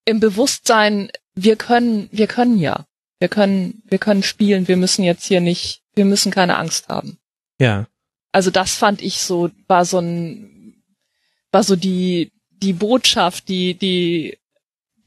[0.06, 2.86] im Bewusstsein, wir können, wir können ja.
[3.20, 7.18] Wir können, wir können spielen, wir müssen jetzt hier nicht, wir müssen keine Angst haben.
[7.58, 7.86] Ja.
[8.32, 10.82] Also das fand ich so, war so ein,
[11.52, 14.38] war so die, die Botschaft, die, die,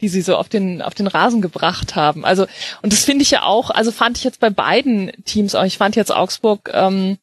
[0.01, 2.25] die sie so auf den, auf den Rasen gebracht haben.
[2.25, 2.47] Also,
[2.81, 5.77] und das finde ich ja auch, also fand ich jetzt bei beiden Teams auch, ich
[5.77, 7.17] fand jetzt Augsburg, ähm,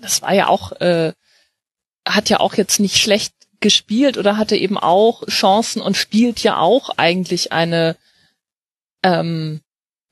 [0.00, 1.12] das war ja auch, äh,
[2.14, 6.58] hat ja auch jetzt nicht schlecht gespielt oder hatte eben auch Chancen und spielt ja
[6.58, 7.96] auch eigentlich eine
[9.02, 9.60] ähm,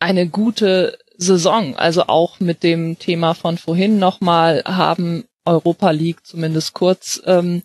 [0.00, 1.76] eine gute Saison.
[1.76, 7.62] Also auch mit dem Thema von vorhin nochmal haben Europa League zumindest kurz ähm,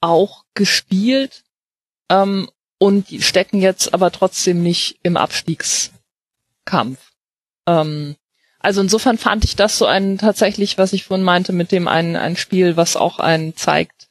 [0.00, 1.44] auch gespielt
[2.10, 7.12] ähm, und stecken jetzt aber trotzdem nicht im Abstiegskampf.
[7.66, 8.16] Ähm,
[8.60, 12.14] also insofern fand ich das so ein tatsächlich, was ich vorhin meinte, mit dem ein,
[12.14, 14.08] ein Spiel, was auch einen zeigt,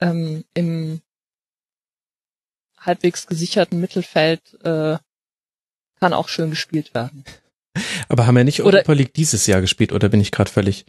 [0.00, 1.00] ähm, im
[2.78, 4.98] halbwegs gesicherten Mittelfeld äh,
[5.98, 7.24] kann auch schön gespielt werden.
[8.08, 10.84] Aber haben wir nicht oder, Europa League dieses Jahr gespielt oder bin ich gerade völlig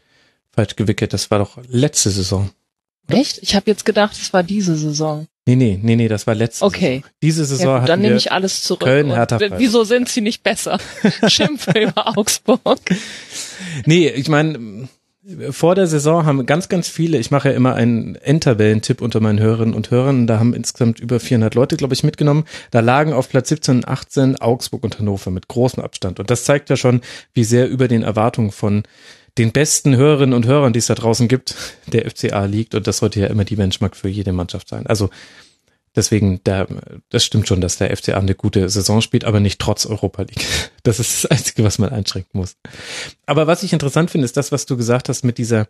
[0.51, 1.13] falsch gewickelt?
[1.13, 2.51] Das war doch letzte Saison.
[3.07, 3.17] Oder?
[3.17, 3.39] Echt?
[3.39, 5.27] Ich habe jetzt gedacht, es war diese Saison.
[5.49, 6.97] Nee, nee, nee, nee, das war letzte okay.
[6.97, 7.03] Saison.
[7.23, 8.81] Diese Saison ja, gut, Dann nehme ich alles zurück.
[8.81, 10.77] Köln, Hertha, wieso sind sie nicht besser?
[11.27, 12.79] Schimpfe über Augsburg.
[13.85, 14.87] Nee, ich meine,
[15.49, 19.39] vor der Saison haben ganz, ganz viele, ich mache ja immer einen Endtabellentipp unter meinen
[19.39, 22.45] Hörerinnen und Hörern, da haben insgesamt über 400 Leute, glaube ich, mitgenommen.
[22.69, 26.19] Da lagen auf Platz 17 und 18 Augsburg und Hannover mit großem Abstand.
[26.19, 27.01] Und das zeigt ja schon,
[27.33, 28.83] wie sehr über den Erwartungen von
[29.39, 31.55] den besten Hörerinnen und Hörern, die es da draußen gibt,
[31.87, 32.75] der FCA liegt.
[32.75, 34.85] Und das sollte ja immer die Benchmark für jede Mannschaft sein.
[34.85, 35.09] Also
[35.95, 36.67] deswegen, der,
[37.09, 40.45] das stimmt schon, dass der FCA eine gute Saison spielt, aber nicht trotz Europa League.
[40.83, 42.57] Das ist das Einzige, was man einschränken muss.
[43.25, 45.67] Aber was ich interessant finde, ist das, was du gesagt hast mit dieser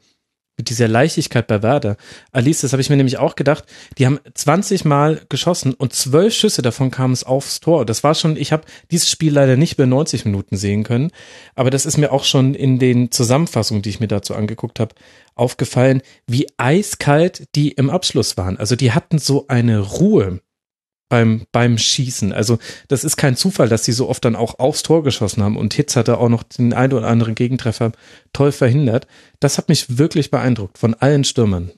[0.60, 1.96] mit dieser Leichtigkeit bei Werder.
[2.34, 3.64] Alice, das habe ich mir nämlich auch gedacht,
[3.98, 7.86] die haben 20 Mal geschossen und zwölf Schüsse davon kamen es aufs Tor.
[7.86, 11.12] Das war schon, ich habe dieses Spiel leider nicht mehr 90 Minuten sehen können,
[11.56, 14.94] aber das ist mir auch schon in den Zusammenfassungen, die ich mir dazu angeguckt habe,
[15.34, 18.58] aufgefallen, wie eiskalt die im Abschluss waren.
[18.58, 20.42] Also die hatten so eine Ruhe
[21.10, 22.32] beim, beim Schießen.
[22.32, 25.58] Also das ist kein Zufall, dass sie so oft dann auch aufs Tor geschossen haben
[25.58, 27.92] und Hitz hatte auch noch den ein oder anderen Gegentreffer
[28.32, 29.08] toll verhindert.
[29.40, 31.72] Das hat mich wirklich beeindruckt von allen Stürmern.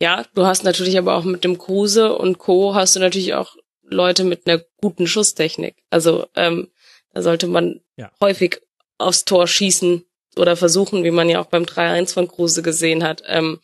[0.00, 2.74] Ja, du hast natürlich aber auch mit dem Kruse und Co.
[2.74, 5.76] hast du natürlich auch Leute mit einer guten Schusstechnik.
[5.90, 6.68] Also ähm,
[7.12, 8.10] da sollte man ja.
[8.20, 8.60] häufig
[8.98, 10.04] aufs Tor schießen
[10.36, 13.22] oder versuchen, wie man ja auch beim 3-1 von Kruse gesehen hat.
[13.26, 13.60] Ähm,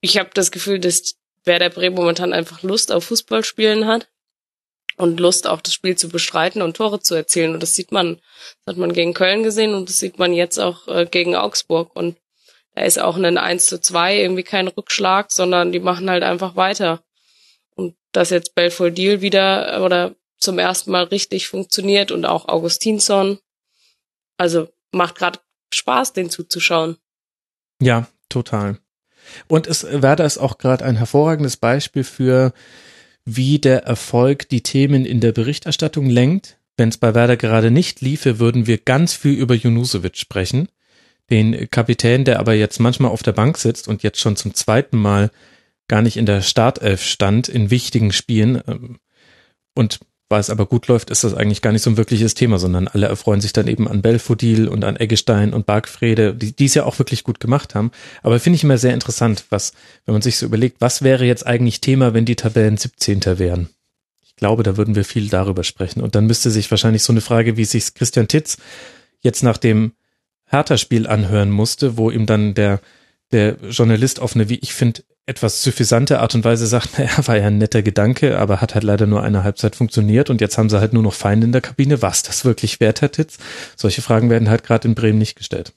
[0.00, 4.08] ich habe das Gefühl, dass Werder Bremen momentan einfach Lust auf Fußballspielen hat
[4.96, 7.54] und Lust auch das Spiel zu bestreiten und Tore zu erzielen.
[7.54, 8.20] Und das sieht man,
[8.64, 11.96] das hat man gegen Köln gesehen und das sieht man jetzt auch äh, gegen Augsburg.
[11.96, 12.18] Und
[12.74, 16.54] da ist auch ein 1 zu 2 irgendwie kein Rückschlag, sondern die machen halt einfach
[16.56, 17.02] weiter.
[17.74, 23.38] Und dass jetzt Belfodil wieder oder zum ersten Mal richtig funktioniert und auch Augustinsson.
[24.36, 25.38] Also macht gerade
[25.72, 26.96] Spaß, den zuzuschauen.
[27.80, 28.78] Ja, total.
[29.48, 32.52] Und es Werder ist auch gerade ein hervorragendes Beispiel für,
[33.24, 36.58] wie der Erfolg die Themen in der Berichterstattung lenkt.
[36.76, 40.68] Wenn es bei Werder gerade nicht liefe, würden wir ganz viel über Junusovic sprechen,
[41.30, 44.96] den Kapitän, der aber jetzt manchmal auf der Bank sitzt und jetzt schon zum zweiten
[44.96, 45.30] Mal
[45.88, 48.62] gar nicht in der Startelf stand in wichtigen Spielen.
[48.66, 48.98] Ähm,
[49.74, 50.00] und
[50.30, 52.86] weil es aber gut läuft, ist das eigentlich gar nicht so ein wirkliches Thema, sondern
[52.86, 56.74] alle erfreuen sich dann eben an Belfodil und an Eggestein und Bargfrede, die, die es
[56.74, 57.90] ja auch wirklich gut gemacht haben.
[58.22, 59.72] Aber finde ich immer sehr interessant, was,
[60.06, 63.38] wenn man sich so überlegt, was wäre jetzt eigentlich Thema, wenn die Tabellen 17.
[63.40, 63.70] wären?
[64.22, 66.00] Ich glaube, da würden wir viel darüber sprechen.
[66.00, 68.56] Und dann müsste sich wahrscheinlich so eine Frage, wie sich Christian Titz
[69.22, 69.92] jetzt nach dem
[70.44, 72.80] Hertha-Spiel anhören musste, wo ihm dann der,
[73.32, 77.36] der Journalist auf eine, wie ich finde, etwas suffisante Art und Weise sagt, naja, war
[77.36, 80.68] ja ein netter Gedanke, aber hat halt leider nur eine Halbzeit funktioniert und jetzt haben
[80.68, 82.02] sie halt nur noch Feinde in der Kabine.
[82.02, 83.40] Was das wirklich wert hat jetzt?
[83.76, 85.72] Solche Fragen werden halt gerade in Bremen nicht gestellt.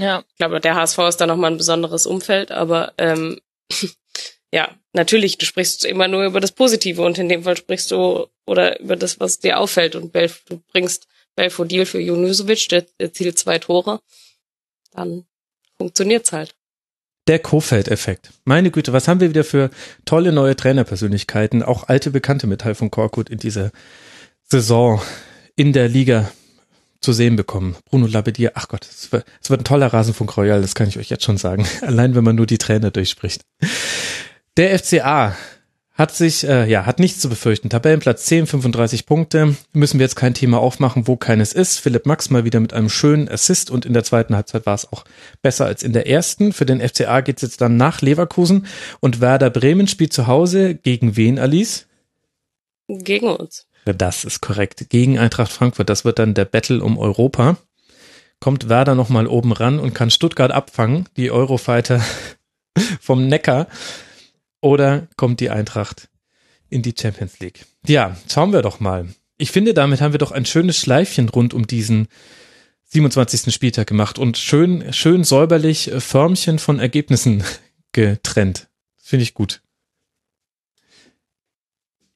[0.00, 3.40] Ja, ich glaube, der HSV ist da nochmal ein besonderes Umfeld, aber ähm,
[4.52, 8.28] ja, natürlich, du sprichst immer nur über das Positive und in dem Fall sprichst du
[8.46, 13.38] oder über das, was dir auffällt und Belf, du bringst Belfodil für Junusovic, der erzielt
[13.38, 14.00] zwei Tore,
[14.92, 15.26] dann
[15.76, 16.54] funktioniert's halt.
[17.28, 18.30] Der Kofeld-Effekt.
[18.46, 19.68] Meine Güte, was haben wir wieder für
[20.06, 23.70] tolle neue Trainerpersönlichkeiten, auch alte Bekannte mit Teil von Korkut in dieser
[24.44, 25.02] Saison
[25.54, 26.30] in der Liga
[27.02, 27.76] zu sehen bekommen.
[27.84, 30.98] Bruno Labbadia, ach Gott, es wird, es wird ein toller Rasenfunk Royal, das kann ich
[30.98, 31.66] euch jetzt schon sagen.
[31.82, 33.42] Allein wenn man nur die Trainer durchspricht.
[34.56, 35.36] Der FCA
[35.98, 37.70] hat sich, äh, ja, hat nichts zu befürchten.
[37.70, 39.56] Tabellenplatz 10, 35 Punkte.
[39.72, 41.80] Müssen wir jetzt kein Thema aufmachen, wo keines ist.
[41.80, 44.90] Philipp Max mal wieder mit einem schönen Assist und in der zweiten Halbzeit war es
[44.92, 45.04] auch
[45.42, 46.52] besser als in der ersten.
[46.52, 48.66] Für den FCA geht's jetzt dann nach Leverkusen
[49.00, 51.88] und Werder Bremen spielt zu Hause gegen wen, Alice?
[52.86, 53.66] Gegen uns.
[53.84, 54.90] Das ist korrekt.
[54.90, 55.90] Gegen Eintracht Frankfurt.
[55.90, 57.56] Das wird dann der Battle um Europa.
[58.38, 62.00] Kommt Werder nochmal oben ran und kann Stuttgart abfangen, die Eurofighter
[63.00, 63.66] vom Neckar
[64.60, 66.08] oder kommt die Eintracht
[66.68, 67.64] in die Champions League?
[67.86, 69.08] Ja, schauen wir doch mal.
[69.36, 72.08] Ich finde, damit haben wir doch ein schönes Schleifchen rund um diesen
[72.90, 73.52] 27.
[73.52, 77.44] Spieltag gemacht und schön, schön säuberlich äh, Förmchen von Ergebnissen
[77.92, 78.68] getrennt.
[78.96, 79.60] Finde ich gut.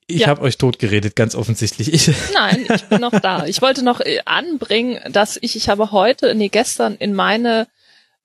[0.06, 0.26] Ich ja.
[0.28, 1.92] habe euch totgeredet, ganz offensichtlich.
[1.92, 3.46] Ich Nein, ich bin noch da.
[3.46, 7.68] Ich wollte noch äh, anbringen, dass ich, ich habe heute, nee, gestern in meine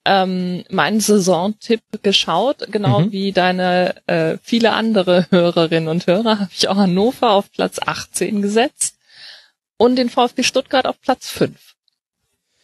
[0.07, 3.11] ähm, meinen Saisontipp geschaut, genau mhm.
[3.11, 8.41] wie deine äh, viele andere Hörerinnen und Hörer, habe ich auch Hannover auf Platz 18
[8.41, 8.95] gesetzt
[9.77, 11.75] und den VfB Stuttgart auf Platz 5.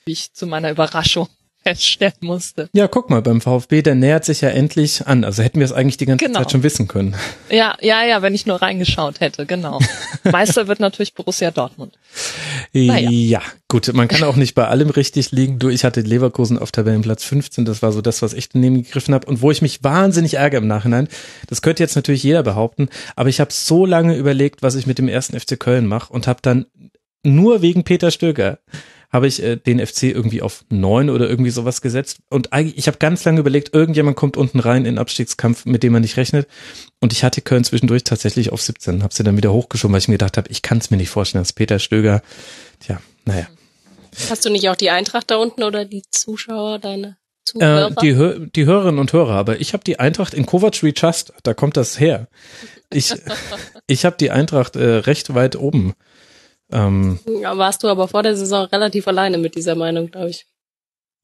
[0.06, 1.28] Wie ich zu meiner Überraschung
[1.64, 2.70] feststellen musste.
[2.74, 5.24] Ja, guck mal, beim VfB, der nähert sich ja endlich an.
[5.24, 6.40] Also hätten wir es eigentlich die ganze genau.
[6.40, 7.16] Zeit schon wissen können.
[7.50, 9.80] Ja, ja, ja, wenn ich nur reingeschaut hätte, genau.
[10.24, 11.98] Meister wird natürlich Borussia Dortmund.
[12.74, 13.10] Naja.
[13.10, 15.60] Ja, gut, man kann auch nicht bei allem richtig liegen.
[15.60, 19.14] Du, ich hatte Leverkusen auf Tabellenplatz 15, das war so das, was ich daneben gegriffen
[19.14, 21.08] habe und wo ich mich wahnsinnig ärgere im Nachhinein.
[21.48, 24.98] Das könnte jetzt natürlich jeder behaupten, aber ich habe so lange überlegt, was ich mit
[24.98, 26.66] dem ersten FC Köln mache und habe dann
[27.24, 28.60] nur wegen Peter Stöger
[29.14, 32.18] habe ich äh, den FC irgendwie auf neun oder irgendwie sowas gesetzt.
[32.30, 35.94] Und eigentlich, ich habe ganz lange überlegt, irgendjemand kommt unten rein in Abstiegskampf, mit dem
[35.94, 36.48] man nicht rechnet.
[37.00, 40.08] Und ich hatte Köln zwischendurch tatsächlich auf 17, habe sie dann wieder hochgeschoben, weil ich
[40.08, 42.24] mir gedacht habe, ich kann es mir nicht vorstellen, dass Peter Stöger,
[42.80, 43.48] tja, naja.
[44.30, 47.92] Hast du nicht auch die Eintracht da unten oder die Zuschauer, deine Zuhörer?
[47.92, 51.54] Äh, die, die Hörerinnen und Hörer, aber ich habe die Eintracht in Kovac Trust, da
[51.54, 52.28] kommt das her.
[52.92, 53.14] Ich,
[53.88, 55.94] ich habe die Eintracht äh, recht weit oben
[56.72, 60.46] ähm, warst du aber vor der Saison relativ alleine mit dieser Meinung, glaube ich.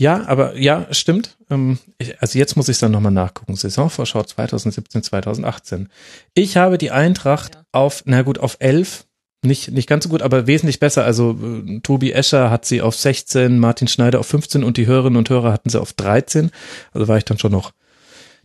[0.02, 1.38] Ja, aber ja, stimmt.
[1.50, 3.56] Ähm, ich, also jetzt muss ich dann nochmal nachgucken.
[3.56, 5.90] Saisonvorschau 2017, 2018.
[6.34, 7.64] Ich habe die Eintracht ja.
[7.74, 9.06] auf, na gut, auf 11.
[9.42, 11.04] Nicht, nicht ganz so gut, aber wesentlich besser.
[11.04, 15.18] Also äh, Tobi Escher hat sie auf 16, Martin Schneider auf 15 und die Hörerinnen
[15.18, 16.52] und Hörer hatten sie auf 13.
[16.94, 17.72] Also war ich dann schon noch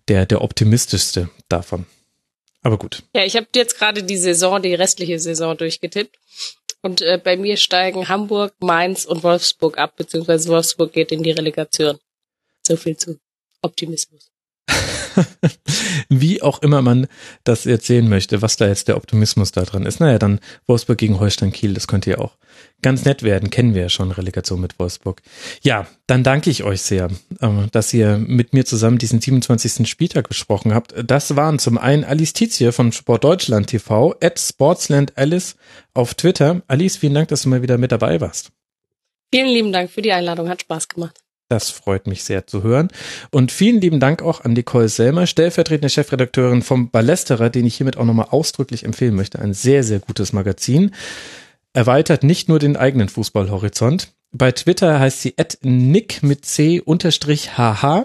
[0.08, 1.86] der, der optimistischste davon.
[2.62, 3.02] Aber gut.
[3.14, 6.16] Ja, ich habe jetzt gerade die Saison, die restliche Saison durchgetippt.
[6.84, 11.30] Und äh, bei mir steigen Hamburg, Mainz und Wolfsburg ab, beziehungsweise Wolfsburg geht in die
[11.30, 11.98] Relegation.
[12.62, 13.18] So viel zu
[13.62, 14.33] Optimismus.
[16.08, 17.06] Wie auch immer man
[17.44, 20.00] das jetzt sehen möchte, was da jetzt der Optimismus da dran ist.
[20.00, 22.36] Naja, dann Wolfsburg gegen Holstein Kiel, das könnte ja auch
[22.82, 23.50] ganz nett werden.
[23.50, 25.22] Kennen wir ja schon, Relegation mit Wolfsburg.
[25.62, 27.08] Ja, dann danke ich euch sehr,
[27.40, 29.88] ähm, dass ihr mit mir zusammen diesen 27.
[29.88, 30.94] Spieltag besprochen habt.
[31.04, 35.56] Das waren zum einen Alice Tizier von Sport Deutschland TV, at Sportsland Alice
[35.94, 36.62] auf Twitter.
[36.68, 38.52] Alice, vielen Dank, dass du mal wieder mit dabei warst.
[39.32, 41.23] Vielen lieben Dank für die Einladung, hat Spaß gemacht.
[41.48, 42.88] Das freut mich sehr zu hören.
[43.30, 47.96] Und vielen lieben Dank auch an Nicole Selmer, stellvertretende Chefredakteurin vom Ballesterer, den ich hiermit
[47.96, 49.38] auch nochmal ausdrücklich empfehlen möchte.
[49.38, 50.92] Ein sehr, sehr gutes Magazin.
[51.74, 54.12] Erweitert nicht nur den eigenen Fußballhorizont.
[54.32, 58.04] Bei Twitter heißt sie nick mit c unterstrich hh.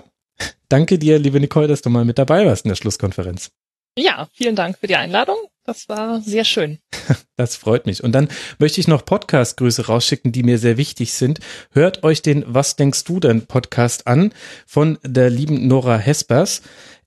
[0.67, 3.51] Danke dir, liebe Nicole, dass du mal mit dabei warst in der Schlusskonferenz.
[3.97, 5.37] Ja, vielen Dank für die Einladung.
[5.69, 6.79] Das war sehr schön.
[7.35, 8.03] Das freut mich.
[8.03, 11.39] Und dann möchte ich noch Podcast-Grüße rausschicken, die mir sehr wichtig sind.
[11.71, 14.33] Hört euch den Was denkst du denn Podcast an
[14.65, 16.63] von der lieben Nora Hespers.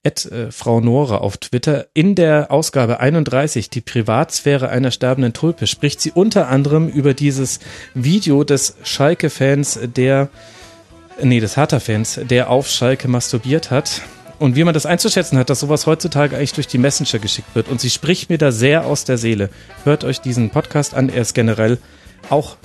[0.06, 1.88] At, äh, Frau Nora auf Twitter.
[1.92, 7.58] In der Ausgabe 31, die Privatsphäre einer sterbenden Tulpe, spricht sie unter anderem über dieses
[7.94, 10.30] Video des Schalke-Fans, der,
[11.20, 14.02] nee, des Hertha-Fans, der auf Schalke masturbiert hat
[14.42, 17.68] und wie man das einzuschätzen hat, dass sowas heutzutage eigentlich durch die Messenger geschickt wird.
[17.68, 19.50] Und sie spricht mir da sehr aus der Seele.
[19.84, 21.08] Hört euch diesen Podcast an.
[21.08, 21.78] Er ist generell
[22.28, 22.56] auch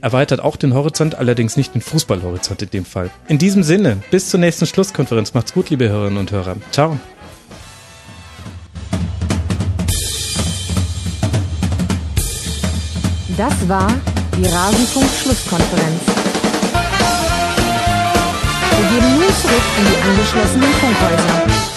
[0.00, 3.10] erweitert auch den Horizont, allerdings nicht den Fußballhorizont in dem Fall.
[3.28, 5.34] In diesem Sinne, bis zur nächsten Schlusskonferenz.
[5.34, 6.56] Macht's gut, liebe Hörerinnen und Hörer.
[6.70, 6.98] Ciao.
[13.36, 13.92] Das war
[14.38, 16.21] die Rasenfunk-Schlusskonferenz.
[18.92, 21.71] Geben nun zurück in die angeschlossenen Funkhäuser.